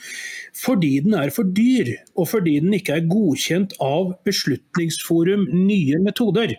fordi 0.57 0.97
den 1.05 1.15
er 1.15 1.31
for 1.31 1.47
dyr, 1.47 1.93
og 2.17 2.27
fordi 2.31 2.57
den 2.63 2.73
ikke 2.75 2.97
er 2.97 3.07
godkjent 3.07 3.75
av 3.83 4.15
Beslutningsforum 4.27 5.45
nye 5.53 5.99
metoder, 6.03 6.55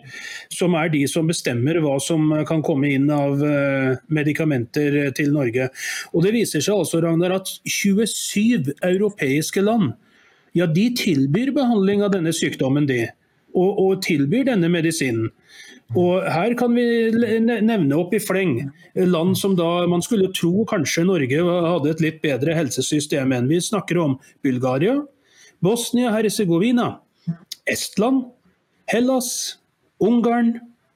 som 0.53 0.77
er 0.79 0.89
de 0.93 1.03
som 1.11 1.29
bestemmer 1.29 1.81
hva 1.83 1.97
som 2.01 2.31
kan 2.47 2.63
komme 2.65 2.93
inn 2.95 3.09
av 3.13 3.41
medikamenter 4.09 5.11
til 5.17 5.33
Norge. 5.35 5.69
Og 6.15 6.23
Det 6.23 6.33
viser 6.33 6.63
seg 6.63 6.79
altså 6.81 7.01
Ragnar, 7.03 7.35
at 7.41 7.51
27 7.67 8.73
europeiske 8.79 9.61
land 9.65 9.91
ja, 10.57 10.67
de 10.67 10.89
tilbyr 10.97 11.53
behandling 11.55 12.03
av 12.05 12.13
denne 12.15 12.33
sykdommen, 12.35 12.87
de 12.89 13.05
og, 13.51 13.71
og 13.83 14.01
tilbyr 14.05 14.47
denne 14.47 14.69
medisinen. 14.71 15.29
Og 15.91 16.23
Her 16.23 16.53
kan 16.55 16.71
vi 16.75 16.85
nevne 17.43 17.97
opp 17.97 18.13
i 18.15 18.21
fleng 18.23 18.53
land 18.95 19.35
som 19.39 19.57
da 19.59 19.83
man 19.91 20.03
skulle 20.05 20.31
tro 20.35 20.63
kanskje 20.69 21.03
Norge 21.03 21.41
hadde 21.43 21.91
et 21.91 22.03
litt 22.03 22.21
bedre 22.23 22.55
helsesystem 22.55 23.33
enn. 23.35 23.49
Vi 23.51 23.59
snakker 23.59 23.99
om 23.99 24.15
Bulgaria, 24.45 25.01
Bosnia-Hercegovina, 25.61 26.93
Estland, 27.67 28.29
Hellas, 28.91 29.57
Ungarn, 30.01 30.55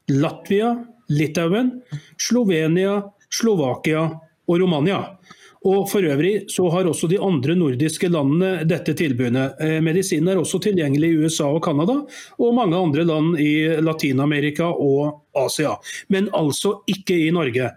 Latvia, 0.09 0.71
Litauen, 1.11 1.81
Slovenia, 2.17 3.01
Slovakia 3.29 4.07
og 4.47 4.61
Romania. 4.63 5.01
Og 5.65 5.87
For 5.89 6.05
øvrig 6.05 6.45
så 6.53 6.67
har 6.69 6.85
også 6.85 7.09
de 7.09 7.17
andre 7.21 7.55
nordiske 7.57 8.09
landene 8.13 8.65
dette 8.69 8.93
tilbudet. 8.97 9.45
Eh, 9.61 9.79
medisinen 9.81 10.29
er 10.33 10.41
også 10.41 10.59
tilgjengelig 10.61 11.09
i 11.09 11.21
USA 11.25 11.49
og 11.49 11.63
Canada, 11.65 12.01
og 12.37 12.57
mange 12.57 12.77
andre 12.77 13.05
land 13.07 13.39
i 13.41 13.81
Latin-Amerika 13.81 14.69
og 14.69 15.23
Asia. 15.35 15.75
Men 16.13 16.29
altså 16.37 16.77
ikke 16.89 17.17
i 17.25 17.31
Norge. 17.33 17.71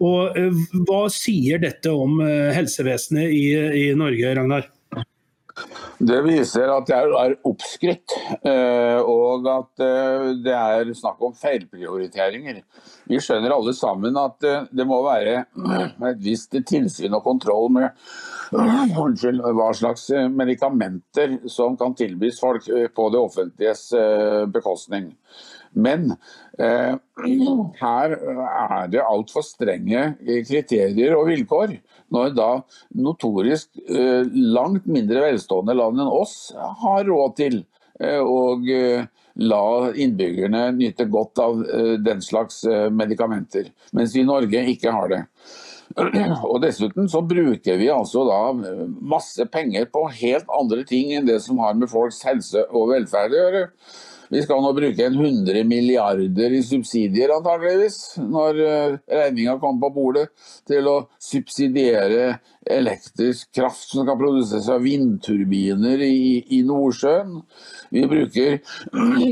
Og 0.00 0.38
eh, 0.38 0.62
Hva 0.86 1.02
sier 1.10 1.62
dette 1.62 1.90
om 1.90 2.20
eh, 2.22 2.52
helsevesenet 2.54 3.34
i, 3.34 3.44
i 3.82 3.88
Norge, 3.98 4.36
Ragnar? 4.38 4.70
Det 6.02 6.18
viser 6.24 6.70
at 6.72 6.88
det 6.88 6.96
er 6.98 7.34
oppskrytt, 7.46 8.14
eh, 8.48 8.98
og 8.98 9.46
at 9.50 9.84
eh, 9.84 10.24
det 10.42 10.54
er 10.56 10.90
snakk 10.98 11.22
om 11.22 11.34
feilprioriteringer. 11.38 12.58
Vi 13.10 13.20
skjønner 13.22 13.54
alle 13.54 13.74
sammen 13.76 14.18
at 14.18 14.46
eh, 14.48 14.66
det 14.74 14.86
må 14.88 14.98
være 15.06 15.44
et 16.10 16.22
visst 16.24 16.56
tilsyn 16.68 17.14
og 17.18 17.22
kontroll 17.26 17.70
med 17.76 17.90
hva 19.58 19.70
slags 19.76 20.08
medikamenter 20.34 21.38
som 21.50 21.78
kan 21.80 21.94
tilbys 21.96 22.40
folk 22.42 22.66
på 22.66 23.08
det 23.14 23.22
offentliges 23.22 23.86
bekostning. 24.52 25.12
Men 25.72 26.12
eh, 26.58 26.94
her 27.80 28.14
er 28.16 28.90
det 28.92 29.04
altfor 29.04 29.44
strenge 29.46 30.12
kriterier 30.48 31.16
og 31.16 31.30
vilkår. 31.30 31.76
Når 32.12 32.34
da 32.36 32.50
notorisk 33.00 33.70
eh, 33.88 34.28
langt 34.32 34.86
mindre 34.90 35.24
velstående 35.28 35.76
land 35.78 36.02
enn 36.02 36.12
oss 36.12 36.52
har 36.82 37.06
råd 37.08 37.36
til 37.40 37.58
eh, 38.02 38.20
å 38.20 38.58
eh, 38.68 39.08
la 39.40 39.64
innbyggerne 39.96 40.66
nyte 40.76 41.08
godt 41.08 41.40
av 41.40 41.64
eh, 41.64 41.94
den 42.04 42.20
slags 42.24 42.62
eh, 42.68 42.88
medikamenter, 42.92 43.72
mens 43.96 44.16
vi 44.16 44.26
i 44.26 44.28
Norge 44.28 44.64
ikke 44.74 44.92
har 44.92 45.12
det. 45.12 45.22
Og 46.50 46.60
Dessuten 46.62 47.08
så 47.12 47.20
bruker 47.24 47.76
vi 47.80 47.90
altså 47.92 48.24
da 48.28 48.40
masse 49.12 49.44
penger 49.52 49.88
på 49.92 50.06
helt 50.20 50.48
andre 50.52 50.86
ting 50.88 51.12
enn 51.16 51.28
det 51.28 51.40
som 51.44 51.60
har 51.64 51.76
med 51.76 51.90
folks 51.92 52.22
helse 52.28 52.64
og 52.70 52.92
velferd 52.94 53.34
å 53.34 53.42
gjøre. 53.42 53.66
Vi 54.32 54.40
skal 54.40 54.62
nå 54.64 54.70
bruke 54.72 55.04
en 55.04 55.16
100 55.18 55.64
milliarder 55.68 56.54
i 56.56 56.62
subsidier 56.64 57.34
antageligvis, 57.34 57.98
når 58.16 58.60
eh, 58.64 58.94
regninga 59.12 59.58
kommer 59.60 59.90
på 59.90 59.90
bordet, 59.98 60.30
til 60.68 60.88
å 60.88 60.94
subsidiere 61.20 62.38
elektrisk 62.64 63.50
kraft 63.52 63.90
som 63.90 64.06
skal 64.06 64.16
produseres 64.16 64.70
av 64.72 64.86
vindturbiner 64.86 66.00
i, 66.06 66.40
i 66.56 66.62
Nordsjøen. 66.64 67.42
Vi 67.92 68.06
bruker 68.08 68.56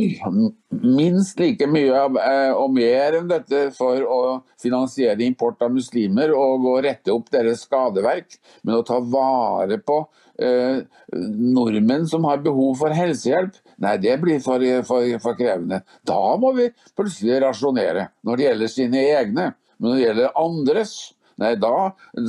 minst 1.00 1.40
like 1.40 1.70
mye 1.70 2.04
eh, 2.20 2.52
og 2.52 2.76
mer 2.76 3.22
enn 3.22 3.32
dette 3.32 3.70
for 3.76 4.04
å 4.04 4.22
finansiere 4.60 5.24
import 5.24 5.64
av 5.64 5.72
muslimer 5.72 6.34
og 6.36 6.68
å 6.74 6.80
rette 6.84 7.14
opp 7.14 7.32
deres 7.32 7.64
skadeverk, 7.64 8.36
men 8.68 8.76
å 8.76 8.84
ta 8.84 9.00
vare 9.00 9.80
på 9.80 10.02
eh, 10.40 10.82
nordmenn 11.56 12.08
som 12.10 12.26
har 12.28 12.42
behov 12.44 12.78
for 12.80 12.94
helsehjelp, 12.96 13.56
nei, 13.82 13.96
det 14.02 14.16
blir 14.22 14.42
for, 14.44 14.64
for, 14.88 15.06
for, 15.22 15.38
krevende. 15.38 15.82
Da 16.06 16.20
må 16.40 16.52
vi 16.58 16.70
plutselig 16.98 17.40
rasjonere 17.44 18.10
når 18.26 18.40
det 18.40 18.48
gjelder 18.48 18.74
sine 18.74 19.06
egne. 19.20 19.50
Men 19.78 19.88
når 19.88 19.96
det 19.96 20.06
gjelder 20.06 20.38
andres, 20.42 20.94
nei, 21.40 21.54
da 21.60 21.74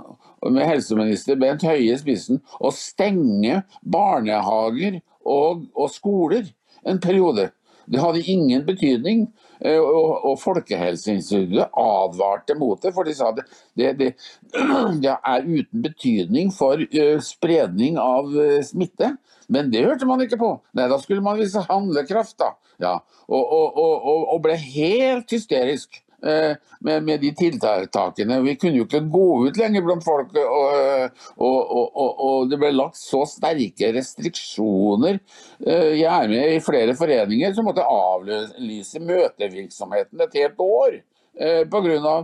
med 0.50 0.66
helseminister 0.68 1.38
Bent 1.40 1.64
Høie 1.64 1.94
i 1.94 2.00
spissen 2.00 2.40
å 2.60 2.72
stenge 2.74 3.62
barnehager 3.80 5.00
og, 5.24 5.66
og 5.74 5.88
skoler 5.92 6.50
en 6.88 7.00
periode. 7.00 7.50
Det 7.90 7.98
hadde 7.98 8.22
ingen 8.30 8.62
betydning, 8.66 9.24
eh, 9.64 9.80
og, 9.80 10.12
og 10.28 10.36
Folkehelseinstituttet 10.38 11.72
advarte 11.80 12.54
mot 12.58 12.78
det. 12.82 12.92
For 12.94 13.08
de 13.08 13.14
sa 13.16 13.32
det, 13.34 13.46
det, 13.78 13.90
det, 13.98 14.10
det 15.02 15.16
er 15.16 15.48
uten 15.48 15.82
betydning 15.82 16.52
for 16.54 16.78
uh, 16.78 17.16
spredning 17.24 17.98
av 18.00 18.30
uh, 18.30 18.60
smitte. 18.66 19.14
Men 19.50 19.72
det 19.72 19.82
hørte 19.88 20.06
man 20.06 20.22
ikke 20.22 20.38
på. 20.38 20.52
Nei, 20.78 20.86
Da 20.92 21.00
skulle 21.02 21.24
man 21.24 21.40
vise 21.40 21.64
handlekraft, 21.66 22.36
da. 22.38 22.52
Ja, 22.80 22.94
og, 23.26 23.50
og, 23.50 24.22
og 24.32 24.38
ble 24.44 24.54
helt 24.56 25.34
hysterisk. 25.34 25.98
Eh, 26.22 26.56
med, 26.80 27.02
med, 27.02 27.20
de 27.20 27.30
tiltakene. 27.36 28.40
Vi 28.44 28.54
kunne 28.60 28.80
jo 28.80 28.86
ikke 28.86 29.02
gå 29.12 29.28
ut 29.46 29.60
lenger 29.60 29.84
blant 29.84 30.04
folk. 30.04 30.34
Og, 30.36 31.20
og, 31.40 31.72
og, 31.72 32.20
og 32.26 32.50
det 32.50 32.58
ble 32.60 32.72
lagt 32.74 33.00
så 33.00 33.22
sterke 33.28 33.92
restriksjoner. 33.96 35.20
Eh, 35.64 35.94
jeg 36.00 36.10
er 36.10 36.32
med 36.32 36.56
i 36.56 36.64
flere 36.64 36.96
foreninger 36.98 37.54
som 37.56 37.68
måtte 37.68 37.86
avlyse 37.86 39.00
møtevirksomheten 39.04 40.26
et 40.26 40.36
helt 40.42 40.60
år. 40.64 41.00
Eh, 41.40 41.62
Pga. 41.70 42.16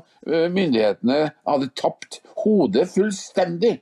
myndighetene 0.53 1.21
hadde 1.47 1.73
tapt 1.79 2.21
hodet 2.45 2.89
fullstendig. 2.93 3.79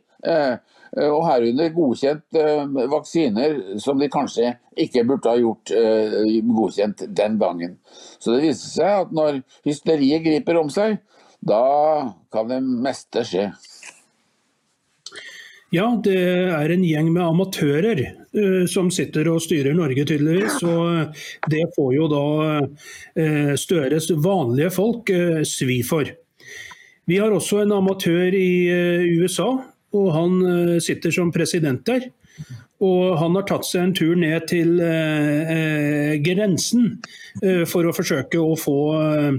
Eh, 0.95 1.11
og 1.11 1.25
herunder 1.27 1.73
godkjent 1.75 2.39
eh, 2.39 2.63
vaksiner 2.93 3.57
som 3.83 3.99
de 3.99 4.11
kanskje 4.13 4.53
ikke 4.85 5.05
burde 5.09 5.33
ha 5.33 5.41
gjort 5.41 5.73
eh, 5.75 6.39
godkjent 6.47 7.07
den 7.17 7.39
gangen. 7.41 7.79
Så 8.23 8.35
det 8.35 8.45
viser 8.45 8.71
seg 8.77 9.01
at 9.03 9.15
når 9.15 9.43
hysteriet 9.67 10.25
griper 10.27 10.61
om 10.61 10.71
seg, 10.73 11.01
da 11.45 11.65
kan 12.33 12.49
det 12.51 12.63
meste 12.63 13.25
skje. 13.27 13.49
Ja, 15.75 15.89
det 15.99 16.15
er 16.55 16.71
en 16.71 16.85
gjeng 16.87 17.09
med 17.11 17.25
amatører 17.25 17.99
uh, 17.99 18.63
som 18.71 18.93
sitter 18.95 19.27
og 19.33 19.41
styrer 19.43 19.75
Norge, 19.75 20.05
tydeligvis. 20.07 20.61
Og 20.63 21.51
det 21.51 21.65
får 21.75 21.89
jo 21.97 22.07
da 22.13 22.27
uh, 22.63 23.55
Støres 23.59 24.07
vanlige 24.15 24.71
folk 24.71 25.11
uh, 25.11 25.41
svi 25.43 25.81
for. 25.83 26.07
Vi 27.11 27.19
har 27.19 27.35
også 27.35 27.65
en 27.65 27.75
amatør 27.75 28.39
i 28.39 28.71
USA 29.19 29.51
og 29.95 30.11
han 30.15 30.39
eh, 30.51 30.77
sitter 30.83 31.15
som 31.15 31.33
president 31.35 31.85
der. 31.87 32.09
Og 32.83 33.15
han 33.21 33.37
har 33.39 33.45
tatt 33.47 33.67
seg 33.69 33.85
en 33.85 33.93
tur 33.95 34.17
ned 34.19 34.49
til 34.51 34.81
eh, 34.83 35.53
eh, 35.55 36.15
grensen 36.25 36.97
eh, 37.45 37.63
for 37.71 37.87
å 37.87 37.95
forsøke 37.95 38.41
å 38.43 38.57
få 38.59 38.79
eh, 38.99 39.37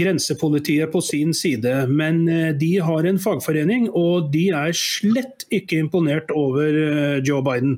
grensepolitiet 0.00 0.88
på 0.92 1.02
sin 1.04 1.34
side. 1.36 1.74
Men 1.92 2.22
eh, 2.24 2.54
de 2.56 2.72
har 2.80 3.04
en 3.04 3.20
fagforening, 3.20 3.90
og 3.92 4.30
de 4.32 4.46
er 4.56 4.72
slett 4.76 5.44
ikke 5.52 5.82
imponert 5.82 6.32
over 6.32 7.20
Joe 7.26 7.44
Biden. 7.44 7.76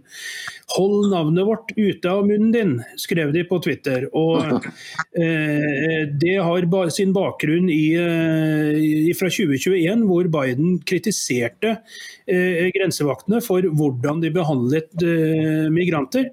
Hold 0.76 1.11
navnet 1.11 1.48
vårt 1.48 1.72
ute 1.74 2.09
av 2.09 2.22
munnen 2.28 2.53
din, 2.55 2.76
skrev 3.00 3.32
de 3.34 3.42
på 3.48 3.59
Twitter. 3.64 4.07
Og 4.16 4.62
det 6.22 6.36
har 6.46 6.92
sin 6.94 7.12
bakgrunn 7.16 7.68
i, 7.72 9.12
fra 9.18 9.28
2021, 9.32 10.07
hvor 10.09 10.28
Biden 10.32 10.78
kritiserte 10.88 11.74
grensevaktene 12.76 13.42
for 13.44 13.66
hvordan 13.72 14.22
de 14.24 14.32
behandlet 14.32 14.91
Eh, 14.91 14.91
migranter. 15.72 16.28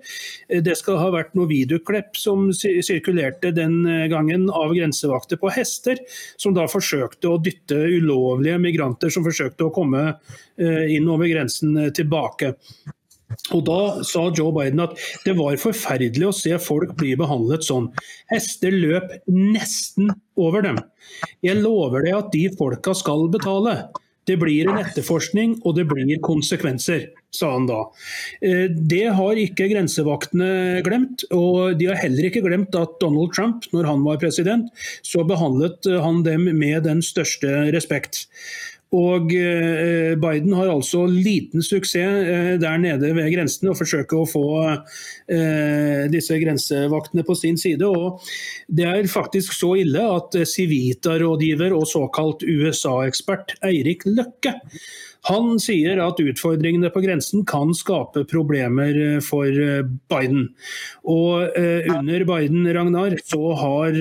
Eh, 0.49 0.61
det 0.65 0.75
skal 0.79 0.99
ha 0.99 1.09
vært 1.13 1.35
noe 1.37 1.49
videoklipp 1.49 2.17
som 2.19 2.49
sirkulerte 2.53 3.53
den 3.55 3.81
eh, 3.87 4.07
gangen 4.11 4.49
av 4.49 4.75
grensevakter 4.75 5.39
på 5.39 5.51
hester, 5.55 6.01
som 6.37 6.55
da 6.57 6.67
forsøkte 6.69 7.31
å 7.31 7.39
dytte 7.41 7.77
ulovlige 7.77 8.59
migranter 8.61 9.13
som 9.13 9.25
forsøkte 9.25 9.67
å 9.67 9.73
komme 9.73 10.13
inn 10.59 11.05
over 11.07 11.29
grensen 11.29 11.77
tilbake. 11.95 12.51
Og 13.53 13.63
Da 13.65 14.03
sa 14.05 14.25
Joe 14.35 14.51
Biden 14.53 14.81
at 14.83 14.97
det 15.25 15.35
var 15.37 15.57
forferdelig 15.61 16.27
å 16.27 16.35
se 16.35 16.57
folk 16.61 16.95
bli 16.99 17.15
behandlet 17.19 17.65
sånn. 17.65 17.89
Hester 18.31 18.73
løp 18.73 19.13
nesten 19.29 20.11
over 20.39 20.65
dem. 20.65 20.79
Jeg 21.45 21.61
lover 21.61 22.05
deg 22.05 22.17
at 22.17 22.31
de 22.33 22.47
folka 22.57 22.95
skal 22.97 23.27
betale. 23.33 23.75
Det 24.29 24.37
blir 24.37 24.69
en 24.69 24.77
etterforskning, 24.77 25.57
og 25.65 25.75
det 25.79 25.87
blir 25.89 26.19
konsekvenser, 26.21 27.07
sa 27.33 27.51
han 27.55 27.65
da. 27.69 27.81
Eh, 28.45 28.67
det 28.69 29.07
har 29.17 29.41
ikke 29.41 29.69
grensevaktene 29.71 30.83
glemt, 30.85 31.25
og 31.33 31.79
de 31.79 31.89
har 31.89 32.01
heller 32.03 32.29
ikke 32.29 32.45
glemt 32.45 32.77
at 32.77 32.99
Donald 33.01 33.33
Trump, 33.33 33.65
når 33.73 33.89
han 33.89 34.05
var 34.05 34.21
president, 34.21 34.69
så 35.01 35.25
behandlet 35.25 35.89
han 36.05 36.21
dem 36.27 36.45
med 36.59 36.85
den 36.85 37.01
største 37.05 37.71
respekt. 37.73 38.27
Og 38.95 39.33
eh, 39.37 40.15
Biden 40.17 40.53
har 40.57 40.71
altså 40.71 41.03
liten 41.05 41.61
suksess 41.61 42.25
eh, 42.25 42.53
der 42.61 42.79
nede 42.81 43.11
ved 43.13 43.29
grensene 43.35 43.69
og 43.69 43.77
forsøker 43.77 44.17
å 44.23 44.29
få 44.29 44.45
eh, 44.65 46.07
disse 46.09 46.39
grensevaktene 46.41 47.25
på 47.27 47.35
sin 47.37 47.59
side. 47.61 47.85
Og 47.85 48.23
det 48.65 48.87
er 48.89 49.11
faktisk 49.11 49.53
så 49.53 49.75
ille 49.83 50.01
at 50.01 50.39
Civita-rådgiver 50.41 51.75
og 51.77 51.85
såkalt 51.91 52.47
USA-ekspert 52.47 53.59
Eirik 53.69 54.07
Løkke 54.09 54.57
han 55.27 55.57
sier 55.59 55.99
at 55.99 56.19
utfordringene 56.23 56.91
på 56.93 57.01
grensen 57.03 57.43
kan 57.47 57.73
skape 57.75 58.23
problemer 58.29 58.95
eh, 58.95 59.17
for 59.23 59.47
eh, 59.49 59.83
Biden. 60.11 60.47
Og 61.09 61.57
eh, 61.59 61.89
under 61.91 62.23
Biden, 62.29 62.67
Ragnar, 62.75 63.17
så 63.27 63.53
har 63.59 63.97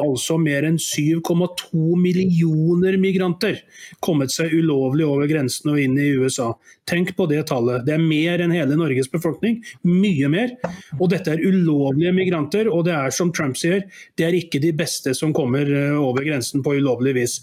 altså 0.00 0.38
mer 0.40 0.66
enn 0.68 0.78
7,2 0.80 1.98
millioner 2.00 2.96
migranter 3.00 3.60
kommet 4.04 4.32
seg 4.34 4.54
ulovlig 4.54 5.06
over 5.08 5.28
grensen 5.30 5.74
og 5.74 5.82
inn 5.82 5.98
i 6.00 6.12
USA. 6.16 6.54
Tenk 6.90 7.14
på 7.16 7.26
det 7.30 7.42
tallet. 7.48 7.84
Det 7.86 7.94
er 7.96 8.02
mer 8.02 8.42
enn 8.44 8.52
hele 8.52 8.76
Norges 8.76 9.08
befolkning. 9.12 9.60
Mye 9.88 10.28
mer. 10.32 10.56
Og 10.98 11.08
dette 11.12 11.32
er 11.32 11.44
ulovlige 11.44 12.12
migranter, 12.16 12.68
og 12.68 12.84
det 12.88 12.96
er 12.96 13.14
som 13.14 13.32
Trump 13.32 13.56
sier, 13.56 13.86
det 14.18 14.26
er 14.26 14.36
ikke 14.36 14.60
de 14.60 14.74
beste 14.76 15.14
som 15.16 15.32
kommer 15.36 15.70
over 15.96 16.26
grensen 16.26 16.64
på 16.64 16.76
ulovlig 16.80 17.16
vis. 17.16 17.38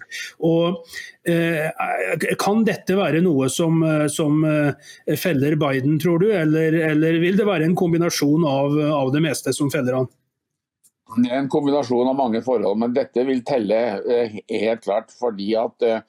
Og 0.46 0.84
Eh, 1.24 1.70
kan 2.42 2.64
dette 2.66 2.96
være 2.98 3.20
noe 3.22 3.46
som, 3.54 3.84
eh, 3.86 4.08
som 4.10 4.42
eh, 4.44 4.74
feller 5.16 5.54
Biden, 5.56 6.00
tror 6.02 6.18
du, 6.24 6.32
eller, 6.34 6.74
eller, 6.74 7.20
vil 7.22 7.38
det 7.38 7.46
være 7.46 7.68
en 7.70 7.78
kombinasjon 7.78 8.46
av, 8.48 8.80
av 8.96 9.12
det 9.14 9.22
meste 9.22 9.54
som 9.54 9.70
feller 9.70 10.00
han? 10.00 10.10
Det 11.22 11.30
er 11.30 11.44
en 11.44 11.52
kombinasjon 11.52 12.10
av 12.10 12.18
mange 12.18 12.42
forhold, 12.42 12.80
men 12.82 12.96
dette 12.96 13.26
vil 13.28 13.44
telle 13.46 13.78
helt 14.50 14.82
klart. 14.82 15.14
fordi 15.20 15.54
at 15.60 15.86
Eh, 15.86 16.00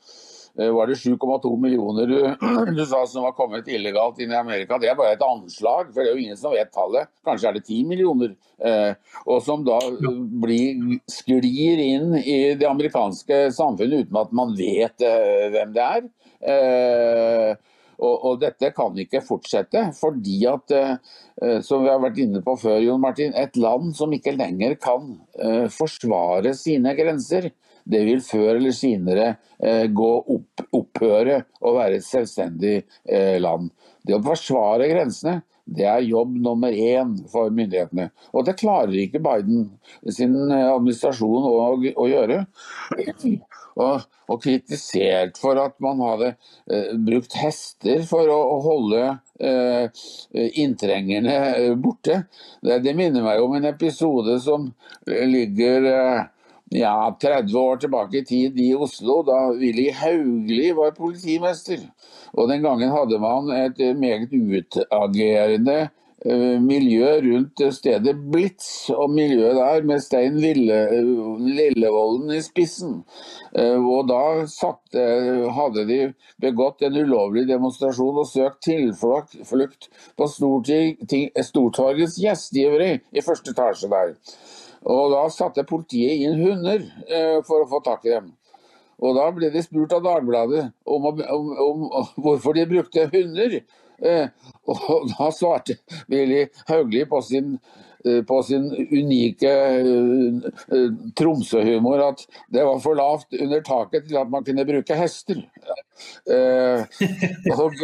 var 0.55 0.91
det 0.91 0.99
7,2 1.01 1.51
millioner 1.57 2.07
du, 2.07 2.19
du, 2.77 2.83
sa 2.87 3.03
som 3.09 3.25
var 3.25 3.33
kommet 3.33 3.69
illegalt 3.73 4.19
inn 4.21 4.35
i 4.35 4.37
Amerika. 4.37 4.77
Det 4.79 4.91
er 4.91 4.99
bare 4.99 5.17
et 5.17 5.25
anslag, 5.25 5.89
for 5.93 6.03
det 6.03 6.11
er 6.11 6.19
jo 6.19 6.25
ingen 6.27 6.41
som 6.41 6.53
vet 6.53 6.73
tallet. 6.75 7.09
Kanskje 7.25 7.49
er 7.49 7.57
det 7.57 7.65
10 7.65 7.89
millioner. 7.89 8.35
Eh, 8.61 8.93
og 9.25 9.41
som 9.47 9.65
da 9.65 9.79
blir, 10.45 11.01
sklir 11.11 11.81
inn 11.81 12.17
i 12.21 12.55
det 12.59 12.69
amerikanske 12.69 13.47
samfunnet 13.57 14.07
uten 14.07 14.21
at 14.21 14.37
man 14.37 14.53
vet 14.59 15.05
eh, 15.09 15.49
hvem 15.55 15.73
det 15.73 15.87
er. 15.89 16.09
Eh, 16.43 17.53
og, 18.03 18.15
og, 18.17 18.39
dette 18.43 18.73
kan 18.75 18.97
ikke 18.99 19.23
fortsette, 19.25 19.85
fordi 19.95 20.41
at, 20.51 20.75
eh, 20.75 21.59
som 21.63 21.85
vi 21.85 21.91
har 21.93 22.01
vært 22.03 22.19
inne 22.25 22.43
på 22.45 22.57
før, 22.59 22.81
Jon 22.83 23.03
Martin, 23.03 23.35
et 23.39 23.57
land 23.61 23.93
som 23.99 24.13
ikke 24.15 24.35
lenger 24.35 24.75
kan 24.83 25.15
eh, 25.39 25.69
forsvare 25.71 26.55
sine 26.59 26.97
grenser, 26.99 27.53
det 27.85 28.03
vil 28.07 28.23
før 28.25 28.57
eller 28.57 28.75
senere 28.77 29.29
eh, 29.59 29.87
gå 29.91 30.11
opp, 30.37 30.67
opphøre 30.75 31.43
å 31.61 31.75
være 31.79 31.99
et 31.99 32.07
selvstendig 32.07 32.77
eh, 32.79 33.39
land. 33.43 33.71
Det 34.03 34.17
å 34.17 34.25
forsvare 34.25 34.91
grensene 34.91 35.41
det 35.65 35.87
er 35.87 36.03
jobb 36.05 36.35
nummer 36.43 36.75
én 36.75 37.15
for 37.31 37.53
myndighetene. 37.55 38.09
Og 38.35 38.47
det 38.47 38.59
klarer 38.59 38.97
ikke 39.05 39.23
Biden 39.23 39.69
sin 40.11 40.35
eh, 40.51 40.69
administrasjon 40.73 41.47
å, 41.49 41.55
å 41.79 42.07
gjøre. 42.11 42.43
Og, 43.73 44.03
og, 44.29 44.35
kritisert 44.43 45.39
for 45.41 45.57
at 45.63 45.79
man 45.81 46.03
hadde 46.05 46.33
eh, 46.67 46.91
brukt 47.07 47.39
hester 47.41 48.03
for 48.09 48.29
å, 48.29 48.37
å 48.57 48.59
holde 48.67 49.05
eh, 49.41 50.03
inntrengerne 50.61 51.73
borte. 51.81 52.25
Det, 52.61 52.83
det, 52.85 52.97
minner 52.99 53.25
meg 53.25 53.41
om 53.41 53.57
en 53.57 53.71
episode 53.71 54.37
som 54.45 54.69
ligger 55.07 55.89
eh, 55.95 56.21
Ja, 56.75 57.19
30 57.21 57.59
år 57.59 57.77
tilbake 57.77 58.19
i 58.19 58.25
tid 58.25 58.61
i 58.61 58.71
Oslo, 58.75 59.19
da 59.29 59.51
Willy 59.53 59.91
Haugli 59.93 60.71
var 60.73 60.95
politimester. 60.97 61.83
Og 62.33 62.49
Den 62.49 62.63
gangen 62.65 62.89
hadde 62.89 63.19
man 63.21 63.51
et 63.53 63.77
meget 63.99 64.33
utagerende 64.33 65.91
uh, 66.25 66.57
miljø 66.65 67.11
rundt 67.27 67.61
stedet 67.77 68.17
Blitz, 68.33 68.89
og 68.89 69.11
miljøet 69.13 69.59
der 69.59 69.85
med 69.85 70.01
Stein 70.01 70.39
Lille, 70.41 70.79
Lillevolden 71.45 72.33
i 72.39 72.41
spissen. 72.41 73.05
Og 73.77 74.09
Da 74.09 74.47
satt, 74.49 74.97
hadde 75.59 75.85
de 75.93 76.01
begått 76.41 76.81
en 76.89 76.97
ulovlig 77.03 77.45
demonstrasjon 77.53 78.23
og 78.25 78.31
søkt 78.33 78.63
tilflukt 78.71 79.91
på 80.17 80.31
Stortorgets 80.33 82.17
gjestgiveri 82.25 82.93
i 83.13 83.21
første 83.29 83.53
etasje 83.53 83.93
der. 83.93 84.17
Og 84.83 85.13
Da 85.13 85.27
satte 85.31 85.67
politiet 85.69 86.25
inn 86.27 86.41
hunder 86.43 86.83
uh, 86.83 87.39
for 87.47 87.63
å 87.63 87.69
få 87.71 87.83
tak 87.87 88.07
i 88.09 88.15
dem. 88.17 88.33
Og 89.03 89.17
Da 89.19 89.29
ble 89.35 89.51
de 89.51 89.63
spurt 89.65 89.95
av 89.97 90.05
Dagbladet 90.05 90.69
om, 90.87 91.07
om, 91.11 91.23
om, 91.67 91.87
om 92.01 92.11
hvorfor 92.23 92.55
de 92.59 92.69
brukte 92.71 93.09
hunder. 93.11 93.63
Eh, 94.03 94.29
og 94.67 95.09
Da 95.15 95.31
svarte 95.35 95.79
Willy 96.11 96.45
Haugli 96.69 97.05
på 97.11 97.21
sin, 97.23 97.57
eh, 98.07 98.23
på 98.27 98.41
sin 98.47 98.69
unike 98.71 99.51
eh, 99.51 100.51
eh, 100.75 100.89
Tromsø-humor 101.19 102.03
at 102.09 102.25
det 102.53 102.67
var 102.67 102.83
for 102.83 102.99
lavt 102.99 103.35
under 103.39 103.63
taket 103.67 104.09
til 104.09 104.19
at 104.23 104.31
man 104.31 104.47
kunne 104.47 104.67
bruke 104.67 104.99
hester. 104.99 105.43
Eh, 106.27 106.87
og, 107.55 107.79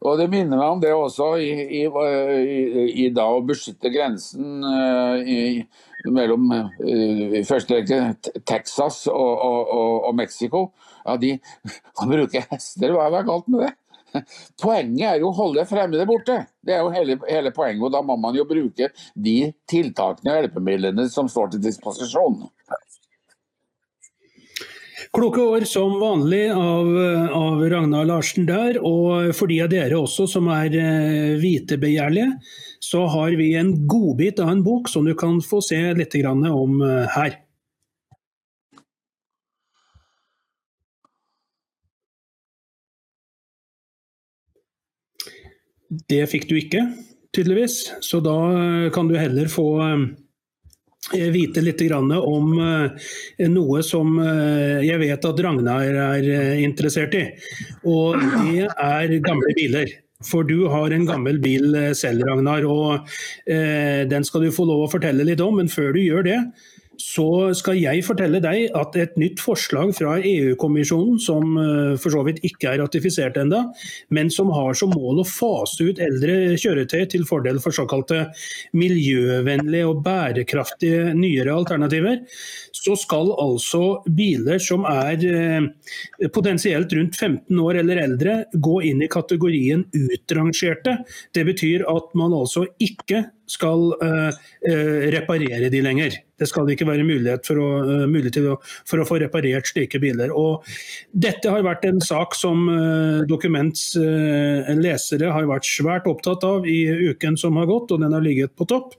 og 0.00 0.20
det 0.20 0.28
minner 0.32 0.56
meg 0.56 0.74
om 0.74 0.80
det 0.82 0.92
også 0.96 1.28
i, 1.42 1.50
i, 1.80 1.82
i, 1.84 2.84
i 3.04 3.08
da 3.12 3.26
å 3.34 3.42
beskytte 3.44 3.92
grensen 3.92 4.64
i, 5.28 5.40
mellom 6.08 6.46
i 6.80 7.42
første 7.48 7.76
rekke 7.76 8.40
Texas 8.48 9.02
og, 9.12 9.34
og, 9.34 9.74
og, 9.76 9.92
og 10.08 10.16
Mexico. 10.16 10.64
Ja, 11.04 11.18
de 11.20 11.36
kan 11.98 12.10
bruke 12.12 12.46
hester, 12.50 12.96
hva 12.96 13.10
er 13.10 13.28
galt 13.28 13.52
med 13.52 13.66
det? 13.66 13.74
Poenget 14.62 15.06
er 15.06 15.20
jo 15.22 15.30
å 15.30 15.36
holde 15.36 15.66
fremmede 15.68 16.06
borte. 16.08 16.40
Det 16.66 16.74
er 16.74 16.82
jo 16.82 16.92
hele, 16.94 17.16
hele, 17.28 17.52
poenget. 17.54 17.82
og 17.86 17.92
Da 17.94 18.02
må 18.04 18.16
man 18.20 18.36
jo 18.36 18.46
bruke 18.48 18.90
de 19.14 19.36
tiltakene 19.70 20.32
og 20.32 20.40
hjelpemidlene 20.40 21.06
som 21.12 21.30
står 21.30 21.54
til 21.54 21.64
disposisjon. 21.68 22.42
Kloke 25.10 25.42
år 25.42 25.64
som 25.66 25.96
vanlig 25.98 26.44
av, 26.54 26.88
av, 27.34 27.62
Ragnar 27.70 28.04
Larsen 28.06 28.46
der. 28.46 28.76
Og 28.78 29.32
for 29.34 29.50
de 29.50 29.56
av 29.64 29.70
dere 29.72 29.98
også 29.98 30.28
som 30.30 30.46
er 30.54 30.70
hvitebegjærlige, 30.70 31.38
vitebegjærlige, 31.42 32.28
så 32.80 33.02
har 33.10 33.34
vi 33.34 33.48
en 33.58 33.72
godbit 33.90 34.38
av 34.38 34.52
en 34.54 34.62
bok 34.62 34.88
som 34.88 35.04
du 35.04 35.16
kan 35.18 35.40
få 35.42 35.58
se 35.66 35.80
litt 35.98 36.14
om 36.22 36.78
uh, 36.78 37.10
her. 37.10 37.40
Det 46.06 46.22
fikk 46.30 46.46
du 46.46 46.54
ikke, 46.54 46.86
tydeligvis. 47.34 47.82
Så 47.98 48.22
da 48.22 48.38
kan 48.94 49.10
du 49.10 49.18
heller 49.18 49.50
få 49.50 49.70
Eh, 49.82 49.98
vite 51.32 51.62
litt 51.64 51.82
om 51.92 52.52
eh, 52.60 53.08
noe 53.48 53.82
som 53.82 54.18
eh, 54.20 54.84
jeg 54.84 55.00
vet 55.00 55.24
at 55.24 55.42
Ragnar 55.46 56.00
er 56.16 56.28
interessert 56.60 57.14
i. 57.14 57.24
Og 57.88 58.20
det 58.20 58.68
er 58.68 59.16
gamle 59.24 59.54
biler. 59.56 59.90
For 60.20 60.44
du 60.44 60.68
har 60.68 60.92
en 60.92 61.06
gammel 61.08 61.38
bil 61.40 61.72
selv, 61.96 62.26
Ragnar, 62.28 62.66
og 62.68 63.08
den 63.48 64.26
skal 64.28 64.42
du 64.44 64.50
få 64.52 64.66
lov 64.68 64.82
å 64.84 64.90
fortelle 64.92 65.24
litt 65.24 65.40
om. 65.40 65.56
Men 65.56 65.72
før 65.72 65.94
du 65.96 66.02
gjør 66.02 66.26
det, 66.26 66.36
så 67.00 67.50
skal 67.56 67.78
jeg 67.80 68.04
fortelle 68.04 68.40
deg 68.44 68.74
at 68.76 68.96
et 69.00 69.16
nytt 69.20 69.40
forslag 69.42 69.92
fra 69.96 70.18
EU-kommisjonen, 70.18 71.16
som 71.22 71.56
eh, 71.60 71.94
for 72.00 72.12
så 72.12 72.22
vidt 72.26 72.42
ikke 72.46 72.74
er 72.74 72.80
ratifisert 72.82 73.38
enda, 73.40 73.62
men 74.14 74.30
som 74.32 74.52
har 74.54 74.76
som 74.78 74.92
mål 74.92 75.22
å 75.22 75.26
fase 75.28 75.88
ut 75.88 76.02
eldre 76.02 76.58
kjøretøy 76.60 77.06
til 77.14 77.26
fordel 77.28 77.60
for 77.62 77.74
såkalte 77.74 78.26
miljøvennlige 78.76 79.88
og 79.88 80.02
bærekraftige 80.04 81.14
nyere 81.16 81.56
alternativer, 81.56 82.20
så 82.76 82.96
skal 82.98 83.32
altså 83.40 84.00
biler 84.16 84.60
som 84.62 84.86
er 84.88 85.24
eh, 85.26 86.28
potensielt 86.34 86.92
rundt 86.96 87.16
15 87.16 87.64
år 87.64 87.80
eller 87.82 88.04
eldre, 88.04 88.38
gå 88.52 88.80
inn 88.90 89.04
i 89.04 89.10
kategorien 89.10 89.86
utrangerte. 89.96 91.00
Det 91.34 91.46
betyr 91.48 91.86
at 91.90 92.12
man 92.18 92.36
altså 92.36 92.66
ikke 92.82 93.24
skal 93.50 93.90
uh, 93.98 94.30
uh, 94.30 94.98
reparere 95.14 95.70
de 95.72 95.82
lenger. 95.84 96.16
Det 96.40 96.48
skal 96.48 96.70
ikke 96.72 96.86
være 96.88 97.06
mulighet 97.06 97.46
for 97.46 97.60
å, 97.60 97.68
uh, 97.84 98.06
mulighet 98.10 98.38
å, 98.46 98.56
for 98.88 99.02
å, 99.02 99.06
få 99.08 99.18
reparert 99.22 99.68
slike 99.68 100.00
biler. 100.02 100.32
Og 100.32 100.66
dette 101.10 101.50
har 101.52 101.66
vært 101.66 101.86
en 101.88 102.00
sak 102.04 102.36
som 102.38 102.68
Dokuments 103.28 103.92
lesere 104.78 105.30
har 105.34 105.48
vært 105.48 105.68
svært 105.68 106.08
opptatt 106.10 106.44
av 106.46 106.66
i 106.68 106.82
uken 107.10 107.38
som 107.40 107.58
har 107.60 107.68
gått, 107.70 107.92
og 107.92 108.02
den 108.02 108.14
har 108.16 108.24
ligget 108.24 108.54
på 108.56 108.68
topp. 108.70 108.96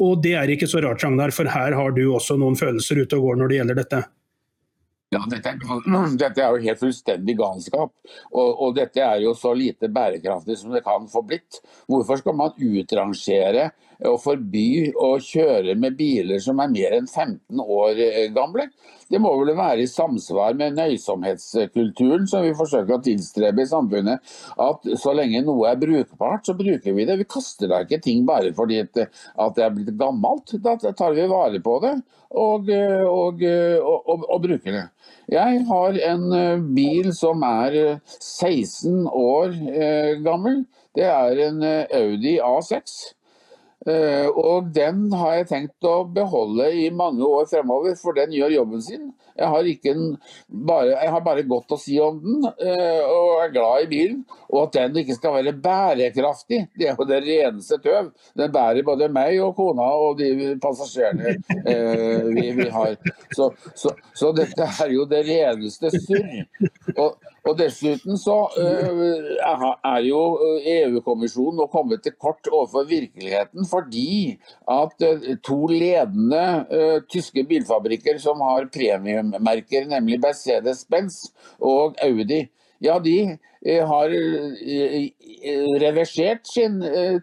Og 0.00 0.22
det 0.24 0.36
er 0.38 0.52
ikke 0.52 0.68
så 0.70 0.80
rart, 0.84 1.02
Ragnar, 1.04 1.32
for 1.34 1.50
her 1.50 1.76
har 1.76 1.92
du 1.96 2.06
også 2.08 2.38
noen 2.40 2.56
følelser 2.58 3.02
ute 3.02 3.18
og 3.18 3.28
går 3.28 3.40
når 3.40 3.50
det 3.50 3.60
gjelder 3.60 3.80
dette. 3.82 4.02
Ja, 5.10 5.24
dette 5.26 5.50
er, 5.50 5.58
dette 6.22 6.42
er, 6.42 6.54
jo 6.54 6.62
helt 6.62 6.80
fullstendig 6.80 7.34
galskap. 7.40 7.92
Og, 8.30 8.48
og, 8.50 8.74
dette 8.76 9.02
er 9.02 9.24
jo 9.24 9.34
så 9.34 9.52
lite 9.58 9.90
bærekraftig 9.90 10.58
som 10.60 10.74
det 10.74 10.84
kan 10.86 11.08
få 11.10 11.24
blitt. 11.26 11.58
Hvorfor 11.90 12.20
skal 12.20 12.36
man 12.38 12.54
utrangere 12.54 13.70
og 14.08 14.20
forby 14.22 14.90
å 14.96 15.14
kjøre 15.22 15.74
med 15.78 15.98
biler 15.98 16.40
som 16.42 16.60
er 16.62 16.72
mer 16.72 16.96
enn 16.96 17.08
15 17.08 17.60
år 17.60 18.00
eh, 18.00 18.28
gamle? 18.34 18.68
Det 19.10 19.18
må 19.18 19.32
vel 19.40 19.56
være 19.58 19.82
i 19.82 19.90
samsvar 19.90 20.54
med 20.58 20.76
nøysomhetskulturen 20.78 22.28
som 22.30 22.44
vi 22.46 22.54
forsøker 22.54 22.94
å 22.94 23.02
tilstrebe 23.02 23.64
i 23.64 23.70
samfunnet. 23.70 24.22
At 24.54 24.86
så 25.02 25.14
lenge 25.18 25.42
noe 25.42 25.72
er 25.72 25.80
brukbart, 25.80 26.46
så 26.46 26.54
bruker 26.54 26.94
vi 26.94 27.08
det. 27.08 27.18
Vi 27.18 27.26
kaster 27.26 27.72
da 27.72 27.82
ikke 27.82 27.98
ting 28.04 28.22
bare 28.28 28.54
fordi 28.54 28.78
at 28.84 28.94
det 29.56 29.66
er 29.66 29.74
blitt 29.74 29.96
gammelt. 29.98 30.54
Da 30.62 30.76
tar 30.78 31.18
vi 31.18 31.26
vare 31.30 31.58
på 31.64 31.80
det 31.82 31.96
og, 32.38 32.70
og, 32.70 33.42
og, 33.42 34.24
og 34.30 34.42
bruker 34.46 34.78
det. 34.78 34.86
Jeg 35.30 35.64
har 35.68 35.98
en 36.10 36.32
eh, 36.34 36.62
bil 36.74 37.12
som 37.14 37.42
er 37.46 38.00
16 38.18 39.06
år 39.06 39.54
eh, 39.70 40.18
gammel. 40.24 40.64
Det 40.96 41.06
er 41.06 41.42
en 41.46 41.62
eh, 41.62 41.98
Audi 42.00 42.38
A6. 42.42 43.14
Eh, 43.88 44.26
og 44.28 44.68
den 44.76 45.06
har 45.16 45.38
jeg 45.38 45.46
tenkt 45.48 45.86
å 45.88 46.02
beholde 46.04 46.66
i 46.76 46.90
mange 46.92 47.24
år 47.24 47.46
fremover, 47.48 47.94
for 47.96 48.16
den 48.18 48.34
gjør 48.36 48.52
jobben 48.58 48.82
sin. 48.84 49.06
Jeg 49.38 49.48
har, 49.48 49.70
bare, 50.48 50.90
jeg 50.90 51.12
har 51.14 51.24
bare 51.24 51.46
godt 51.48 51.74
å 51.74 51.78
si 51.80 51.98
om 52.02 52.18
den, 52.22 52.46
eh, 52.60 53.02
og 53.06 53.44
er 53.44 53.54
glad 53.54 53.84
i 53.84 53.90
bilen. 53.90 54.22
Og 54.50 54.66
at 54.66 54.78
den 54.78 55.00
ikke 55.02 55.16
skal 55.16 55.36
være 55.38 55.54
bærekraftig, 55.62 56.64
det 56.78 56.90
er 56.90 56.98
jo 56.98 57.06
det 57.08 57.20
reneste 57.24 57.78
tøv. 57.82 58.10
Den 58.38 58.52
bærer 58.54 58.86
både 58.86 59.10
meg 59.12 59.38
og 59.44 59.54
kona 59.58 59.86
og 60.00 60.18
de 60.20 60.54
passasjerene 60.62 61.36
eh, 61.60 62.30
vi, 62.34 62.46
vi, 62.58 62.68
har. 62.72 62.96
Så, 63.36 63.50
så, 63.74 63.94
så, 64.14 64.32
dette 64.36 64.66
er 64.84 64.94
jo 64.94 65.06
det 65.10 65.22
reneste 65.28 65.92
surr. 65.94 66.30
Og, 67.00 67.54
dessuten 67.58 68.18
så 68.20 68.36
uh, 68.52 69.70
er 69.90 70.04
jo 70.06 70.20
EU-kommisjonen 70.70 71.58
nå 71.58 71.66
kommet 71.72 72.02
til 72.04 72.14
kort 72.20 72.46
overfor 72.50 72.86
virkeligheten 72.88 73.66
fordi 73.68 74.36
at 74.70 75.06
uh, 75.06 75.26
to 75.44 75.58
ledende 75.70 76.44
uh, 76.70 76.98
tyske 77.10 77.44
bilfabrikker 77.48 78.20
som 78.22 78.42
har 78.44 78.68
premiummerker, 79.30 79.86
nemlig 79.90 80.20
Mercedes-Benz 80.22 81.30
og 81.60 81.96
Audi, 82.02 82.48
ja, 82.80 82.98
de 82.98 83.36
har 83.60 84.08
reversert 85.82 86.46
sin 86.48 86.78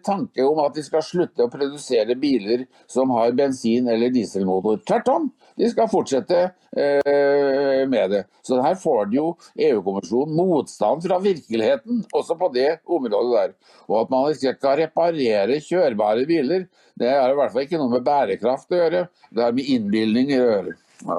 tanke 0.06 0.44
om 0.46 0.60
at 0.62 0.76
de 0.76 0.84
skal 0.86 1.02
slutte 1.02 1.42
å 1.42 1.50
produsere 1.50 2.14
biler 2.14 2.62
som 2.86 3.10
har 3.10 3.34
bensin- 3.34 3.90
eller 3.90 4.12
dieselmotor. 4.14 4.78
Tvert 4.86 5.10
om. 5.10 5.26
De 5.58 5.66
skal 5.66 5.88
fortsette 5.90 6.36
eh, 6.78 7.82
med 7.90 8.12
det. 8.12 8.20
Så 8.46 8.60
her 8.62 8.76
får 8.78 9.08
de 9.10 9.18
jo 9.18 9.26
EU-kommisjonen 9.68 10.36
motstand 10.38 11.02
fra 11.02 11.18
virkeligheten, 11.22 12.04
også 12.14 12.36
på 12.38 12.50
det 12.54 12.68
området 12.86 13.32
der. 13.34 13.56
Og 13.88 13.96
at 14.04 14.12
man 14.12 14.30
ikke 14.30 14.54
skal 14.54 14.78
reparere 14.84 15.58
kjørbare 15.64 16.28
biler, 16.30 16.68
det 16.98 17.10
er 17.10 17.32
i 17.32 17.38
hvert 17.40 17.54
fall 17.54 17.66
ikke 17.66 17.80
noe 17.80 17.96
med 17.96 18.06
bærekraft 18.06 18.70
å 18.70 18.80
gjøre. 18.82 19.02
Det 19.34 19.44
har 19.44 19.58
med 19.58 19.74
innbilning 19.74 20.30
å 20.36 20.40
gjøre. 20.44 20.78
Ja. 21.08 21.18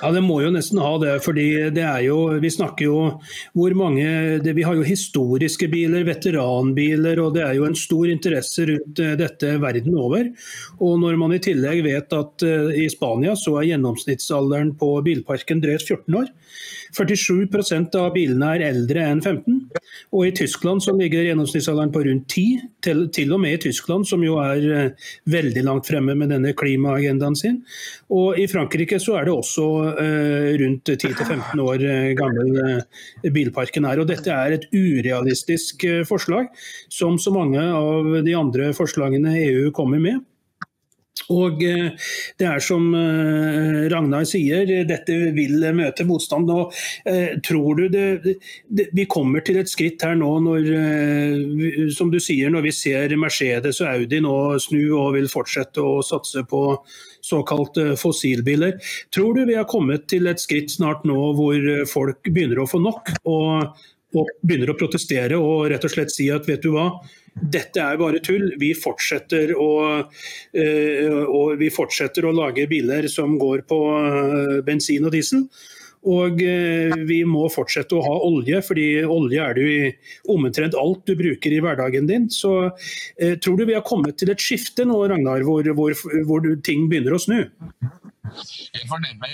Ja, 0.00 0.10
det 0.14 0.22
må 0.24 0.38
jo 0.42 0.50
nesten 0.54 0.80
ha 0.82 0.90
det. 1.02 1.14
fordi 1.24 1.46
det 1.74 1.84
er 1.84 2.02
jo, 2.06 2.18
Vi 2.40 2.50
snakker 2.50 2.84
jo 2.84 2.98
hvor 3.54 3.74
mange 3.78 4.38
det, 4.42 4.54
Vi 4.56 4.62
har 4.66 4.74
jo 4.74 4.86
historiske 4.86 5.68
biler, 5.72 6.04
veteranbiler, 6.04 7.20
og 7.22 7.34
det 7.34 7.44
er 7.46 7.54
jo 7.58 7.66
en 7.68 7.78
stor 7.78 8.08
interesse 8.10 8.66
rundt 8.68 9.00
eh, 9.02 9.16
dette 9.18 9.56
verden 9.62 9.96
over. 9.98 10.28
Og 10.80 11.00
når 11.00 11.18
man 11.20 11.34
i 11.34 11.40
tillegg 11.42 11.82
vet 11.86 12.12
at 12.16 12.44
uh, 12.46 12.70
i 12.74 12.88
Spania 12.90 13.34
så 13.38 13.58
er 13.60 13.72
gjennomsnittsalderen 13.72 14.74
på 14.80 14.94
bilparken 15.06 15.62
drøyt 15.62 15.84
14 15.86 16.18
år. 16.18 16.30
47% 16.92 17.94
av 17.96 18.10
bilene 18.12 18.50
er 18.56 18.66
eldre 18.66 19.04
enn 19.08 19.22
15. 19.22 19.60
Og 20.12 20.26
i 20.28 20.34
Tyskland 20.36 20.82
så 20.84 20.92
ligger 20.96 21.24
gjennomsnittsalderen 21.24 21.92
på 21.94 22.04
rundt 22.08 22.26
10. 22.28 22.68
Til, 22.82 23.06
til 23.14 23.32
og 23.32 23.40
med 23.44 23.56
i 23.56 23.62
Tyskland, 23.68 24.04
som 24.08 24.24
jo 24.26 24.38
er 24.42 24.66
uh, 24.68 25.10
veldig 25.30 25.64
langt 25.68 25.88
fremme 25.88 26.16
med 26.18 26.34
denne 26.34 26.54
klimaagendaen 26.58 27.38
sin. 27.38 27.62
Og 28.12 28.38
i 28.40 28.48
Frankrike 28.50 29.00
så 29.02 29.16
er 29.20 29.28
det 29.28 29.36
også 29.36 29.66
rundt 30.62 30.92
10-15 30.94 31.62
år 31.62 31.86
gammel 32.18 32.58
uh, 32.58 33.30
bilparken 33.32 33.86
er. 33.88 34.02
Og 34.02 34.10
dette 34.10 34.32
er 34.32 34.56
et 34.56 34.66
urealistisk 34.72 35.86
forslag, 36.08 36.50
som 36.92 37.18
så 37.20 37.32
mange 37.34 37.62
av 37.62 38.20
de 38.26 38.36
andre 38.38 38.72
forslagene 38.76 39.38
EU 39.42 39.72
kommer 39.74 40.02
med. 40.02 40.22
Og 41.30 41.60
Det 41.60 42.46
er 42.48 42.60
som 42.64 42.88
Ragnar 43.92 44.24
sier, 44.26 44.66
dette 44.88 45.14
vil 45.36 45.60
møte 45.76 46.06
motstand. 46.08 46.50
og 46.50 46.72
Tror 47.46 47.78
du 47.78 47.84
det, 47.92 48.36
det, 48.66 48.88
Vi 48.92 49.04
kommer 49.06 49.44
til 49.44 49.60
et 49.60 49.70
skritt 49.70 50.02
her 50.02 50.16
nå 50.18 50.32
når 50.48 51.92
som 51.94 52.10
du 52.10 52.18
sier, 52.20 52.50
når 52.50 52.66
vi 52.66 52.74
ser 52.74 53.16
Mercedes 53.16 53.80
og 53.84 53.92
Audi 53.92 54.20
nå 54.24 54.58
snu 54.58 54.82
og 54.98 55.14
vil 55.18 55.30
fortsette 55.30 55.84
å 55.84 56.02
satse 56.02 56.44
på 56.48 56.64
såkalt 57.22 57.78
fossilbiler. 58.00 58.76
Tror 59.14 59.38
du 59.38 59.46
vi 59.48 59.56
har 59.58 59.68
kommet 59.70 60.08
til 60.10 60.26
et 60.30 60.42
skritt 60.42 60.74
snart 60.74 61.06
nå 61.08 61.18
hvor 61.38 61.72
folk 61.90 62.28
begynner 62.28 62.62
å 62.62 62.68
få 62.70 62.82
nok? 62.82 63.14
og 63.22 63.72
og 64.18 64.30
begynner 64.44 64.72
å 64.72 64.78
protestere 64.78 65.38
og 65.40 65.68
rett 65.72 65.84
og 65.86 65.92
slett 65.92 66.12
si 66.12 66.28
at 66.32 66.48
vet 66.48 66.64
du 66.64 66.72
hva, 66.74 66.90
dette 67.32 67.80
er 67.80 68.00
bare 68.00 68.20
tull. 68.24 68.50
Vi 68.60 68.72
fortsetter 68.76 69.54
å, 69.56 69.70
og 71.32 71.54
vi 71.60 71.70
fortsetter 71.72 72.28
å 72.28 72.34
lage 72.36 72.68
biler 72.70 73.08
som 73.12 73.38
går 73.40 73.64
på 73.68 73.78
bensin 74.66 75.08
og 75.08 75.16
diesel. 75.16 75.46
Og 76.02 76.40
vi 77.06 77.20
må 77.28 77.44
fortsette 77.52 77.94
å 77.94 78.02
ha 78.02 78.14
olje, 78.26 78.58
fordi 78.66 78.86
olje 79.06 79.42
er 79.44 79.54
det 79.54 79.62
jo 79.62 79.74
i 79.74 80.32
omtrent 80.34 80.74
alt 80.78 81.04
du 81.06 81.14
bruker 81.18 81.54
i 81.54 81.60
hverdagen 81.62 82.08
din. 82.10 82.26
Så 82.32 82.52
eh, 82.66 83.36
tror 83.38 83.58
du 83.58 83.66
vi 83.68 83.76
har 83.76 83.86
kommet 83.86 84.18
til 84.18 84.32
et 84.34 84.42
skifte 84.42 84.86
nå, 84.88 84.98
Ragnar, 85.12 85.44
hvor, 85.46 85.66
hvor, 85.78 85.94
hvor 86.26 86.48
ting 86.66 86.88
begynner 86.90 87.14
å 87.14 87.22
snu? 87.22 87.38
Jeg 88.32 88.86
fornemmer 88.88 89.32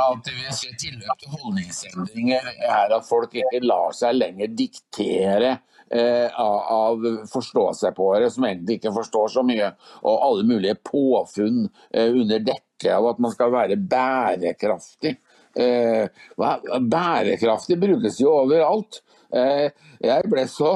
at 0.00 0.28
vi 0.32 0.52
ser 0.56 0.76
tilløp 0.80 1.18
til 1.20 1.34
holdningsendringer 1.34 2.46
her, 2.62 2.94
at 2.96 3.08
folk 3.08 3.34
ikke 3.36 3.60
lar 3.64 3.92
seg 3.96 4.16
lenger 4.16 4.54
diktere 4.56 5.56
eh, 5.92 6.28
av 6.34 7.04
forstå-seg-på-ere 7.30 8.30
som 8.32 8.46
egentlig 8.48 8.78
ikke 8.78 8.94
forstår 8.96 9.34
så 9.34 9.44
mye, 9.46 9.72
og 10.02 10.24
alle 10.28 10.46
mulige 10.48 10.78
påfunn 10.86 11.66
eh, 11.66 12.08
under 12.08 12.42
dekke 12.46 12.94
av 12.96 13.10
at 13.12 13.20
man 13.20 13.34
skal 13.34 13.52
være 13.52 13.76
bærekraftig. 13.90 15.18
Eh, 15.58 16.06
bærekraftig 16.36 17.78
brukes 17.80 18.20
jo 18.22 18.34
overalt. 18.42 19.02
Jeg 19.30 20.26
ble, 20.26 20.42
så, 20.50 20.72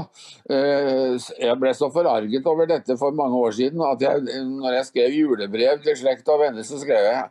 jeg 0.46 1.54
ble 1.58 1.72
så 1.74 1.88
forarget 1.90 2.44
over 2.46 2.68
dette 2.70 2.94
for 3.00 3.16
mange 3.18 3.34
år 3.34 3.56
siden 3.56 3.82
at 3.82 4.04
jeg, 4.04 4.44
når 4.46 4.76
jeg 4.76 4.86
skrev 4.86 5.16
julebrev 5.16 5.80
til 5.82 5.96
slekt 5.98 6.30
og 6.30 6.38
venner, 6.44 6.62
så 6.62 6.78
skrev 6.78 7.08
jeg 7.08 7.24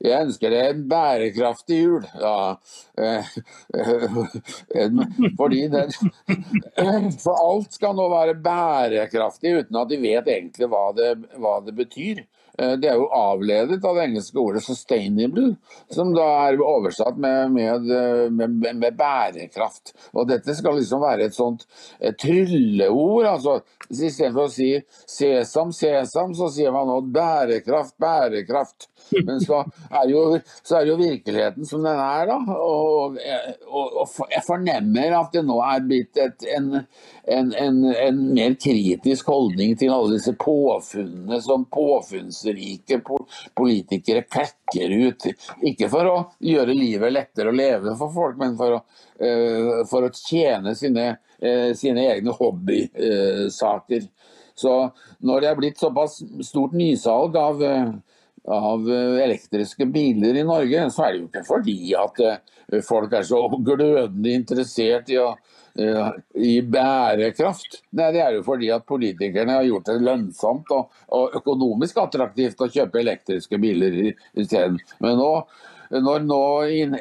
jeg 0.00 0.24
ønsker 0.24 0.54
deg 0.54 0.70
en 0.70 0.84
bærekraftig 0.88 1.78
jul. 1.82 2.04
Ja, 2.16 2.56
fordi 5.40 5.60
den 5.74 5.92
For 7.24 7.34
alt 7.36 7.76
skal 7.76 7.98
nå 7.98 8.06
være 8.12 8.38
bærekraftig 8.40 9.52
uten 9.58 9.80
at 9.82 9.92
de 9.92 9.98
vet 10.00 10.30
egentlig 10.32 10.70
hva 10.72 10.86
det, 10.96 11.10
hva 11.36 11.58
det 11.66 11.74
betyr. 11.76 12.24
Det 12.60 12.88
er 12.90 12.98
jo 12.98 13.06
avledet 13.16 13.78
av 13.88 13.96
det 13.96 14.02
engelske 14.04 14.36
ordet 14.40 14.60
'sustainable', 14.66 15.54
som 15.88 16.10
da 16.12 16.26
er 16.44 16.60
oversatt 16.60 17.16
med, 17.16 17.54
med, 17.54 17.86
med, 18.36 18.76
med 18.76 18.96
bærekraft. 18.98 19.94
Og 20.12 20.28
Dette 20.28 20.54
skal 20.58 20.76
liksom 20.76 21.00
være 21.00 21.30
et 21.30 21.36
sånt 21.36 21.64
et 22.00 22.18
trylleord. 22.20 23.26
altså 23.26 23.60
Istedenfor 23.90 24.46
å 24.46 24.52
si 24.52 24.70
'sesam, 25.08 25.72
sesam', 25.72 26.34
så 26.36 26.50
sier 26.52 26.72
man 26.74 26.86
nå 26.90 27.00
'bærekraft, 27.08 27.96
bærekraft'. 27.98 28.88
Men 29.26 29.40
så 29.40 29.64
er, 29.90 30.04
jo, 30.10 30.38
så 30.62 30.76
er 30.80 30.86
jo 30.90 30.98
virkeligheten 31.00 31.66
som 31.66 31.82
den 31.82 31.98
er, 31.98 32.26
da. 32.30 32.38
Og, 32.54 33.16
og, 33.66 33.96
og 34.04 34.30
jeg 34.30 34.44
fornemmer 34.46 35.16
at 35.18 35.32
det 35.34 35.44
nå 35.46 35.58
er 35.64 35.86
blitt 35.86 36.20
et, 36.20 36.44
en, 36.56 36.70
en, 37.24 37.52
en, 37.54 37.80
en, 37.90 38.20
mer 38.34 38.54
kritisk 38.60 39.26
holdning 39.32 39.76
til 39.78 39.92
alle 39.94 40.14
disse 40.14 40.34
påfunnene 40.38 41.40
som 41.42 41.66
påfunnsrike 41.72 42.49
politikere 43.56 44.24
klekker 44.26 44.94
ut. 45.06 45.26
Ikke 45.66 45.88
for 45.92 46.10
å 46.10 46.16
gjøre 46.44 46.76
livet 46.76 47.14
lettere 47.14 47.52
å 47.52 47.56
leve 47.56 47.94
for 47.98 48.12
folk, 48.14 48.38
men 48.40 48.56
for 48.58 48.78
å, 48.78 48.82
uh, 49.22 49.80
for 49.90 50.06
å 50.06 50.12
tjene 50.14 50.74
sine, 50.78 51.06
uh, 51.42 51.70
sine 51.78 52.06
egne 52.12 52.34
hobbysaker. 52.36 54.06
Så 54.60 54.74
når 55.24 55.40
det 55.40 55.50
er 55.50 55.60
blitt 55.60 55.80
såpass 55.80 56.18
stort 56.44 56.74
nysalg 56.76 57.36
av 57.40 57.62
av 58.48 58.88
elektriske 58.90 59.86
biler 59.92 60.38
i 60.40 60.44
Norge, 60.46 60.86
så 60.90 61.06
er 61.06 61.12
det 61.12 61.20
jo 61.20 61.28
ikke 61.28 61.46
fordi 61.48 61.78
at 61.98 62.20
folk 62.86 63.12
er 63.12 63.26
så 63.26 63.42
glødende 63.58 64.32
interessert 64.32 65.10
i 65.12 65.18
å 65.20 65.32
i 66.34 66.60
bærekraft. 66.66 67.80
Nei, 67.94 68.12
Det 68.12 68.22
er 68.22 68.34
jo 68.34 68.42
fordi 68.42 68.70
at 68.74 68.86
politikerne 68.86 69.58
har 69.58 69.66
gjort 69.68 69.86
det 69.86 70.00
lønnsomt 70.02 70.72
og, 70.74 70.90
og 71.14 71.36
økonomisk 71.40 72.00
attraktivt 72.02 72.60
å 72.60 72.70
kjøpe 72.70 73.00
elektriske 73.00 73.58
biler 73.60 74.00
isteden. 74.34 74.80
Men 75.00 75.20
nå, 75.20 75.30
når 75.90 76.22
nå 76.22 76.42
inn, 76.70 76.94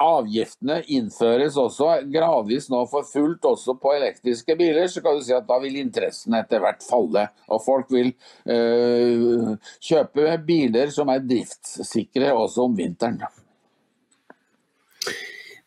avgiftene 0.00 0.78
innføres 0.96 1.58
også 1.60 1.90
gradvis 2.12 2.70
nå 2.72 2.80
for 2.88 3.04
fullt 3.08 3.44
også 3.50 3.76
på 3.80 3.92
elektriske 3.98 4.56
biler, 4.56 4.88
så 4.88 5.02
kan 5.04 5.18
du 5.18 5.24
si 5.26 5.36
at 5.36 5.44
da 5.48 5.58
vil 5.60 5.76
interessen 5.82 6.36
etter 6.38 6.64
hvert 6.64 6.84
falle. 6.86 7.26
Og 7.52 7.60
folk 7.64 7.92
vil 7.92 8.14
øh, 8.48 9.54
kjøpe 9.84 10.38
biler 10.46 10.92
som 10.94 11.12
er 11.12 11.24
driftssikre 11.28 12.32
også 12.32 12.68
om 12.70 12.76
vinteren. 12.78 13.20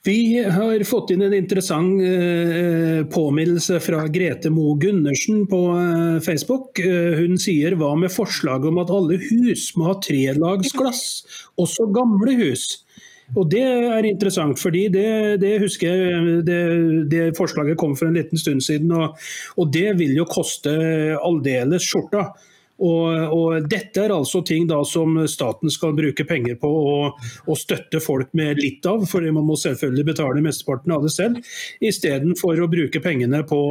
Vi 0.07 0.43
har 0.43 0.83
fått 0.87 1.09
inn 1.11 1.25
en 1.25 1.33
interessant 1.35 1.99
eh, 1.99 3.01
påminnelse 3.11 3.81
fra 3.83 4.05
Grete 4.07 4.47
Mo 4.55 4.77
Gundersen 4.79 5.41
på 5.51 5.59
eh, 5.75 6.19
Facebook. 6.23 6.79
Eh, 6.79 7.17
hun 7.19 7.35
sier 7.35 7.75
hva 7.75 7.89
med 7.99 8.13
forslaget 8.13 8.69
om 8.69 8.79
at 8.79 8.93
alle 8.93 9.17
hus 9.19 9.65
må 9.75 9.89
ha 9.89 9.97
trelagsglass, 9.99 11.01
også 11.59 11.89
gamle 11.91 12.37
hus? 12.39 12.69
Og 13.35 13.49
Det 13.51 13.65
er 13.67 14.07
interessant, 14.07 14.55
fordi 14.55 14.85
det, 14.95 15.09
det 15.43 15.57
husker 15.65 15.91
jeg 15.91 16.39
det, 16.47 16.61
det, 17.11 17.23
forslaget 17.35 17.75
kom 17.75 17.97
for 17.99 18.07
en 18.07 18.15
liten 18.15 18.39
stund 18.39 18.63
siden. 18.63 18.93
Og, 18.95 19.19
og 19.59 19.73
det 19.75 19.89
vil 19.99 20.15
jo 20.15 20.29
koste 20.31 20.71
aldeles 21.19 21.83
skjorta. 21.83 22.29
Og, 22.77 23.33
og, 23.33 23.67
Dette 23.69 24.03
er 24.05 24.13
altså 24.13 24.43
ting 24.45 24.67
da 24.69 24.79
som 24.85 25.15
staten 25.29 25.71
skal 25.73 25.95
bruke 25.97 26.25
penger 26.27 26.57
på 26.61 26.69
å 26.69 27.57
støtte 27.57 28.01
folk 28.03 28.33
med 28.37 28.61
litt 28.61 28.85
av, 28.89 29.05
for 29.09 29.25
man 29.33 29.47
må 29.47 29.57
selvfølgelig 29.59 30.05
betale 30.11 30.43
mesteparten 30.45 30.93
av 30.93 31.05
det 31.05 31.13
selv, 31.13 31.41
istedenfor 31.81 32.61
å 32.61 32.69
bruke 32.71 33.01
pengene 33.03 33.41
på 33.47 33.61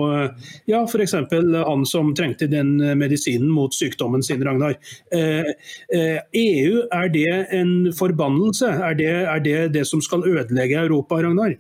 ja, 0.71 0.83
f.eks. 0.85 1.15
han 1.17 1.87
som 1.89 2.13
trengte 2.19 2.51
den 2.51 2.77
medisinen 2.99 3.51
mot 3.53 3.75
sykdommen 3.75 4.25
sin, 4.27 4.43
Ragnar. 4.47 4.77
Eh, 5.15 5.53
eh, 5.95 6.19
EU, 6.43 6.83
er 6.93 7.13
det 7.15 7.31
en 7.57 7.93
forbannelse? 7.97 8.73
Er 8.91 8.99
det, 8.99 9.13
er 9.27 9.45
det 9.45 9.61
det 9.79 9.87
som 9.89 10.03
skal 10.05 10.27
ødelegge 10.27 10.83
Europa, 10.83 11.23
Ragnar? 11.23 11.57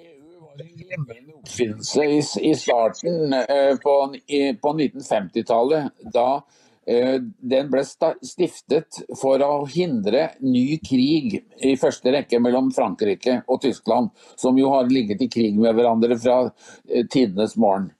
EU 0.00 0.46
var 0.46 0.62
en 0.62 0.72
glimrende 0.76 1.29
oppfinnelse 1.50 2.04
i, 2.04 2.22
i 2.50 2.54
starten 2.54 3.32
eh, 3.32 3.76
på, 3.76 4.14
på 4.62 4.72
1950-tallet. 4.78 5.90
Da 6.14 6.42
eh, 6.86 7.20
den 7.40 7.70
ble 7.70 7.84
stiftet 7.84 9.02
for 9.20 9.42
å 9.42 9.66
hindre 9.66 10.30
ny 10.40 10.78
krig, 10.84 11.40
i 11.60 11.76
første 11.80 12.14
rekke 12.14 12.40
mellom 12.40 12.70
Frankrike 12.74 13.42
og 13.48 13.62
Tyskland, 13.62 14.10
som 14.36 14.58
jo 14.58 14.70
har 14.74 14.90
ligget 14.90 15.22
i 15.22 15.30
krig 15.30 15.58
med 15.58 15.74
hverandre 15.74 16.18
fra 16.18 16.42
eh, 16.46 17.06
tidenes 17.10 17.56
morgen. 17.56 17.90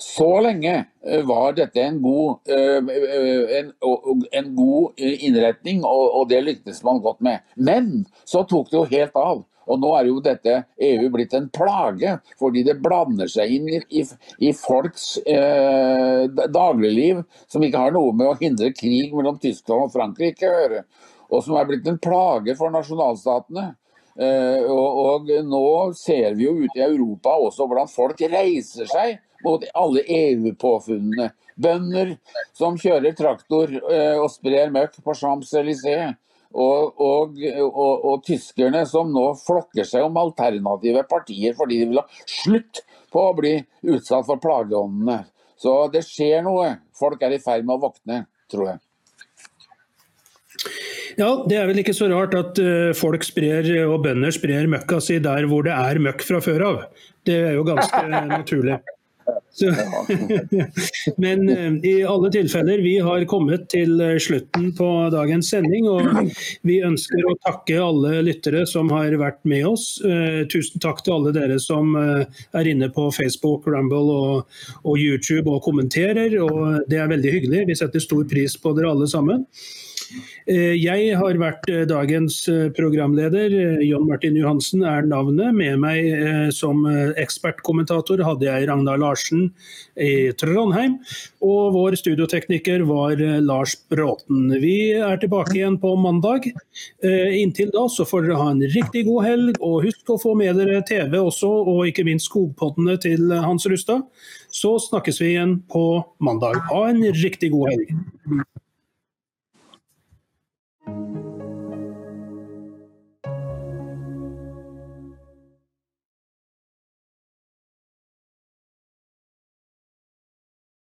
Så 0.00 0.28
lenge 0.40 0.86
var 1.28 1.52
dette 1.56 1.82
en 1.82 1.98
god, 2.00 2.48
en, 2.48 3.66
en 4.32 4.48
god 4.56 5.00
innretning, 5.00 5.82
og, 5.84 6.22
det 6.30 6.38
lyktes 6.46 6.80
man 6.84 7.02
godt 7.04 7.20
med. 7.24 7.44
Men 7.56 8.06
så 8.24 8.46
tok 8.48 8.70
det 8.70 8.78
jo 8.78 8.86
helt 8.88 9.18
av. 9.20 9.42
Og 9.70 9.78
nå 9.80 9.92
er 9.96 10.08
jo 10.10 10.18
dette 10.24 10.56
EU 10.82 11.08
blitt 11.14 11.34
en 11.38 11.48
plage, 11.54 12.16
fordi 12.40 12.64
det 12.66 12.80
blander 12.82 13.30
seg 13.30 13.54
inn 13.54 13.68
i, 13.70 13.80
i, 14.00 14.04
i 14.48 14.52
folks 14.56 15.12
eh, 15.22 16.26
dagligliv, 16.50 17.22
som 17.50 17.62
ikke 17.64 17.84
har 17.86 17.94
noe 17.94 18.14
med 18.16 18.32
å 18.32 18.38
hindre 18.40 18.72
krig 18.74 19.14
mellom 19.14 19.38
Tyskland 19.42 19.86
og 19.86 19.94
Frankrike 19.94 20.48
å 20.48 20.56
gjøre. 20.58 20.84
og 21.30 21.44
som 21.46 21.54
er 21.54 21.68
blitt 21.68 21.86
en 21.86 22.00
plage 22.02 22.56
for 22.58 22.74
nasjonalstatene. 22.74 23.68
Eh, 24.20 24.64
og, 24.66 24.96
og 24.98 25.28
nå 25.46 25.66
ser 25.96 26.34
vi 26.34 26.48
jo 26.48 26.56
ute 26.64 26.80
i 26.80 26.82
Europa 26.84 27.36
også 27.38 27.68
hvordan 27.70 27.88
folk 27.88 28.18
reiser 28.32 28.88
seg 28.90 29.20
mot 29.44 29.62
alle 29.78 30.02
EU-påfunnene. 30.04 31.30
Bønder 31.60 32.16
som 32.56 32.78
kjører 32.80 33.14
traktor 33.16 33.70
eh, 33.70 34.16
og 34.18 34.30
sprer 34.32 34.72
møkk 34.74 34.98
på 35.04 35.14
Champs-Élysées. 35.16 36.16
Og, 36.50 36.98
og, 36.98 37.36
og, 37.62 38.04
og, 38.10 38.22
tyskerne 38.26 38.82
som 38.88 39.12
nå 39.14 39.28
flokker 39.38 39.86
seg 39.86 40.02
om 40.02 40.16
alternative 40.18 41.04
partier 41.06 41.54
fordi 41.54 41.78
de 41.78 41.90
vil 41.92 42.00
ha 42.02 42.06
slutt 42.26 42.82
på 43.14 43.22
å 43.28 43.36
bli 43.38 43.54
utsatt 43.86 44.26
for 44.26 44.42
plageåndene. 44.42 45.22
Så 45.60 45.74
det 45.92 46.02
skjer 46.08 46.42
noe. 46.46 46.72
Folk 46.96 47.22
er 47.22 47.36
i 47.36 47.42
ferd 47.42 47.66
med 47.66 47.76
å 47.76 47.84
våkne, 47.86 48.24
tror 48.50 48.72
jeg. 48.72 48.80
Ja, 51.18 51.30
Det 51.46 51.58
er 51.58 51.66
vel 51.68 51.82
ikke 51.82 51.94
så 51.96 52.08
rart 52.10 52.34
at 52.38 52.58
uh, 52.62 52.90
folk 52.96 53.24
sprer 53.26 53.66
og 53.84 54.00
bønder 54.06 54.32
sprer 54.34 54.68
møkka 54.70 55.00
si 55.04 55.18
der 55.22 55.46
hvor 55.50 55.66
det 55.66 55.74
er 55.74 56.00
møkk 56.02 56.24
fra 56.26 56.40
før 56.44 56.66
av. 56.66 56.80
Det 57.26 57.36
er 57.50 57.58
jo 57.58 57.66
ganske 57.66 58.02
naturlig. 58.30 58.78
Så, 59.52 59.70
men 61.24 61.42
uh, 61.48 61.76
i 61.86 61.94
alle 62.06 62.30
tilfeller, 62.32 62.82
vi 62.84 62.94
har 63.04 63.24
kommet 63.30 63.66
til 63.72 63.96
uh, 64.00 64.16
slutten 64.22 64.70
på 64.78 64.88
dagens 65.14 65.50
sending. 65.52 65.88
Og 65.90 66.30
vi 66.66 66.80
ønsker 66.86 67.26
å 67.26 67.36
takke 67.46 67.80
alle 67.82 68.22
lyttere 68.26 68.64
som 68.68 68.90
har 68.94 69.16
vært 69.20 69.42
med 69.48 69.66
oss. 69.70 69.86
tusen 70.52 70.82
takk 70.82 71.02
til 71.04 71.16
alle 71.16 71.34
dere 71.34 71.58
som 71.62 71.94
er 71.96 72.70
inne 72.70 72.90
på 72.94 73.08
Facebook, 73.14 73.66
Rumble 73.70 74.14
og, 74.14 74.62
og 74.84 74.98
YouTube 74.98 75.50
og 75.50 75.62
kommenterer. 75.66 76.36
og 76.42 76.88
Det 76.90 77.00
er 77.00 77.10
veldig 77.10 77.36
hyggelig. 77.36 77.66
Vi 77.70 77.78
setter 77.78 78.02
stor 78.02 78.26
pris 78.30 78.56
på 78.60 78.74
dere 78.76 78.92
alle 78.94 79.08
sammen. 79.10 79.46
Eh, 80.50 80.74
jeg 80.78 81.14
har 81.18 81.38
vært 81.40 81.68
eh, 81.70 81.84
dagens 81.88 82.36
eh, 82.50 82.68
programleder. 82.74 83.52
John 83.84 84.06
Martin 84.08 84.36
Johansen 84.38 84.82
er 84.86 85.06
navnet. 85.06 85.54
Med 85.56 85.78
meg 85.82 86.50
som 86.54 86.82
ekspertkommentator 87.18 88.20
hadde 88.24 88.46
jeg 88.46 88.66
Ragnar 88.68 88.98
Larsen 89.00 89.48
i 90.00 90.30
Trondheim. 90.38 90.98
Og 91.44 91.74
vår 91.74 91.96
studiotekniker 92.00 92.84
var 92.88 93.20
Lars 93.44 93.74
Bråten. 93.90 94.48
Vi 94.62 94.92
er 94.96 95.20
tilbake 95.22 95.56
igjen 95.58 95.78
på 95.82 95.92
mandag. 96.00 96.48
Inntil 97.02 97.72
da 97.74 97.86
så 97.92 98.06
får 98.08 98.26
dere 98.26 98.38
ha 98.40 98.48
en 98.54 98.62
riktig 98.74 99.04
god 99.08 99.26
helg. 99.26 99.60
Og 99.64 99.86
husk 99.86 100.14
å 100.14 100.20
få 100.20 100.34
med 100.38 100.60
dere 100.60 100.82
TV 100.86 101.18
også, 101.20 101.50
og 101.72 101.84
ikke 101.90 102.06
minst 102.08 102.30
skogpoddene 102.30 102.96
til 103.02 103.32
Hans 103.44 103.68
Rustad. 103.70 104.06
Så 104.54 104.76
snakkes 104.88 105.20
vi 105.22 105.34
igjen 105.34 105.60
på 105.70 105.84
mandag. 106.22 106.62
Ha 106.72 106.86
en 106.90 107.04
riktig 107.22 107.52
god 107.54 107.74
helg. 107.74 107.94